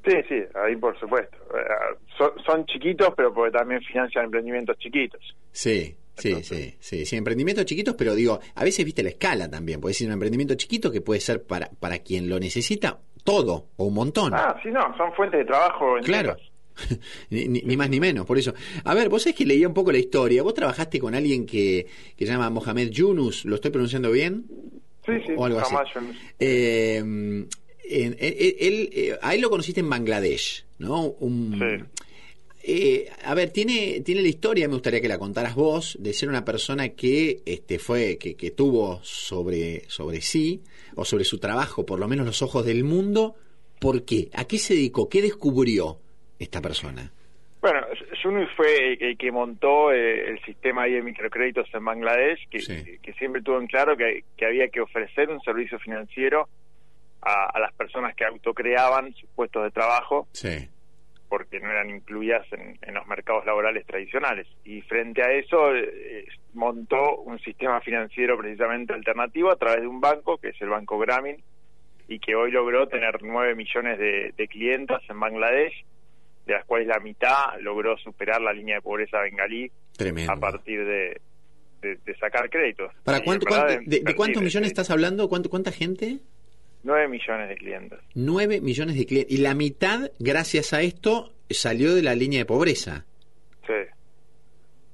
Sí, 0.05 0.15
sí, 0.29 0.37
ahí 0.55 0.77
por 0.77 0.99
supuesto. 1.01 1.37
Eh, 1.55 1.97
Son, 2.17 2.31
son 2.45 2.67
chiquitos, 2.67 3.09
pero 3.17 3.33
porque 3.35 3.57
también 3.57 3.81
financian 3.83 4.27
emprendimientos 4.27 4.79
chiquitos. 4.79 5.21
Sí, 5.51 5.97
sí, 6.17 6.43
sí, 6.45 6.77
sí, 6.79 7.07
sí, 7.07 7.17
emprendimientos 7.17 7.65
chiquitos, 7.65 7.95
pero 7.97 8.15
digo, 8.15 8.39
a 8.55 8.65
veces 8.65 8.85
viste 8.85 9.03
la 9.03 9.09
escala 9.09 9.51
también, 9.51 9.81
puede 9.81 9.95
ser 9.95 10.07
un 10.09 10.13
emprendimiento 10.13 10.55
chiquito 10.55 10.93
que 10.93 11.01
puede 11.01 11.21
ser 11.21 11.43
para, 11.43 11.71
para 11.81 11.99
quien 12.01 12.29
lo 12.29 12.39
necesita 12.39 12.99
todo 13.25 13.71
o 13.77 13.87
un 13.87 13.95
montón. 13.95 14.33
Ah, 14.35 14.55
sí, 14.63 14.71
no, 14.71 14.81
son 14.97 15.13
fuentes 15.15 15.41
de 15.41 15.47
trabajo. 15.47 15.97
Claro. 16.05 16.31
enteras. 16.31 16.56
ni, 17.31 17.77
más 17.77 17.89
ni 17.91 18.01
menos, 18.01 18.27
por 18.27 18.39
eso. 18.39 18.55
A 18.85 18.95
ver, 18.95 19.09
vos 19.09 19.23
sabés 19.23 19.37
que 19.37 19.47
leía 19.47 19.69
un 19.69 19.75
poco 19.75 19.93
la 19.93 19.99
historia. 19.99 20.43
Vos 20.43 20.55
trabajaste 20.55 20.99
con 20.99 21.15
alguien 21.15 21.47
que, 21.47 21.87
que 22.17 22.27
se 22.27 22.33
llama 22.33 22.51
Mohamed 22.51 22.91
Yunus, 22.91 23.45
¿lo 23.45 23.55
estoy 23.57 23.71
pronunciando 23.71 24.11
bien? 24.11 24.45
Sí, 25.05 25.13
sí, 25.27 25.33
O 25.37 25.45
algo 25.45 25.61
así. 25.61 25.75
Eh, 26.39 26.97
en- 26.99 27.49
en- 27.89 28.17
él, 28.19 28.91
eh, 28.93 29.19
a 29.23 29.35
él 29.35 29.41
lo 29.41 29.51
conociste 29.51 29.81
en 29.81 29.89
Bangladesh, 29.89 30.65
¿no? 30.79 31.05
Un, 31.21 31.87
eh, 32.69 33.09
a 33.23 33.35
ver, 33.35 33.51
tiene, 33.51 34.01
tiene 34.01 34.23
la 34.23 34.29
historia, 34.29 34.67
me 34.67 34.75
gustaría 34.75 35.01
que 35.01 35.07
la 35.09 35.19
contaras 35.19 35.55
vos, 35.55 35.97
de 36.01 36.13
ser 36.13 36.29
una 36.29 36.45
persona 36.45 36.89
que 36.91 37.43
este, 37.47 37.79
fue, 37.79 38.19
que, 38.19 38.35
que 38.35 38.51
tuvo 38.51 38.99
sobre, 39.05 39.85
sobre 39.89 40.21
sí, 40.21 40.63
o 40.97 41.05
sobre 41.05 41.25
su 41.25 41.39
trabajo, 41.39 41.87
por 41.87 42.01
lo 42.01 42.09
menos 42.09 42.27
los 42.27 42.43
ojos 42.43 42.67
del 42.67 42.83
mundo. 42.83 43.37
¿Por 43.79 44.05
qué? 44.05 44.31
¿A 44.33 44.47
qué 44.47 44.59
se 44.59 44.75
dedicó? 44.75 45.09
¿Qué 45.09 45.23
descubrió 45.23 46.01
esta 46.39 46.61
persona? 46.61 47.11
Bueno, 47.61 47.81
Yunus 48.23 48.49
fue 48.57 48.93
el, 48.93 49.03
el 49.03 49.19
que 49.19 49.33
montó 49.33 49.91
eh, 49.93 50.29
el 50.31 50.41
sistema 50.45 50.85
de 50.85 51.03
microcréditos 51.03 51.69
en 51.75 51.85
Bangladesh, 51.85 52.49
que, 52.49 52.99
que 53.03 53.13
siempre 53.15 53.43
tuvo 53.43 53.59
en 53.59 53.67
claro 53.67 53.97
que, 53.97 54.23
que 54.37 54.47
había 54.47 54.69
que 54.69 54.81
ofrecer 54.81 55.31
un 55.31 55.41
servicio 55.41 55.79
financiero 55.81 56.49
a, 57.23 57.47
a 57.47 57.59
las 57.59 57.73
personas 57.73 58.15
que 58.15 58.25
autocreaban 58.25 59.13
sus 59.15 59.29
puestos 59.31 59.65
de 59.65 59.71
trabajo, 59.73 60.29
Sí. 60.33 60.69
porque 61.29 61.59
no 61.59 61.71
eran 61.71 61.91
incluidas 61.91 62.47
en, 62.53 62.79
en 62.83 62.95
los 62.95 63.07
mercados 63.09 63.45
laborales 63.47 63.85
tradicionales. 63.87 64.47
Y 64.65 64.83
frente 64.83 65.23
a 65.23 65.33
eso 65.33 65.75
eh, 65.75 66.25
montó 66.55 67.17
un 67.17 67.41
sistema 67.41 67.81
financiero 67.81 68.39
precisamente 68.39 68.93
alternativo 68.93 69.51
a 69.51 69.57
través 69.57 69.81
de 69.81 69.89
un 69.89 70.01
banco, 70.01 70.39
que 70.39 70.51
es 70.51 70.61
el 70.63 70.69
Banco 70.69 70.99
Grameen, 70.99 71.43
y 72.07 72.21
que 72.21 72.37
hoy 72.37 72.53
logró 72.53 72.87
tener 72.87 73.21
9 73.23 73.57
millones 73.57 73.99
de, 73.99 74.33
de 74.37 74.47
clientes 74.47 74.99
en 75.09 75.19
Bangladesh, 75.19 75.85
de 76.47 76.55
las 76.55 76.65
cuales 76.65 76.87
la 76.87 77.01
mitad 77.01 77.59
logró 77.61 77.97
superar 77.99 78.41
la 78.41 78.53
línea 78.53 78.77
de 78.77 78.83
pobreza 78.83 79.21
bengalí 79.21 79.71
Tremendo. 79.97 80.33
a 80.33 80.37
partir 80.37 80.85
de, 80.85 81.21
de, 81.83 81.97
de 82.05 82.17
sacar 82.19 82.49
créditos. 82.49 82.93
¿Para 83.05 83.21
cuánto, 83.23 83.47
de, 83.85 84.01
de 84.01 84.15
cuántos 84.15 84.43
millones 84.43 84.69
estás 84.69 84.91
hablando? 84.91 85.29
¿Cuánto, 85.29 85.51
¿Cuánta 85.51 85.73
gente? 85.73 86.19
9 86.85 87.09
millones 87.09 87.49
de 87.49 87.57
clientes. 87.57 87.99
9 88.15 88.61
millones 88.61 88.97
de 88.97 89.07
clientes. 89.07 89.37
Y 89.37 89.41
la 89.41 89.55
mitad, 89.55 90.11
gracias 90.21 90.73
a 90.73 90.83
esto, 90.83 91.33
salió 91.51 91.95
de 91.95 92.03
la 92.03 92.15
línea 92.15 92.39
de 92.39 92.45
pobreza. 92.47 93.05
Sí. 93.67 93.73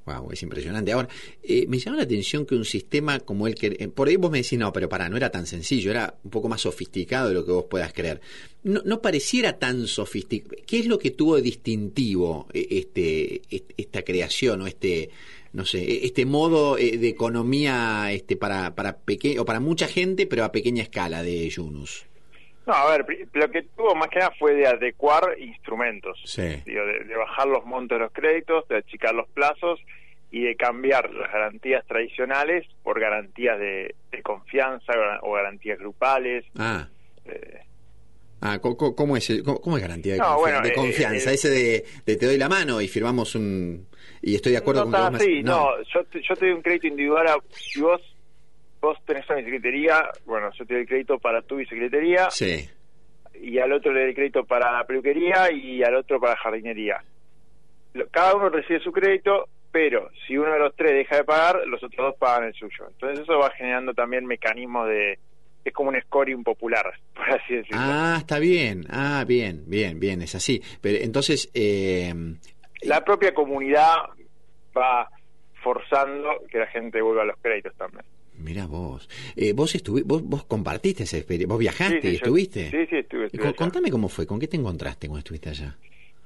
Wow, 0.05 0.33
es 0.33 0.43
impresionante. 0.43 0.91
Ahora, 0.91 1.09
eh, 1.45 1.65
me 1.69 1.79
llama 1.79 1.99
la 1.99 2.03
atención 2.03 2.45
que 2.45 2.57
un 2.57 2.65
sistema 2.65 3.21
como 3.21 3.47
el 3.47 3.55
que... 3.55 3.77
eh, 3.79 3.87
por 3.89 4.09
ahí 4.09 4.17
vos 4.17 4.33
me 4.33 4.43
decís, 4.43 4.59
no, 4.59 4.73
pero 4.73 4.89
para, 4.89 5.09
no 5.09 5.17
era 5.17 5.31
tan 5.31 5.47
sencillo, 5.47 5.93
era 5.93 6.19
un 6.25 6.31
poco 6.31 6.49
más 6.49 6.63
sofisticado 6.63 7.29
de 7.29 7.35
lo 7.35 7.47
que 7.47 7.53
vos 7.53 7.67
puedas 7.71 7.93
creer. 7.93 8.21
No, 8.65 8.83
no 8.85 9.01
pareciera 9.01 9.59
tan 9.61 9.87
sofisticado. 9.87 10.57
¿Qué 10.67 10.81
es 10.81 10.87
lo 10.87 10.99
que 10.99 11.13
tuvo 11.13 11.37
de 11.37 11.43
distintivo 11.43 12.49
eh, 12.53 12.67
este, 12.71 13.43
est- 13.49 13.71
esta 13.77 14.03
creación 14.03 14.63
o 14.63 14.67
este, 14.67 15.11
no 15.53 15.65
sé, 15.65 15.83
eh, 15.85 16.01
este 16.03 16.27
modo 16.27 16.75
de 16.75 17.09
economía 17.09 18.11
este, 18.13 18.37
para, 18.37 18.75
para, 18.75 18.99
peque 18.99 19.39
o 19.39 19.45
para 19.45 19.61
mucha 19.61 19.87
gente, 19.87 20.27
pero 20.27 20.43
a 20.45 20.51
pequeña 20.51 20.83
escala 20.83 21.23
de 21.23 21.49
Yunus? 21.49 22.07
No, 22.67 22.73
a 22.75 22.97
ver, 22.97 23.05
lo 23.33 23.51
que 23.51 23.63
tuvo 23.63 23.95
más 23.95 24.09
que 24.09 24.21
nada 24.21 24.33
fue 24.39 24.55
de 24.55 24.67
adecuar 24.67 25.37
instrumentos. 25.39 26.21
Sí. 26.25 26.63
Digo, 26.65 26.85
de, 26.87 27.05
de 27.05 27.17
bajar 27.17 27.49
los 27.49 27.65
montos 27.65 27.97
de 27.99 28.05
los 28.05 28.13
créditos, 28.13 28.67
de 28.69 28.77
achicar 28.77 29.15
los 29.15 29.29
plazos 29.31 29.81
y 30.31 30.43
de 30.45 30.55
cambiar 30.57 31.13
las 31.13 31.31
garantías 31.33 31.85
tradicionales 31.87 32.67
por 32.83 33.01
garantías 33.01 33.59
de, 33.59 33.95
de 34.11 34.23
confianza 34.23 34.93
o 35.23 35.33
garantías 35.33 35.79
grupales. 35.79 36.45
Ah. 36.57 36.89
Eh, 37.25 37.61
Ah, 38.45 38.59
¿cómo, 38.61 39.17
es, 39.17 39.33
cómo, 39.45 39.61
cómo 39.61 39.77
es 39.77 39.83
garantía 39.83 40.15
de, 40.15 40.19
No, 40.19 40.35
confianza? 40.35 40.41
bueno, 40.41 40.61
de 40.63 40.69
eh, 40.71 40.75
confianza? 40.75 41.31
eh, 41.31 41.35
Ese 41.35 41.49
de, 41.49 41.85
de 42.05 42.17
te 42.17 42.27
doy 42.27 42.37
la 42.37 42.49
mano 42.49 42.81
y 42.81 42.89
firmamos 42.89 43.37
un... 43.37 43.87
Y 44.21 44.35
estoy 44.35 44.51
de 44.51 44.59
acuerdo 44.59 44.81
no 44.85 44.91
con 44.91 45.01
tan 45.01 45.13
vos 45.13 45.23
no, 45.45 45.69
yo, 45.95 46.05
te, 46.07 46.21
yo 46.23 46.35
te 46.35 46.47
doy 46.47 46.55
un 46.57 46.63
crédito 46.63 46.89
individual 46.89 47.29
a, 47.29 47.37
si 47.51 47.81
vos 47.81 48.01
vos 48.83 48.99
tenés 49.07 49.25
una 49.31 49.39
bicicletería, 49.39 50.11
bueno, 50.27 50.51
yo 50.59 50.67
te 50.67 50.75
doy 50.75 50.83
el 50.83 50.89
crédito 50.89 51.19
para 51.19 51.41
tu 51.43 51.57
bicicletería 51.57 52.29
Sí. 52.31 52.69
y 53.41 53.59
al 53.59 53.73
otro 53.73 53.93
le 53.93 54.01
doy 54.01 54.09
el 54.11 54.15
crédito 54.15 54.45
para 54.45 54.73
la 54.73 54.85
peluquería 54.85 55.51
y 55.53 55.83
al 55.85 55.95
otro 55.95 56.21
para 56.21 56.33
la 56.35 56.39
jardinería. 56.41 57.03
Cada 58.11 58.35
uno 58.35 58.49
recibe 58.49 58.81
su 58.81 58.91
crédito, 58.91 59.49
pero 59.71 60.11
si 60.27 60.37
uno 60.37 60.53
de 60.53 60.59
los 60.59 60.75
tres 60.75 60.93
deja 60.95 61.17
de 61.17 61.25
pagar, 61.25 61.61
los 61.67 61.83
otros 61.83 62.09
dos 62.09 62.17
pagan 62.17 62.45
el 62.49 62.55
suyo. 62.55 62.89
Entonces 62.91 63.21
eso 63.21 63.39
va 63.39 63.51
generando 63.51 63.95
también 63.95 64.27
mecanismos 64.27 64.89
de... 64.89 65.19
Es 65.65 65.73
como 65.73 65.91
un 65.91 66.01
scoring 66.01 66.43
popular, 66.43 66.93
por 67.15 67.31
así 67.31 67.55
decirlo. 67.55 67.79
Ah, 67.81 68.17
está 68.19 68.41
bien. 68.41 68.85
Ah, 68.91 69.25
bien, 69.27 69.63
bien, 69.69 70.01
bien, 70.01 70.21
es 70.23 70.35
así. 70.35 70.61
Pero 70.81 70.99
entonces, 70.99 71.49
eh, 71.55 72.13
La 72.83 73.05
propia 73.05 73.33
comunidad 73.33 73.93
va 74.77 75.09
forzando 75.63 76.29
que 76.51 76.59
la 76.59 76.67
gente 76.67 77.01
vuelva 77.01 77.23
a 77.23 77.27
los 77.27 77.37
créditos 77.41 77.75
también. 77.77 78.05
Mira 78.43 78.67
vos. 78.67 79.09
Eh, 79.37 79.53
vos, 79.53 79.75
estuvi- 79.75 80.03
vos, 80.05 80.23
vos 80.23 80.45
compartiste 80.45 81.05
esa 81.05 81.17
experiencia, 81.17 81.49
vos 81.53 81.59
viajaste, 81.61 82.01
Sí, 82.01 82.09
sí, 82.09 82.13
yo- 82.13 82.17
estuviste. 82.17 82.71
sí, 82.71 82.87
sí, 82.91 82.97
estuve, 82.97 83.29
Y 83.33 83.39
contame 83.55 83.91
cómo 83.91 84.09
fue, 84.09 84.27
¿con 84.27 84.39
qué 84.41 84.49
te 84.49 84.57
encontraste 84.57 85.07
cuando 85.09 85.21
estuviste 85.21 85.51
allá? 85.51 85.77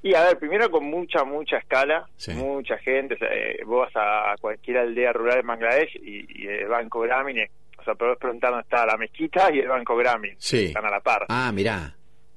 Y 0.03 0.15
a 0.15 0.25
ver, 0.25 0.39
primero 0.39 0.71
con 0.71 0.85
mucha, 0.85 1.25
mucha 1.25 1.57
escala, 1.59 2.07
Sí. 2.17 2.33
mucha 2.33 2.79
gente. 2.79 3.15
o 3.15 3.19
sea, 3.19 3.29
eh, 3.33 3.59
vos 3.67 3.89
vas 3.93 3.97
a 3.97 4.37
cualquier 4.41 4.79
aldea 4.79 5.13
rural 5.13 5.37
de 5.37 5.43
Bangladesh 5.47 5.97
y, 5.97 6.43
y 6.43 6.47
el 6.47 6.69
Banco 6.69 7.01
Grameen, 7.01 7.49
o 7.79 7.83
sea, 7.85 7.95
podés 7.95 8.17
preguntar 8.19 8.51
dónde 8.51 8.63
está 8.63 8.87
la 8.87 8.97
mezquita 8.97 9.53
y 9.53 9.59
el 9.61 9.69
Banco 9.69 9.97
Grameen. 9.97 10.37
Sí. 10.39 10.67
Están 10.67 10.85
a 10.87 10.91
la 10.91 11.01
par. 11.01 11.27
Ah, 11.29 11.51
mirá, 11.53 11.97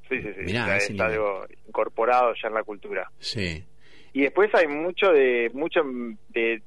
sí, 0.10 0.20
sí, 0.22 0.30
sí. 0.36 0.42
mirá, 0.46 0.64
o 0.64 0.66
sea, 0.68 0.78
ese 0.78 0.86
es 0.86 0.92
nivel. 0.94 1.12
algo 1.12 1.46
incorporado 1.68 2.34
ya 2.42 2.48
en 2.48 2.54
la 2.56 2.64
cultura. 2.64 3.12
sí. 3.20 3.64
Y 4.12 4.22
después 4.24 4.50
hay 4.56 4.66
mucho 4.68 5.12
de, 5.12 5.52
mucho 5.54 5.82
de, 6.30 6.64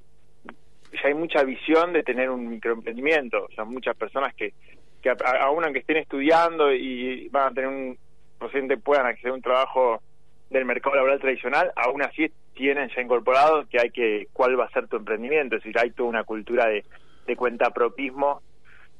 ya 0.93 1.09
hay 1.09 1.15
mucha 1.15 1.43
visión 1.45 1.93
de 1.93 2.03
tener 2.03 2.31
un 2.31 2.49
microemprendimiento. 2.49 3.45
O 3.45 3.53
sea, 3.55 3.65
muchas 3.65 3.97
personas 3.97 4.35
que, 4.35 4.53
que 5.01 5.11
aún 5.41 5.65
aunque 5.65 5.81
estén 5.81 5.97
estudiando 5.97 6.73
y 6.73 7.29
van 7.29 7.49
a 7.49 7.55
tener 7.55 7.69
un, 7.69 7.99
posiblemente 8.39 8.77
puedan 8.83 9.07
acceder 9.07 9.31
a 9.33 9.35
un 9.35 9.43
trabajo 9.43 10.03
del 10.51 10.65
mercado 10.65 10.97
laboral 10.97 11.21
tradicional, 11.21 11.73
aún 11.77 12.03
así 12.03 12.31
tienen 12.55 12.91
ya 12.95 13.01
incorporado 13.01 13.67
que 13.69 13.81
hay 13.81 13.91
que, 13.91 14.29
cuál 14.33 14.59
va 14.59 14.67
a 14.67 14.71
ser 14.71 14.87
tu 14.89 14.97
emprendimiento. 14.97 15.57
Es 15.57 15.63
decir, 15.63 15.79
hay 15.79 15.91
toda 15.91 16.09
una 16.09 16.25
cultura 16.25 16.67
de, 16.67 16.85
de 17.27 17.37
cuentapropismo 17.37 18.43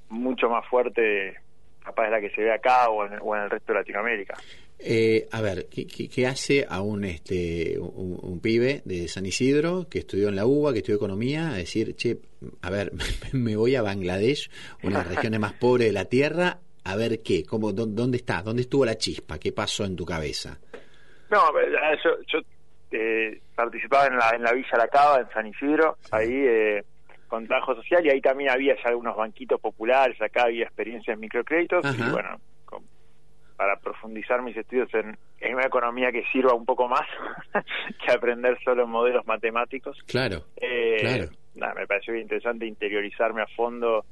mucho 0.09 0.49
más 0.49 0.67
fuerte 0.69 1.37
capaz 1.85 2.05
de 2.05 2.11
la 2.11 2.21
que 2.21 2.31
se 2.31 2.43
ve 2.43 2.53
acá 2.53 2.89
o 2.89 3.05
en, 3.05 3.19
o 3.21 3.37
en 3.37 3.43
el 3.43 3.51
resto 3.51 3.73
de 3.73 3.81
Latinoamérica. 3.81 4.35
Eh, 4.85 5.29
a 5.31 5.41
ver, 5.41 5.67
¿qué, 5.71 5.87
qué, 5.87 6.09
qué 6.09 6.27
hace 6.27 6.67
a 6.69 6.81
un, 6.83 7.05
este, 7.05 7.79
un, 7.79 8.19
un 8.21 8.41
pibe 8.41 8.83
de 8.85 9.07
San 9.07 9.25
Isidro 9.27 9.87
que 9.89 10.01
estudió 10.01 10.29
en 10.29 10.37
la 10.37 10.45
UBA, 10.45 10.73
que 10.73 10.79
estudió 10.79 10.97
economía, 10.97 11.51
a 11.51 11.55
decir, 11.57 11.95
che, 11.95 12.19
a 12.63 12.71
ver, 12.71 12.93
me 13.33 13.55
voy 13.55 13.77
a 13.77 13.83
Bangladesh, 13.83 14.51
una 14.83 14.99
de 14.99 15.05
las 15.05 15.15
regiones 15.17 15.39
más 15.41 15.53
pobres 15.53 15.87
de 15.89 15.93
la 15.93 16.07
Tierra, 16.07 16.59
a 16.85 16.97
ver 16.97 17.23
qué, 17.23 17.45
cómo, 17.45 17.73
dó- 17.73 17.87
dónde 17.87 18.17
está, 18.17 18.43
dónde 18.43 18.63
estuvo 18.63 18.85
la 18.85 18.97
chispa, 18.99 19.39
qué 19.39 19.53
pasó 19.53 19.85
en 19.85 19.95
tu 19.95 20.05
cabeza? 20.05 20.59
No, 21.31 21.39
yo, 22.05 22.11
yo 22.27 22.39
eh, 22.91 23.41
participaba 23.55 24.07
en 24.07 24.19
la, 24.19 24.31
en 24.35 24.43
la 24.43 24.53
Villa 24.53 24.77
La 24.77 24.89
Cava, 24.89 25.21
en 25.21 25.29
San 25.33 25.47
Isidro, 25.47 25.97
ahí 26.11 26.29
eh, 26.33 26.83
con 27.29 27.47
trabajo 27.47 27.75
social 27.77 28.05
y 28.05 28.11
ahí 28.11 28.21
también 28.21 28.51
había 28.51 28.75
ya 28.75 28.91
algunos 28.91 29.17
banquitos 29.17 29.61
populares, 29.61 30.21
acá 30.21 30.43
había 30.45 30.65
experiencias 30.65 31.15
en 31.15 31.21
microcréditos 31.21 31.85
Ajá. 31.85 32.09
y 32.09 32.11
bueno, 32.11 32.41
para 33.63 33.77
profundizar 33.79 34.43
mis 34.43 34.57
estudios 34.57 34.93
en, 34.93 35.17
en 35.39 35.55
una 35.55 35.67
economía 35.67 36.11
que 36.11 36.25
sirva 36.33 36.53
un 36.53 36.65
poco 36.67 36.89
más 36.89 37.07
que 38.05 38.11
aprender 38.13 38.59
solo 38.65 38.89
modelos 38.89 39.25
matemáticos. 39.25 39.97
Claro, 40.07 40.47
Eh, 40.57 40.97
claro. 40.99 41.31
me 41.77 41.87
pareció 41.87 42.17
interesante 42.19 42.67
interiorizarme 42.67 43.41
a 43.41 43.47
fondo 43.55 44.05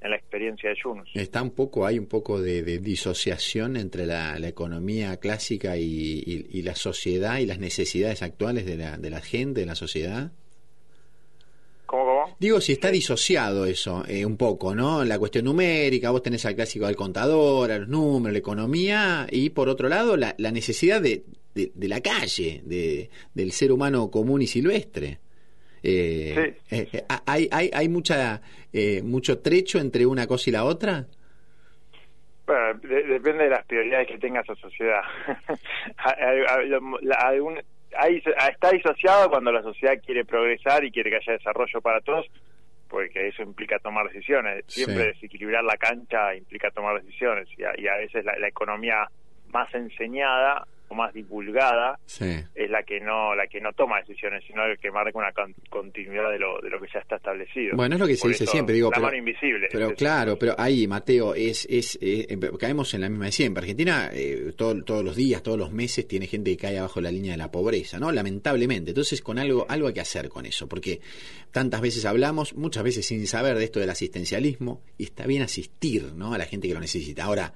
en 0.00 0.10
la 0.10 0.16
experiencia 0.16 0.70
de 0.70 0.76
Yunus. 0.84 1.10
Está 1.14 1.42
un 1.42 1.50
poco, 1.50 1.84
hay 1.84 1.98
un 1.98 2.06
poco 2.06 2.40
de, 2.40 2.62
de 2.62 2.78
disociación 2.78 3.76
entre 3.76 4.06
la, 4.06 4.38
la 4.38 4.46
economía 4.46 5.16
clásica 5.16 5.76
y, 5.76 6.22
y- 6.24 6.46
y 6.50 6.62
la 6.62 6.76
sociedad 6.76 7.38
y 7.38 7.46
las 7.46 7.58
necesidades 7.58 8.22
actuales 8.22 8.66
de 8.66 8.76
la, 8.76 8.98
de 8.98 9.10
la 9.10 9.20
gente, 9.20 9.62
de 9.62 9.66
la 9.66 9.74
sociedad. 9.74 10.30
¿Cómo, 11.92 12.06
cómo? 12.06 12.36
Digo, 12.40 12.58
si 12.62 12.72
está 12.72 12.90
disociado 12.90 13.66
eso, 13.66 14.02
eh, 14.08 14.24
un 14.24 14.38
poco, 14.38 14.74
¿no? 14.74 15.04
La 15.04 15.18
cuestión 15.18 15.44
numérica, 15.44 16.10
vos 16.10 16.22
tenés 16.22 16.46
al 16.46 16.54
clásico 16.54 16.86
del 16.86 16.96
contador, 16.96 17.70
a 17.70 17.78
los 17.80 17.86
números, 17.88 18.32
la 18.32 18.38
economía, 18.38 19.26
y 19.30 19.50
por 19.50 19.68
otro 19.68 19.90
lado, 19.90 20.16
la, 20.16 20.34
la 20.38 20.50
necesidad 20.52 21.02
de, 21.02 21.22
de, 21.54 21.70
de 21.74 21.88
la 21.88 22.00
calle, 22.00 22.62
de, 22.64 23.10
del 23.34 23.52
ser 23.52 23.72
humano 23.72 24.10
común 24.10 24.40
y 24.40 24.46
silvestre. 24.46 25.18
Eh, 25.82 26.56
eh, 26.70 26.88
eh, 26.94 27.04
¿Hay, 27.26 27.46
hay, 27.52 27.68
hay 27.74 27.88
mucha, 27.90 28.40
eh, 28.72 29.02
mucho 29.02 29.40
trecho 29.40 29.78
entre 29.78 30.06
una 30.06 30.26
cosa 30.26 30.48
y 30.48 30.52
la 30.54 30.64
otra? 30.64 31.06
Bueno, 32.46 32.78
de- 32.88 33.02
depende 33.02 33.44
de 33.44 33.50
las 33.50 33.66
prioridades 33.66 34.08
que 34.08 34.16
tenga 34.18 34.40
esa 34.40 34.54
sociedad. 34.54 35.02
Algún- 37.18 37.60
hay- 37.96 38.22
está 38.50 38.70
disociado 38.70 39.28
cuando 39.30 39.52
la 39.52 39.62
sociedad 39.62 39.94
quiere 40.04 40.24
progresar 40.24 40.84
y 40.84 40.90
quiere 40.92 41.10
que 41.10 41.16
haya 41.16 41.32
desarrollo 41.34 41.80
para 41.80 42.00
todos, 42.00 42.26
porque 42.88 43.28
eso 43.28 43.42
implica 43.42 43.78
tomar 43.78 44.06
decisiones. 44.08 44.64
Siempre 44.66 45.02
Sí. 45.04 45.08
desequilibrar 45.14 45.64
la 45.64 45.76
cancha 45.76 46.34
implica 46.34 46.70
tomar 46.70 47.00
decisiones 47.02 47.48
y 47.56 47.64
a, 47.64 47.72
y 47.78 47.86
a 47.88 47.96
veces 47.96 48.24
la, 48.24 48.36
la 48.38 48.48
economía 48.48 49.06
más 49.48 49.72
enseñada 49.74 50.66
o 50.92 50.94
más 50.94 51.12
divulgada 51.14 51.98
Sí. 52.06 52.26
es 52.54 52.70
la 52.70 52.82
que 52.82 53.00
no 53.00 53.34
la 53.34 53.46
que 53.46 53.60
no 53.60 53.72
toma 53.72 53.98
decisiones, 54.00 54.44
sino 54.46 54.64
el 54.64 54.78
que 54.78 54.90
marca 54.90 55.18
una 55.18 55.32
con- 55.32 55.54
continuidad 55.70 56.30
de 56.30 56.38
lo, 56.38 56.60
de 56.60 56.70
lo 56.70 56.80
que 56.80 56.88
ya 56.92 57.00
está 57.00 57.16
establecido. 57.16 57.74
Bueno, 57.76 57.94
es 57.96 58.00
lo 58.00 58.06
que 58.06 58.16
se 58.16 58.22
Por 58.22 58.30
dice 58.32 58.44
eso, 58.44 58.52
siempre, 58.52 58.74
digo, 58.74 58.90
la 58.90 58.96
pero- 58.96 59.06
mano 59.06 59.16
invisible. 59.18 59.68
Pero 59.72 59.88
Es- 59.90 59.96
claro, 59.98 60.38
pero 60.38 60.54
ahí, 60.58 60.86
Mateo, 60.86 61.34
es, 61.34 61.66
es 61.70 61.96
eh, 62.00 62.26
eh, 62.28 62.50
caemos 62.58 62.92
en 62.94 63.00
la 63.00 63.08
misma 63.08 63.26
de 63.26 63.32
siempre. 63.32 63.62
Argentina 63.62 64.10
eh, 64.12 64.52
todo- 64.56 64.82
todos 64.84 65.04
los 65.04 65.16
días, 65.16 65.42
todos 65.42 65.58
los 65.58 65.72
meses 65.72 66.06
tiene 66.06 66.26
gente 66.26 66.50
que 66.50 66.56
cae 66.56 66.78
abajo 66.78 67.00
de 67.00 67.04
la 67.04 67.10
línea 67.10 67.32
de 67.32 67.38
la 67.38 67.50
pobreza, 67.50 67.98
¿no? 67.98 68.12
Lamentablemente. 68.12 68.90
Entonces, 68.90 69.22
con 69.22 69.38
algo, 69.38 69.66
algo 69.68 69.88
hay 69.88 69.94
que 69.94 70.00
hacer 70.00 70.28
con 70.28 70.46
eso, 70.46 70.68
porque 70.68 71.00
tantas 71.50 71.80
veces 71.80 72.04
hablamos, 72.04 72.54
muchas 72.54 72.82
veces 72.84 73.06
sin 73.06 73.26
saber 73.26 73.56
de 73.56 73.64
esto 73.64 73.80
del 73.80 73.90
asistencialismo, 73.90 74.82
y 74.98 75.04
está 75.04 75.26
bien 75.26 75.42
asistir, 75.42 76.12
¿no? 76.14 76.34
A 76.34 76.38
la 76.38 76.44
gente 76.46 76.68
que 76.68 76.74
lo 76.74 76.80
necesita. 76.80 77.24
Ahora, 77.24 77.54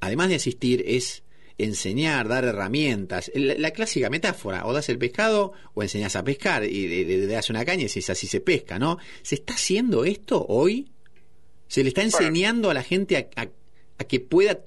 además 0.00 0.28
de 0.28 0.36
asistir, 0.36 0.82
es 0.86 1.22
enseñar, 1.58 2.28
dar 2.28 2.44
herramientas. 2.44 3.30
La, 3.34 3.54
la 3.56 3.70
clásica 3.72 4.10
metáfora, 4.10 4.66
o 4.66 4.72
das 4.72 4.88
el 4.88 4.98
pescado 4.98 5.52
o 5.74 5.82
enseñas 5.82 6.16
a 6.16 6.24
pescar 6.24 6.64
y 6.64 7.04
le, 7.04 7.26
das 7.26 7.50
una 7.50 7.64
caña 7.64 7.82
y 7.82 7.86
decís 7.86 8.08
así 8.10 8.26
se 8.26 8.40
pesca, 8.40 8.78
¿no? 8.78 8.98
¿Se 9.22 9.34
está 9.36 9.54
haciendo 9.54 10.04
esto 10.04 10.44
hoy? 10.48 10.90
¿Se 11.68 11.82
le 11.82 11.88
está 11.88 12.02
enseñando 12.02 12.70
a 12.70 12.74
la 12.74 12.82
gente 12.82 13.16
a, 13.16 13.40
a- 13.42 13.48
a 13.98 14.04
que 14.04 14.20
pueda 14.20 14.58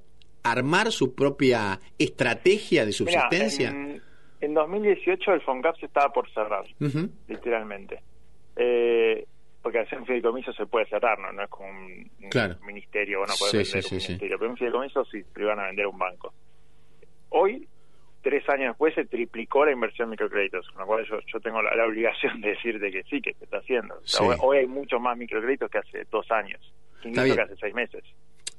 armar 0.43 0.91
su 0.91 1.13
propia 1.15 1.79
estrategia 1.97 2.81
de 2.85 2.87
Mirá, 2.87 2.93
subsistencia? 2.93 3.69
en, 3.69 4.01
en 4.41 4.53
2018 4.53 5.33
el 5.33 5.41
FONCAP 5.41 5.79
se 5.79 5.85
estaba 5.87 6.13
por 6.13 6.29
cerrar, 6.31 6.65
literalmente. 7.27 8.01
Eh, 8.55 9.25
porque 9.61 9.79
hacer 9.79 9.99
un 9.99 10.05
fideicomiso 10.05 10.53
se 10.53 10.65
puede 10.67 10.85
cerrar, 10.87 11.17
¿no? 11.19 11.31
No 11.31 11.43
es 11.43 11.49
como 11.49 11.67
un, 11.69 12.11
un 12.23 12.29
Claro. 12.29 12.55
ministerio, 12.65 13.19
bueno, 13.19 13.33
puede 13.39 13.51
Sí, 13.51 13.57
vender 13.73 13.83
sí, 13.83 13.95
un 13.95 14.01
sí, 14.01 14.07
ministerio, 14.09 14.37
pero 14.39 14.51
un 14.51 14.57
fideicomiso 14.57 15.05
sí, 15.05 15.23
lo 15.33 15.43
iban 15.43 15.59
a 15.59 15.65
vender 15.67 15.85
a 15.85 15.89
un 15.89 15.97
banco. 15.97 16.33
Hoy, 17.29 17.67
tres 18.21 18.47
años 18.49 18.69
después, 18.69 18.93
se 18.95 19.05
triplicó 19.05 19.65
la 19.65 19.71
inversión 19.71 20.07
en 20.07 20.11
microcréditos, 20.11 20.67
con 20.69 20.81
lo 20.81 20.87
cual 20.87 21.05
yo, 21.09 21.19
yo 21.31 21.39
tengo 21.39 21.61
la, 21.61 21.75
la 21.75 21.85
obligación 21.85 22.41
de 22.41 22.49
decirte 22.49 22.91
que 22.91 23.03
sí, 23.03 23.21
que 23.21 23.33
se 23.33 23.43
está 23.45 23.57
haciendo. 23.57 23.95
O 23.95 24.07
sea, 24.07 24.21
Sí. 24.21 24.27
hoy, 24.27 24.35
hoy 24.41 24.57
hay 24.59 24.67
mucho 24.67 24.99
más 24.99 25.17
microcréditos 25.17 25.69
que 25.69 25.77
hace 25.77 26.05
dos 26.11 26.29
años, 26.31 26.61
incluso 27.03 27.35
que 27.35 27.41
hace 27.41 27.55
seis 27.57 27.73
meses. 27.75 28.03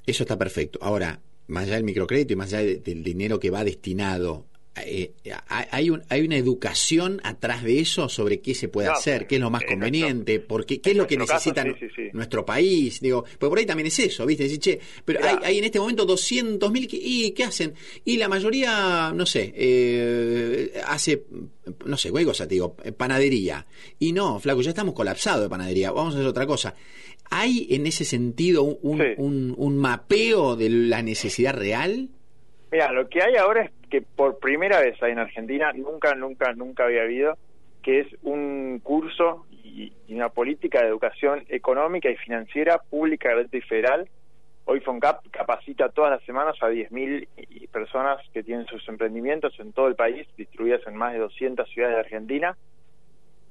Eso 0.05 0.23
está 0.23 0.37
perfecto. 0.37 0.79
Ahora, 0.81 1.19
más 1.47 1.63
allá 1.63 1.75
del 1.75 1.83
microcrédito 1.83 2.33
y 2.33 2.35
más 2.37 2.53
allá 2.53 2.65
de- 2.65 2.79
del 2.79 3.03
dinero 3.03 3.39
que 3.39 3.49
va 3.49 3.63
destinado, 3.63 4.45
eh, 4.85 5.11
hay, 5.47 5.89
un- 5.89 6.03
hay 6.09 6.21
una 6.21 6.37
educación 6.37 7.19
atrás 7.23 7.63
de 7.63 7.79
eso 7.79 8.09
sobre 8.09 8.39
qué 8.41 8.53
se 8.55 8.67
puede 8.67 8.87
hacer, 8.89 9.27
qué 9.27 9.35
es 9.35 9.41
lo 9.41 9.49
más 9.49 9.63
en 9.63 9.69
conveniente, 9.69 10.39
porque 10.39 10.79
qué 10.81 10.91
es 10.91 10.97
lo 10.97 11.07
que 11.07 11.17
caso, 11.17 11.33
necesita 11.33 11.63
sí, 11.63 11.69
sí, 11.79 11.87
sí. 11.95 12.01
nuestro 12.13 12.45
país. 12.45 12.99
Digo, 13.01 13.23
porque 13.23 13.49
por 13.49 13.57
ahí 13.59 13.65
también 13.65 13.87
es 13.87 13.99
eso, 13.99 14.25
¿viste? 14.25 14.43
Decir, 14.43 14.59
che, 14.59 14.79
pero 15.05 15.23
hay, 15.23 15.35
hay 15.43 15.57
en 15.59 15.63
este 15.65 15.79
momento 15.79 16.05
200 16.05 16.71
mil, 16.71 16.87
¿y 16.91 17.31
qué 17.31 17.43
hacen? 17.43 17.73
Y 18.05 18.17
la 18.17 18.27
mayoría, 18.27 19.11
no 19.15 19.25
sé, 19.25 19.53
eh, 19.55 20.73
hace, 20.85 21.23
no 21.85 21.97
sé, 21.97 22.11
cualquier 22.11 22.27
cosa, 22.31 22.47
te 22.47 22.55
digo, 22.55 22.75
eh, 22.83 22.91
panadería. 22.91 23.65
Y 23.99 24.11
no, 24.13 24.39
flaco, 24.39 24.61
ya 24.61 24.69
estamos 24.69 24.93
colapsados 24.93 25.41
de 25.43 25.49
panadería, 25.49 25.91
vamos 25.91 26.13
a 26.13 26.17
hacer 26.17 26.27
otra 26.27 26.45
cosa. 26.45 26.75
¿Hay 27.29 27.67
en 27.71 27.85
ese 27.87 28.05
sentido 28.05 28.63
un, 28.63 28.77
un- 28.81 29.13
un- 29.17 29.55
un 29.57 29.77
mapeo 29.77 30.55
de 30.55 30.69
la 30.69 31.01
necesidad 31.01 31.53
real? 31.53 32.09
Mira, 32.71 32.91
lo 32.91 33.07
que 33.09 33.21
hay 33.21 33.35
ahora 33.35 33.63
es 33.65 33.71
que 33.89 34.01
por 34.01 34.39
primera 34.39 34.79
vez 34.81 35.01
hay 35.01 35.11
en 35.11 35.19
Argentina, 35.19 35.71
nunca, 35.73 36.15
nunca, 36.15 36.53
nunca 36.53 36.85
había 36.85 37.03
habido, 37.03 37.37
que 37.81 38.01
es 38.01 38.07
un 38.23 38.79
curso 38.83 39.45
y, 39.51 39.93
una 40.09 40.29
política 40.29 40.81
de 40.81 40.87
educación 40.87 41.45
económica 41.49 42.09
y 42.09 42.15
financiera 42.17 42.79
pública, 42.89 43.29
y 43.51 43.61
federal 43.61 44.09
Hoy 44.69 44.81
FONCAP 44.81 45.29
capacita 45.31 45.87
todas 45.87 46.11
las 46.11 46.21
semanas 46.23 46.57
a 46.61 46.67
10.000 46.67 47.69
personas 47.69 48.17
que 48.33 48.43
tienen 48.43 48.65
sus 48.65 48.85
emprendimientos 48.89 49.57
en 49.61 49.71
todo 49.71 49.87
el 49.87 49.95
país, 49.95 50.27
distribuidas 50.35 50.85
en 50.87 50.97
más 50.97 51.13
de 51.13 51.19
200 51.19 51.69
ciudades 51.69 51.95
de 51.95 52.01
Argentina, 52.01 52.57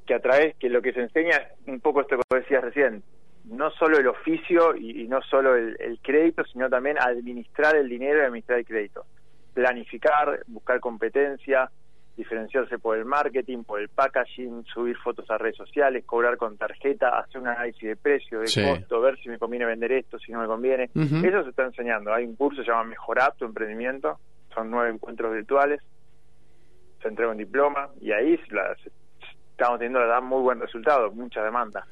que 0.07 0.13
a 0.13 0.21
través, 0.21 0.55
que 0.57 0.69
lo 0.69 0.83
que 0.83 0.93
se 0.93 1.01
enseña 1.01 1.37
es 1.37 1.69
un 1.69 1.81
poco 1.81 2.03
esto 2.03 2.19
que 2.19 2.37
decías 2.37 2.63
recién, 2.63 3.03
no 3.47 3.71
solo 3.71 3.97
el 3.97 4.09
oficio 4.09 4.77
y, 4.77 5.09
no 5.09 5.23
solo 5.23 5.57
el, 5.57 5.99
crédito, 6.03 6.45
sino 6.45 6.69
también 6.69 6.99
administrar 7.01 7.77
el 7.77 7.89
dinero 7.89 8.19
y 8.19 8.27
administrar 8.27 8.59
el 8.59 8.67
crédito. 8.67 9.07
Planificar, 9.57 10.45
buscar 10.49 10.81
competencia, 10.81 11.71
diferenciarse 12.15 12.79
por 12.79 12.99
el 12.99 13.07
marketing, 13.07 13.65
por 13.65 13.81
el 13.81 13.89
packaging, 13.89 14.67
subir 14.67 14.99
fotos 14.99 15.31
a 15.31 15.39
redes 15.39 15.57
sociales, 15.57 16.05
cobrar 16.05 16.37
con 16.37 16.59
tarjeta, 16.59 17.19
hacer 17.19 17.41
un 17.41 17.49
análisis 17.49 17.89
de 17.89 17.97
precio, 17.97 18.41
de 18.41 18.53
costo, 18.53 19.01
ver 19.01 19.19
si 19.19 19.31
me 19.31 19.39
conviene 19.39 19.65
vender 19.65 19.93
esto, 19.93 20.19
si 20.19 20.31
no 20.31 20.41
me 20.43 20.47
conviene. 20.47 20.91
Eso 20.95 21.43
se 21.43 21.49
está 21.49 21.65
enseñando. 21.65 22.13
Hay 22.13 22.27
un 22.27 22.37
curso 22.37 22.61
que 22.61 22.67
se 22.67 22.71
llama 22.71 22.85
Mejorar 22.85 23.35
tu 23.37 23.47
emprendimiento, 23.47 24.19
son 24.55 24.71
nueve 24.71 24.91
encuentros 24.91 25.33
virtuales, 25.33 25.81
se 27.01 27.09
entrega 27.09 27.31
un 27.31 27.39
diploma 27.39 27.89
y 27.99 28.13
ahí 28.13 28.35
estamos 28.35 29.79
teniendo 29.79 30.01
la 30.01 30.07
verdad 30.07 30.23
muy 30.23 30.43
buen 30.43 30.61
resultado, 30.61 31.11
mucha 31.13 31.43
demanda. 31.43 31.87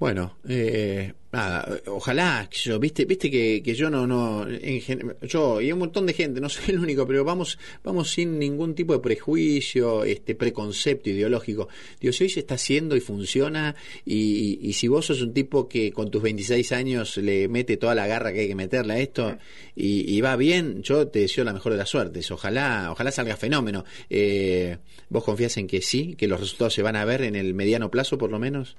Bueno, 0.00 0.38
eh, 0.48 1.12
nada, 1.30 1.78
ojalá, 1.88 2.48
yo, 2.50 2.80
viste, 2.80 3.04
viste 3.04 3.30
que, 3.30 3.62
que 3.62 3.74
yo 3.74 3.90
no, 3.90 4.06
no, 4.06 4.46
yo 4.48 5.60
y 5.60 5.70
un 5.70 5.78
montón 5.78 6.06
de 6.06 6.14
gente, 6.14 6.40
no 6.40 6.48
soy 6.48 6.70
el 6.70 6.78
único, 6.78 7.06
pero 7.06 7.22
vamos, 7.22 7.58
vamos 7.84 8.10
sin 8.10 8.38
ningún 8.38 8.74
tipo 8.74 8.94
de 8.94 9.00
prejuicio, 9.00 10.04
este 10.04 10.34
preconcepto 10.34 11.10
ideológico. 11.10 11.68
Dios, 12.00 12.16
si 12.16 12.24
hoy 12.24 12.30
se 12.30 12.40
está 12.40 12.54
haciendo 12.54 12.96
y 12.96 13.00
funciona, 13.00 13.76
y, 14.06 14.58
y, 14.62 14.72
si 14.72 14.88
vos 14.88 15.04
sos 15.04 15.20
un 15.20 15.34
tipo 15.34 15.68
que 15.68 15.92
con 15.92 16.10
tus 16.10 16.22
26 16.22 16.72
años 16.72 17.18
le 17.18 17.48
mete 17.48 17.76
toda 17.76 17.94
la 17.94 18.06
garra 18.06 18.32
que 18.32 18.40
hay 18.40 18.48
que 18.48 18.54
meterle 18.54 18.94
a 18.94 18.98
esto 19.00 19.36
y, 19.76 20.18
va 20.22 20.34
bien, 20.36 20.82
yo 20.82 21.08
te 21.08 21.18
deseo 21.18 21.44
la 21.44 21.52
mejor 21.52 21.72
de 21.72 21.78
las 21.78 21.90
suertes. 21.90 22.30
Ojalá, 22.30 22.88
ojalá 22.90 23.12
salga 23.12 23.36
fenómeno. 23.36 23.84
Eh, 24.08 24.78
¿Vos 25.10 25.24
confías 25.24 25.58
en 25.58 25.66
que 25.66 25.82
sí, 25.82 26.14
que 26.16 26.26
los 26.26 26.40
resultados 26.40 26.72
se 26.72 26.80
van 26.80 26.96
a 26.96 27.04
ver 27.04 27.20
en 27.20 27.36
el 27.36 27.52
mediano 27.52 27.90
plazo, 27.90 28.16
por 28.16 28.30
lo 28.30 28.38
menos? 28.38 28.78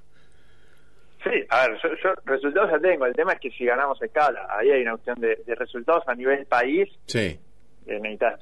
Sí, 1.24 1.30
a 1.49 1.67
ver, 1.67 1.78
yo, 2.03 2.13
resultados 2.26 2.72
ya 2.72 2.80
tengo. 2.80 3.05
El 3.05 3.13
tema 3.13 3.34
es 3.34 3.39
que 3.39 3.51
si 3.51 3.65
ganamos 3.65 4.01
escala, 4.01 4.47
ahí 4.49 4.72
hay 4.72 4.82
una 4.82 4.97
cuestión 4.97 5.19
de, 5.19 5.55
resultados 5.55 6.03
a 6.07 6.15
nivel 6.15 6.45
país. 6.45 6.89
Sí. 7.05 7.39
Eh, 7.86 7.99
necesitas 7.99 8.39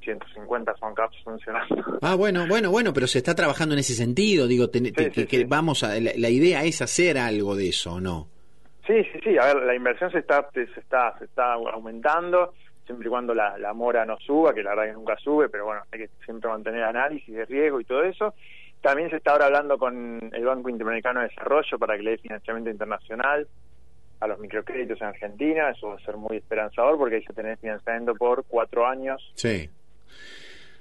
150 0.00 0.76
son 0.76 0.94
caps 0.94 1.16
funcionando. 1.24 1.82
Ah, 2.02 2.14
bueno, 2.14 2.46
bueno, 2.46 2.70
bueno, 2.70 2.92
pero 2.92 3.06
se 3.06 3.18
está 3.18 3.34
trabajando 3.34 3.74
en 3.74 3.80
ese 3.80 3.94
sentido. 3.94 4.46
Digo, 4.46 4.70
que, 4.70 5.46
vamos 5.48 5.82
a. 5.82 5.98
La, 5.98 6.28
idea 6.28 6.62
es 6.64 6.82
hacer 6.82 7.16
algo 7.16 7.56
de 7.56 7.68
eso, 7.68 8.00
¿no? 8.00 8.28
Sí, 8.86 9.02
sí, 9.12 9.18
sí. 9.24 9.38
A 9.38 9.46
ver, 9.46 9.62
la 9.64 9.74
inversión 9.74 10.10
se 10.10 10.18
está, 10.18 10.46
se 10.52 10.62
está, 10.62 11.16
se 11.18 11.24
está 11.24 11.54
aumentando 11.54 12.52
siempre 12.84 13.06
y 13.06 13.10
cuando 13.10 13.34
la, 13.34 13.56
la 13.56 13.72
mora 13.72 14.04
no 14.04 14.18
suba, 14.18 14.52
que 14.52 14.62
la 14.62 14.70
verdad 14.70 14.86
que 14.86 14.92
nunca 14.92 15.16
sube, 15.16 15.48
pero 15.48 15.64
bueno, 15.64 15.82
hay 15.90 16.00
que 16.00 16.10
siempre 16.24 16.50
mantener 16.50 16.82
análisis 16.82 17.34
de 17.34 17.46
riesgo 17.46 17.80
y 17.80 17.84
todo 17.84 18.02
eso. 18.02 18.34
También 18.84 19.08
se 19.08 19.16
está 19.16 19.30
ahora 19.30 19.46
hablando 19.46 19.78
con 19.78 20.30
el 20.30 20.44
Banco 20.44 20.68
Interamericano 20.68 21.20
de 21.20 21.28
Desarrollo 21.28 21.78
para 21.78 21.96
que 21.96 22.02
le 22.02 22.10
dé 22.10 22.18
financiamiento 22.18 22.68
internacional 22.68 23.48
a 24.20 24.26
los 24.26 24.38
microcréditos 24.38 25.00
en 25.00 25.06
Argentina. 25.06 25.70
Eso 25.70 25.88
va 25.88 25.94
a 25.94 26.04
ser 26.04 26.18
muy 26.18 26.36
esperanzador 26.36 26.98
porque 26.98 27.14
hay 27.16 27.24
que 27.24 27.32
tener 27.32 27.56
financiamiento 27.56 28.14
por 28.14 28.44
cuatro 28.46 28.86
años. 28.86 29.22
Sí. 29.36 29.70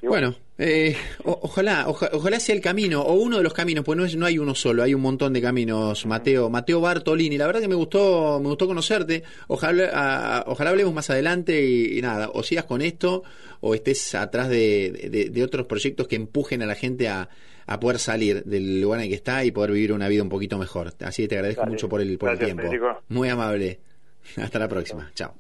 bueno, 0.02 0.36
eh, 0.58 0.98
ojalá, 1.24 1.86
ojalá 1.88 2.42
sea 2.42 2.54
el 2.54 2.60
camino, 2.60 3.02
o 3.04 3.14
uno 3.14 3.38
de 3.38 3.44
los 3.44 3.54
caminos, 3.54 3.86
pues 3.86 3.98
no, 3.98 4.04
es, 4.04 4.18
no 4.18 4.26
hay 4.26 4.38
uno 4.38 4.54
solo, 4.54 4.84
hay 4.84 4.94
un 4.94 5.02
montón 5.02 5.32
de 5.32 5.42
caminos, 5.42 6.06
Mateo, 6.06 6.50
Mateo 6.50 6.82
Bartolini, 6.82 7.38
la 7.38 7.48
verdad 7.48 7.62
que 7.62 7.70
me 7.70 7.76
gustó, 7.76 8.38
me 8.42 8.50
gustó 8.50 8.68
conocerte, 8.68 9.24
ojalá, 9.48 10.44
ojalá 10.48 10.72
hablemos 10.72 10.94
más 10.94 11.10
adelante 11.10 11.66
y, 11.66 12.02
nada, 12.02 12.30
o 12.34 12.44
sigas 12.44 12.66
con 12.66 12.82
esto, 12.82 13.24
o 13.62 13.74
estés 13.74 14.14
atrás 14.14 14.50
de, 14.50 15.30
de 15.32 15.44
otros 15.44 15.68
proyectos 15.68 16.10
que 16.10 16.18
empujen 16.18 16.62
a 16.62 16.66
la 16.66 16.76
gente 16.76 17.08
a, 17.08 17.30
a 17.66 17.80
poder 17.80 18.00
salir 18.00 18.44
del 18.44 18.82
lugar 18.82 19.00
en 19.00 19.04
el 19.06 19.10
que 19.10 19.16
está 19.16 19.44
y 19.46 19.52
poder 19.52 19.72
vivir 19.72 19.94
una 19.94 20.08
vida 20.08 20.24
un 20.24 20.30
poquito 20.30 20.58
mejor. 20.58 20.94
Así 21.02 21.24
que 21.24 21.28
te 21.30 21.36
agradezco 21.36 21.66
mucho 21.66 21.90
por 21.90 22.02
el, 22.02 22.18
por 22.18 22.32
el 22.32 22.40
tiempo. 22.40 22.64
Muy 23.10 23.30
amable. 23.30 23.80
Hasta 24.42 24.60
la 24.60 24.68
próxima. 24.68 25.12
Chao. 25.16 25.34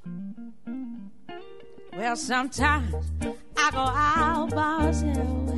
Well, 1.96 2.16
sometimes 2.16 2.94
I 3.56 3.70
go 3.72 3.80
out 3.80 4.50
by 4.50 4.80
myself 4.80 5.52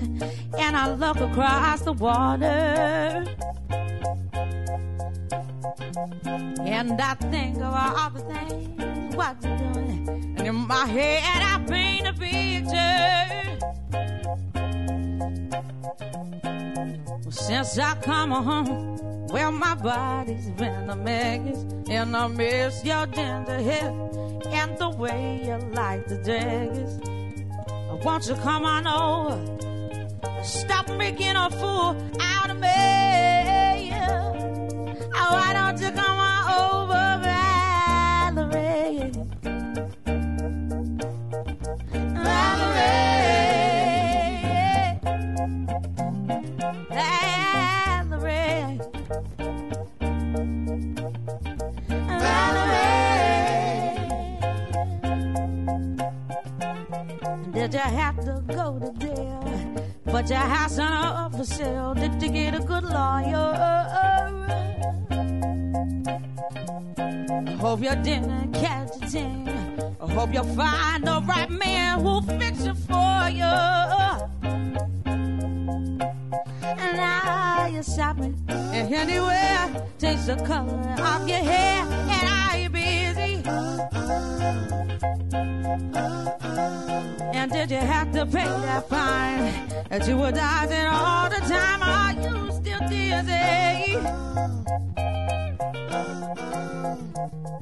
and 0.60 0.76
I 0.76 0.94
look 0.94 1.18
across 1.22 1.82
the 1.82 1.94
water. 1.94 3.24
And 6.66 7.02
I 7.02 7.14
think 7.32 7.58
of 7.58 7.74
all 7.74 8.10
the 8.10 8.20
things 8.20 9.16
what 9.16 9.38
you're 9.42 9.58
doing. 9.58 10.36
And 10.38 10.48
in 10.48 10.56
my 10.56 10.86
head 10.86 11.42
I 11.42 11.64
paint 11.68 12.08
a 12.08 12.14
picture. 12.14 13.36
Since 17.30 17.80
I 17.80 17.96
come 17.96 18.32
home, 18.32 19.28
well, 19.28 19.52
my 19.52 19.74
body's 19.76 20.52
been 20.52 20.90
a 20.90 20.96
mess, 20.96 21.66
and 21.90 22.16
I 22.16 22.28
miss 22.28 22.86
your 22.86 23.08
tender 23.08 23.60
hair 23.60 23.90
and 24.48 24.78
the 24.78 24.90
way 24.90 25.42
you 25.44 25.58
like 25.74 26.06
the 26.06 26.18
daggers. 26.18 27.00
Won't 28.04 28.28
you 28.28 28.36
come 28.36 28.64
on 28.66 28.86
over? 28.86 30.44
Stop 30.44 30.88
making 30.90 31.36
a 31.36 31.50
fool 31.50 31.98
out 32.20 32.52
of 32.52 32.60
me. 32.60 33.92
Oh, 35.18 35.34
why 35.34 35.54
don't 35.54 35.82
you 35.82 35.92
come 35.92 36.20
on 36.20 36.44
over, 36.62 37.05
on 61.52 61.62
up 61.62 61.96
for. 61.96 61.96
Did 61.96 62.22
you 62.22 62.30
get 62.30 62.56
a 62.56 62.60
good 62.60 62.84
lawyer? 62.84 63.54
I 66.98 67.58
hope 67.60 67.82
you 67.82 67.96
didn't 67.96 68.54
catch 68.54 68.90
a 69.02 69.08
thing. 69.08 69.50
I 70.02 70.12
hope 70.12 70.34
you'll 70.34 70.56
find 70.56 71.04
the 71.06 71.22
right 71.28 71.50
man 71.50 72.00
who'll 72.00 72.22
fix 72.22 72.66
it 72.66 72.78
for 72.78 73.30
you. 73.30 73.44
And 76.64 76.98
now 76.98 77.68
you're 77.68 77.84
shopping 77.84 78.36
and 78.48 78.94
anywhere. 78.94 79.88
Change 80.00 80.26
the 80.26 80.36
color 80.46 80.74
of 81.00 81.28
your 81.28 81.40
hair. 81.40 81.86
And 81.86 82.28
are 82.30 82.58
you 82.58 82.70
busy? 82.70 83.44
And 87.34 87.52
did 87.52 87.72
you 87.72 87.78
have 87.78 88.12
to 88.14 88.26
pay 88.26 88.46
that 88.46 88.90
fine 88.90 89.54
that 89.90 90.08
you 90.08 90.18
were 90.18 90.32
dodging 90.32 90.85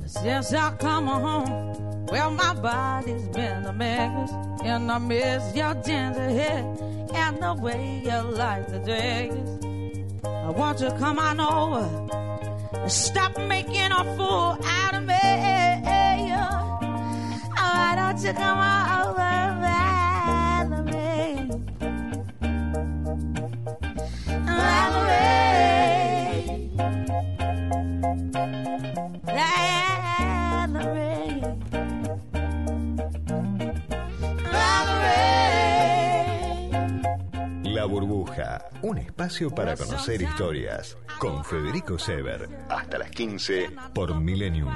Since 0.06 0.54
I 0.54 0.72
come 0.80 1.08
home, 1.08 2.06
well, 2.08 2.32
my 2.32 2.54
body's 2.54 3.28
been 3.30 3.66
a 3.66 3.74
mess, 3.74 4.32
and 4.64 4.92
I 4.92 4.98
miss 4.98 5.56
your 5.56 5.74
ginger 5.76 6.30
hair 6.30 6.64
and 7.14 7.42
the 7.42 7.54
way 7.62 8.02
you 8.06 8.22
like 8.32 8.68
the 8.68 8.80
dress. 8.80 9.34
I 10.26 10.50
want 10.50 10.80
you 10.80 10.90
to 10.90 10.98
come 10.98 11.20
on 11.20 11.40
over, 11.40 12.90
stop 12.90 13.38
making 13.38 13.92
a 13.92 14.04
fool 14.16 14.58
out 14.64 14.94
of 14.96 15.04
me. 15.04 15.14
Oh, 16.36 16.80
why 17.56 17.96
don't 17.96 18.22
you 18.24 18.34
come 18.34 18.60
over, 18.60 19.13
espacio 39.24 39.50
para 39.50 39.78
conocer 39.78 40.22
historias. 40.22 40.98
Con 41.20 41.46
Federico 41.46 41.98
Sever, 41.98 42.50
hasta 42.70 42.98
las 42.98 43.10
15 43.12 43.70
por 43.94 44.14
Millennium. 44.16 44.70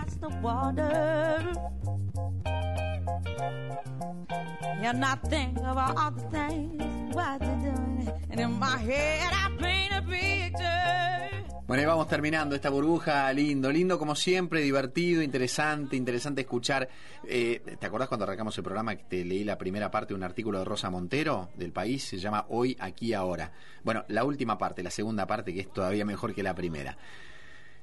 Bueno, 11.68 11.82
ahí 11.82 11.86
vamos 11.86 12.08
terminando 12.08 12.56
esta 12.56 12.70
burbuja, 12.70 13.34
lindo, 13.34 13.70
lindo 13.70 14.00
como 14.00 14.16
siempre, 14.16 14.62
divertido, 14.62 15.22
interesante, 15.22 15.98
interesante 15.98 16.40
escuchar. 16.40 16.88
Eh, 17.26 17.62
¿Te 17.78 17.86
acordás 17.86 18.08
cuando 18.08 18.24
arrancamos 18.24 18.58
el 18.58 18.64
programa 18.64 18.96
que 18.96 19.04
te 19.04 19.26
leí 19.26 19.44
la 19.44 19.58
primera 19.58 19.92
parte 19.92 20.14
de 20.14 20.16
un 20.16 20.24
artículo 20.24 20.60
de 20.60 20.64
Rosa 20.64 20.90
Montero 20.90 21.50
del 21.58 21.74
país? 21.74 22.06
Se 22.06 22.20
llama 22.20 22.46
Hoy, 22.48 22.78
aquí, 22.80 23.14
ahora. 23.14 23.52
Bueno, 23.84 24.06
la 24.08 24.24
última 24.24 24.58
parte, 24.58 24.82
la 24.82 24.92
segunda 24.92 25.28
parte, 25.28 25.54
que 25.54 25.60
es 25.60 25.74
todavía 25.74 26.06
mejor 26.06 26.34
que 26.34 26.42
la 26.42 26.56
primera. 26.56 26.98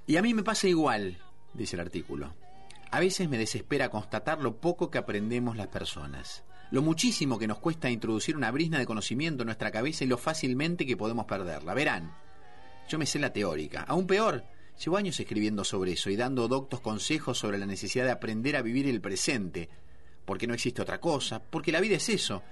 Y 0.07 0.16
a 0.16 0.22
mí 0.22 0.32
me 0.32 0.43
pasa 0.43 0.66
igual, 0.66 1.18
dice 1.53 1.76
el 1.76 1.80
artículo. 1.80 2.32
A 2.91 3.01
veces 3.01 3.28
me 3.28 3.37
desespera 3.37 3.91
constatar 3.91 4.41
lo 4.41 4.57
poco 4.62 4.91
que 4.91 4.97
aprendemos 4.97 5.59
las 5.59 5.68
personas, 5.68 6.43
lo 6.70 6.80
muchísimo 6.80 7.39
que 7.39 7.47
nos 7.47 7.59
cuesta 7.59 7.91
introducir 7.91 8.35
una 8.35 8.51
brisna 8.51 8.78
de 8.78 8.87
conocimiento 8.87 9.43
en 9.43 9.49
nuestra 9.49 9.70
cabeza 9.70 10.05
y 10.05 10.07
lo 10.07 10.16
fácilmente 10.16 10.87
que 10.87 10.97
podemos 10.97 11.26
perderla. 11.26 11.74
Verán, 11.74 12.14
yo 12.89 12.99
me 12.99 13.07
sé 13.07 13.18
la 13.18 13.32
teórica. 13.32 13.82
Aún 13.82 14.07
peor, 14.07 14.45
llevo 14.82 14.97
años 14.97 15.18
escribiendo 15.18 15.64
sobre 15.64 15.93
eso 15.93 16.11
y 16.11 16.16
dando 16.16 16.49
doctos 16.49 16.80
consejos 16.80 17.39
sobre 17.39 17.59
la 17.59 17.66
necesidad 17.66 18.05
de 18.05 18.11
aprender 18.11 18.57
a 18.57 18.62
vivir 18.62 18.87
el 18.87 19.01
presente, 19.01 19.68
porque 20.24 20.47
no 20.47 20.55
existe 20.55 20.82
otra 20.82 21.01
cosa, 21.01 21.43
porque 21.43 21.72
la 21.72 21.80
vida 21.80 21.97
es 21.97 22.09
eso. 22.09 22.43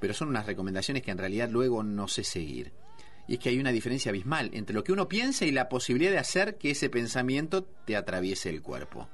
Pero 0.00 0.14
son 0.14 0.28
unas 0.28 0.46
recomendaciones 0.46 1.02
que 1.02 1.10
en 1.10 1.18
realidad 1.18 1.48
luego 1.50 1.82
no 1.82 2.08
sé 2.08 2.24
seguir. 2.24 2.72
Y 3.26 3.34
es 3.34 3.40
que 3.40 3.50
hay 3.50 3.58
una 3.58 3.72
diferencia 3.72 4.10
abismal 4.10 4.50
entre 4.54 4.74
lo 4.74 4.84
que 4.84 4.92
uno 4.92 5.08
piensa 5.08 5.44
y 5.44 5.50
la 5.50 5.68
posibilidad 5.68 6.12
de 6.12 6.18
hacer 6.18 6.56
que 6.56 6.70
ese 6.70 6.88
pensamiento 6.88 7.64
te 7.64 7.96
atraviese 7.96 8.48
el 8.48 8.62
cuerpo. 8.62 9.08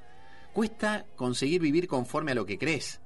Cuesta 0.52 1.04
conseguir 1.16 1.60
vivir 1.60 1.88
conforme 1.88 2.30
a 2.30 2.36
lo 2.36 2.46
que 2.46 2.58
crees. 2.58 3.00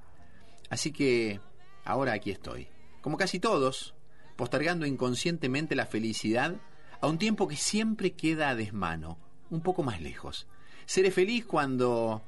Así 0.69 0.91
que 0.91 1.39
ahora 1.83 2.13
aquí 2.13 2.29
estoy, 2.29 2.67
como 3.01 3.17
casi 3.17 3.39
todos, 3.39 3.95
postergando 4.35 4.85
inconscientemente 4.85 5.75
la 5.75 5.87
felicidad 5.87 6.57
a 7.01 7.07
un 7.07 7.17
tiempo 7.17 7.47
que 7.47 7.55
siempre 7.55 8.11
queda 8.11 8.49
a 8.49 8.55
desmano, 8.55 9.17
un 9.49 9.61
poco 9.61 9.83
más 9.83 10.01
lejos. 10.01 10.47
Seré 10.85 11.11
feliz 11.11 11.45
cuando 11.45 12.21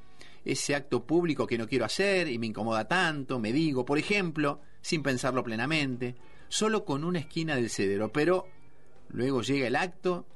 ese 0.44 0.74
acto 0.74 1.04
público 1.04 1.46
que 1.46 1.58
no 1.58 1.68
quiero 1.68 1.84
hacer 1.84 2.28
y 2.28 2.38
me 2.38 2.46
incomoda 2.46 2.88
tanto, 2.88 3.38
me 3.38 3.52
digo, 3.52 3.84
por 3.84 3.98
ejemplo, 3.98 4.60
sin 4.80 5.02
pensarlo 5.02 5.44
plenamente, 5.44 6.16
solo 6.48 6.84
con 6.84 7.04
una 7.04 7.20
esquina 7.20 7.54
del 7.54 7.70
cedero, 7.70 8.12
pero 8.12 8.46
luego 9.10 9.42
llega 9.42 9.66
el 9.66 9.76
acto 9.76 10.26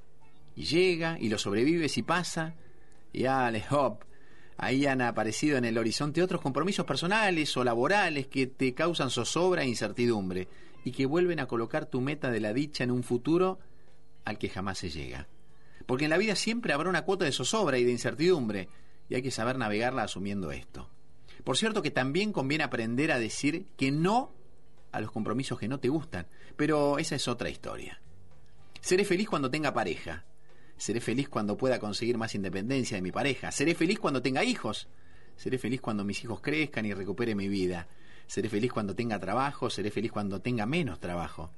y 0.55 0.65
llega 0.65 1.19
y 1.21 1.29
lo 1.29 1.39
sobrevives 1.39 1.99
y 1.99 2.03
pasa 2.03 2.55
y 3.13 3.25
ale 3.25 3.65
hop, 3.71 3.99
ahí 4.59 4.87
han 4.87 5.03
aparecido 5.03 5.57
en 5.57 5.65
el 5.65 5.79
horizonte 5.79 6.23
otros 6.23 6.41
compromisos 6.41 6.87
personales 6.87 7.57
o 7.57 7.65
laborales 7.65 8.27
que 8.27 8.47
te 8.47 8.75
causan 8.75 9.11
zozobra 9.11 9.63
e 9.63 9.69
incertidumbre 9.69 10.49
y 10.85 10.93
que 10.93 11.07
vuelven 11.07 11.41
a 11.41 11.47
colocar 11.47 11.87
tu 11.87 12.01
meta 12.01 12.31
de 12.31 12.41
la 12.41 12.53
dicha 12.53 12.85
en 12.85 12.91
un 12.91 13.03
futuro 13.03 13.59
al 14.27 14.37
que 14.37 14.51
jamás 14.51 14.77
se 14.77 14.91
llega. 14.91 15.29
Porque 15.87 16.05
en 16.05 16.11
la 16.11 16.19
vida 16.19 16.37
siempre 16.37 16.75
habrá 16.75 16.91
una 16.91 17.05
cuota 17.05 17.25
de 17.25 17.33
zozobra 17.33 17.79
y 17.79 17.85
de 17.85 17.93
incertidumbre, 17.93 18.69
y 19.09 19.15
hay 19.15 19.23
que 19.23 19.31
saber 19.31 19.57
navegarla 19.57 20.03
asumiendo 20.03 20.51
esto. 20.51 20.91
Por 21.45 21.57
cierto 21.57 21.81
que 21.81 21.93
también 21.93 22.33
conviene 22.33 22.65
aprender 22.65 23.13
a 23.13 23.21
decir 23.21 23.69
que 23.77 23.91
no 23.93 24.35
a 24.91 25.01
los 25.01 25.13
compromisos 25.13 25.59
que 25.59 25.69
no 25.69 25.79
te 25.79 25.89
gustan, 25.89 26.27
pero 26.57 26.99
esa 26.99 27.15
es 27.15 27.29
otra 27.29 27.49
historia. 27.49 28.01
Seré 28.81 29.05
feliz 29.05 29.29
cuando 29.29 29.51
tenga 29.51 29.73
pareja. 29.73 30.25
Seré 30.77 31.01
feliz 31.01 31.29
cuando 31.29 31.57
pueda 31.57 31.79
conseguir 31.79 32.19
más 32.19 32.35
independencia 32.35 32.97
de 32.97 33.03
mi 33.03 33.13
pareja. 33.13 33.53
Seré 33.53 33.75
feliz 33.75 33.99
cuando 33.99 34.23
tenga 34.23 34.45
hijos. 34.45 34.89
Seré 35.37 35.59
feliz 35.59 35.81
cuando 35.81 36.05
mis 36.05 36.23
hijos 36.25 36.41
crezcan 36.41 36.85
y 36.85 36.95
recupere 36.95 37.35
mi 37.35 37.49
vida. 37.49 37.89
Seré 38.27 38.49
feliz 38.49 38.73
cuando 38.73 38.95
tenga 38.95 39.19
trabajo. 39.19 39.71
Seré 39.71 39.91
feliz 39.91 40.13
cuando 40.13 40.41
tenga 40.41 40.67
menos 40.67 41.01
trabajo. 41.01 41.51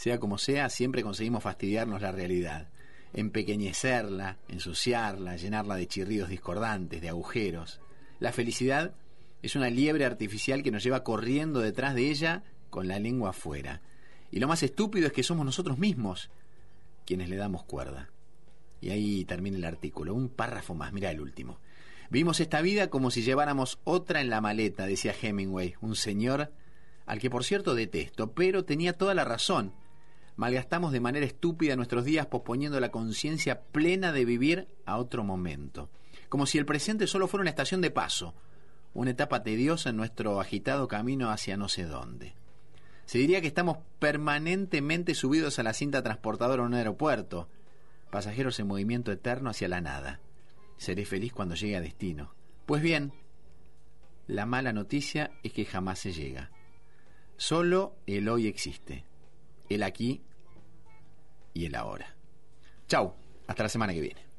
Sea 0.00 0.18
como 0.18 0.38
sea, 0.38 0.70
siempre 0.70 1.02
conseguimos 1.02 1.42
fastidiarnos 1.42 2.00
la 2.00 2.10
realidad, 2.10 2.70
empequeñecerla, 3.12 4.38
ensuciarla, 4.48 5.36
llenarla 5.36 5.76
de 5.76 5.86
chirridos 5.86 6.30
discordantes, 6.30 7.02
de 7.02 7.10
agujeros. 7.10 7.82
La 8.18 8.32
felicidad 8.32 8.94
es 9.42 9.56
una 9.56 9.68
liebre 9.68 10.06
artificial 10.06 10.62
que 10.62 10.70
nos 10.70 10.82
lleva 10.82 11.04
corriendo 11.04 11.60
detrás 11.60 11.94
de 11.94 12.08
ella 12.08 12.44
con 12.70 12.88
la 12.88 12.98
lengua 12.98 13.28
afuera. 13.28 13.82
Y 14.30 14.40
lo 14.40 14.48
más 14.48 14.62
estúpido 14.62 15.06
es 15.06 15.12
que 15.12 15.22
somos 15.22 15.44
nosotros 15.44 15.76
mismos 15.76 16.30
quienes 17.04 17.28
le 17.28 17.36
damos 17.36 17.64
cuerda. 17.64 18.08
Y 18.80 18.92
ahí 18.92 19.26
termina 19.26 19.58
el 19.58 19.64
artículo, 19.66 20.14
un 20.14 20.30
párrafo 20.30 20.74
más, 20.74 20.94
mira 20.94 21.10
el 21.10 21.20
último. 21.20 21.58
Vimos 22.08 22.40
esta 22.40 22.62
vida 22.62 22.88
como 22.88 23.10
si 23.10 23.20
lleváramos 23.20 23.78
otra 23.84 24.22
en 24.22 24.30
la 24.30 24.40
maleta, 24.40 24.86
decía 24.86 25.14
Hemingway, 25.20 25.74
un 25.82 25.94
señor 25.94 26.54
al 27.04 27.18
que 27.18 27.28
por 27.28 27.44
cierto 27.44 27.74
detesto, 27.74 28.32
pero 28.32 28.64
tenía 28.64 28.94
toda 28.94 29.12
la 29.12 29.26
razón. 29.26 29.74
Malgastamos 30.40 30.90
de 30.90 31.00
manera 31.00 31.26
estúpida 31.26 31.76
nuestros 31.76 32.06
días 32.06 32.24
posponiendo 32.24 32.80
la 32.80 32.90
conciencia 32.90 33.60
plena 33.60 34.10
de 34.10 34.24
vivir 34.24 34.68
a 34.86 34.96
otro 34.96 35.22
momento, 35.22 35.90
como 36.30 36.46
si 36.46 36.56
el 36.56 36.64
presente 36.64 37.06
solo 37.06 37.28
fuera 37.28 37.42
una 37.42 37.50
estación 37.50 37.82
de 37.82 37.90
paso, 37.90 38.32
una 38.94 39.10
etapa 39.10 39.42
tediosa 39.42 39.90
en 39.90 39.98
nuestro 39.98 40.40
agitado 40.40 40.88
camino 40.88 41.30
hacia 41.30 41.58
no 41.58 41.68
sé 41.68 41.84
dónde. 41.84 42.32
Se 43.04 43.18
diría 43.18 43.42
que 43.42 43.48
estamos 43.48 43.80
permanentemente 43.98 45.14
subidos 45.14 45.58
a 45.58 45.62
la 45.62 45.74
cinta 45.74 46.02
transportadora 46.02 46.62
en 46.62 46.68
un 46.68 46.74
aeropuerto, 46.74 47.50
pasajeros 48.10 48.58
en 48.60 48.66
movimiento 48.66 49.12
eterno 49.12 49.50
hacia 49.50 49.68
la 49.68 49.82
nada. 49.82 50.20
Seré 50.78 51.04
feliz 51.04 51.34
cuando 51.34 51.54
llegue 51.54 51.76
a 51.76 51.82
destino. 51.82 52.32
Pues 52.64 52.80
bien, 52.80 53.12
la 54.26 54.46
mala 54.46 54.72
noticia 54.72 55.32
es 55.42 55.52
que 55.52 55.66
jamás 55.66 55.98
se 55.98 56.14
llega. 56.14 56.50
Solo 57.36 57.94
el 58.06 58.26
hoy 58.30 58.46
existe, 58.46 59.04
el 59.68 59.82
aquí 59.82 60.22
y 61.54 61.66
el 61.66 61.74
ahora. 61.74 62.14
Chau, 62.88 63.14
hasta 63.46 63.62
la 63.62 63.68
semana 63.68 63.92
que 63.92 64.00
viene. 64.00 64.29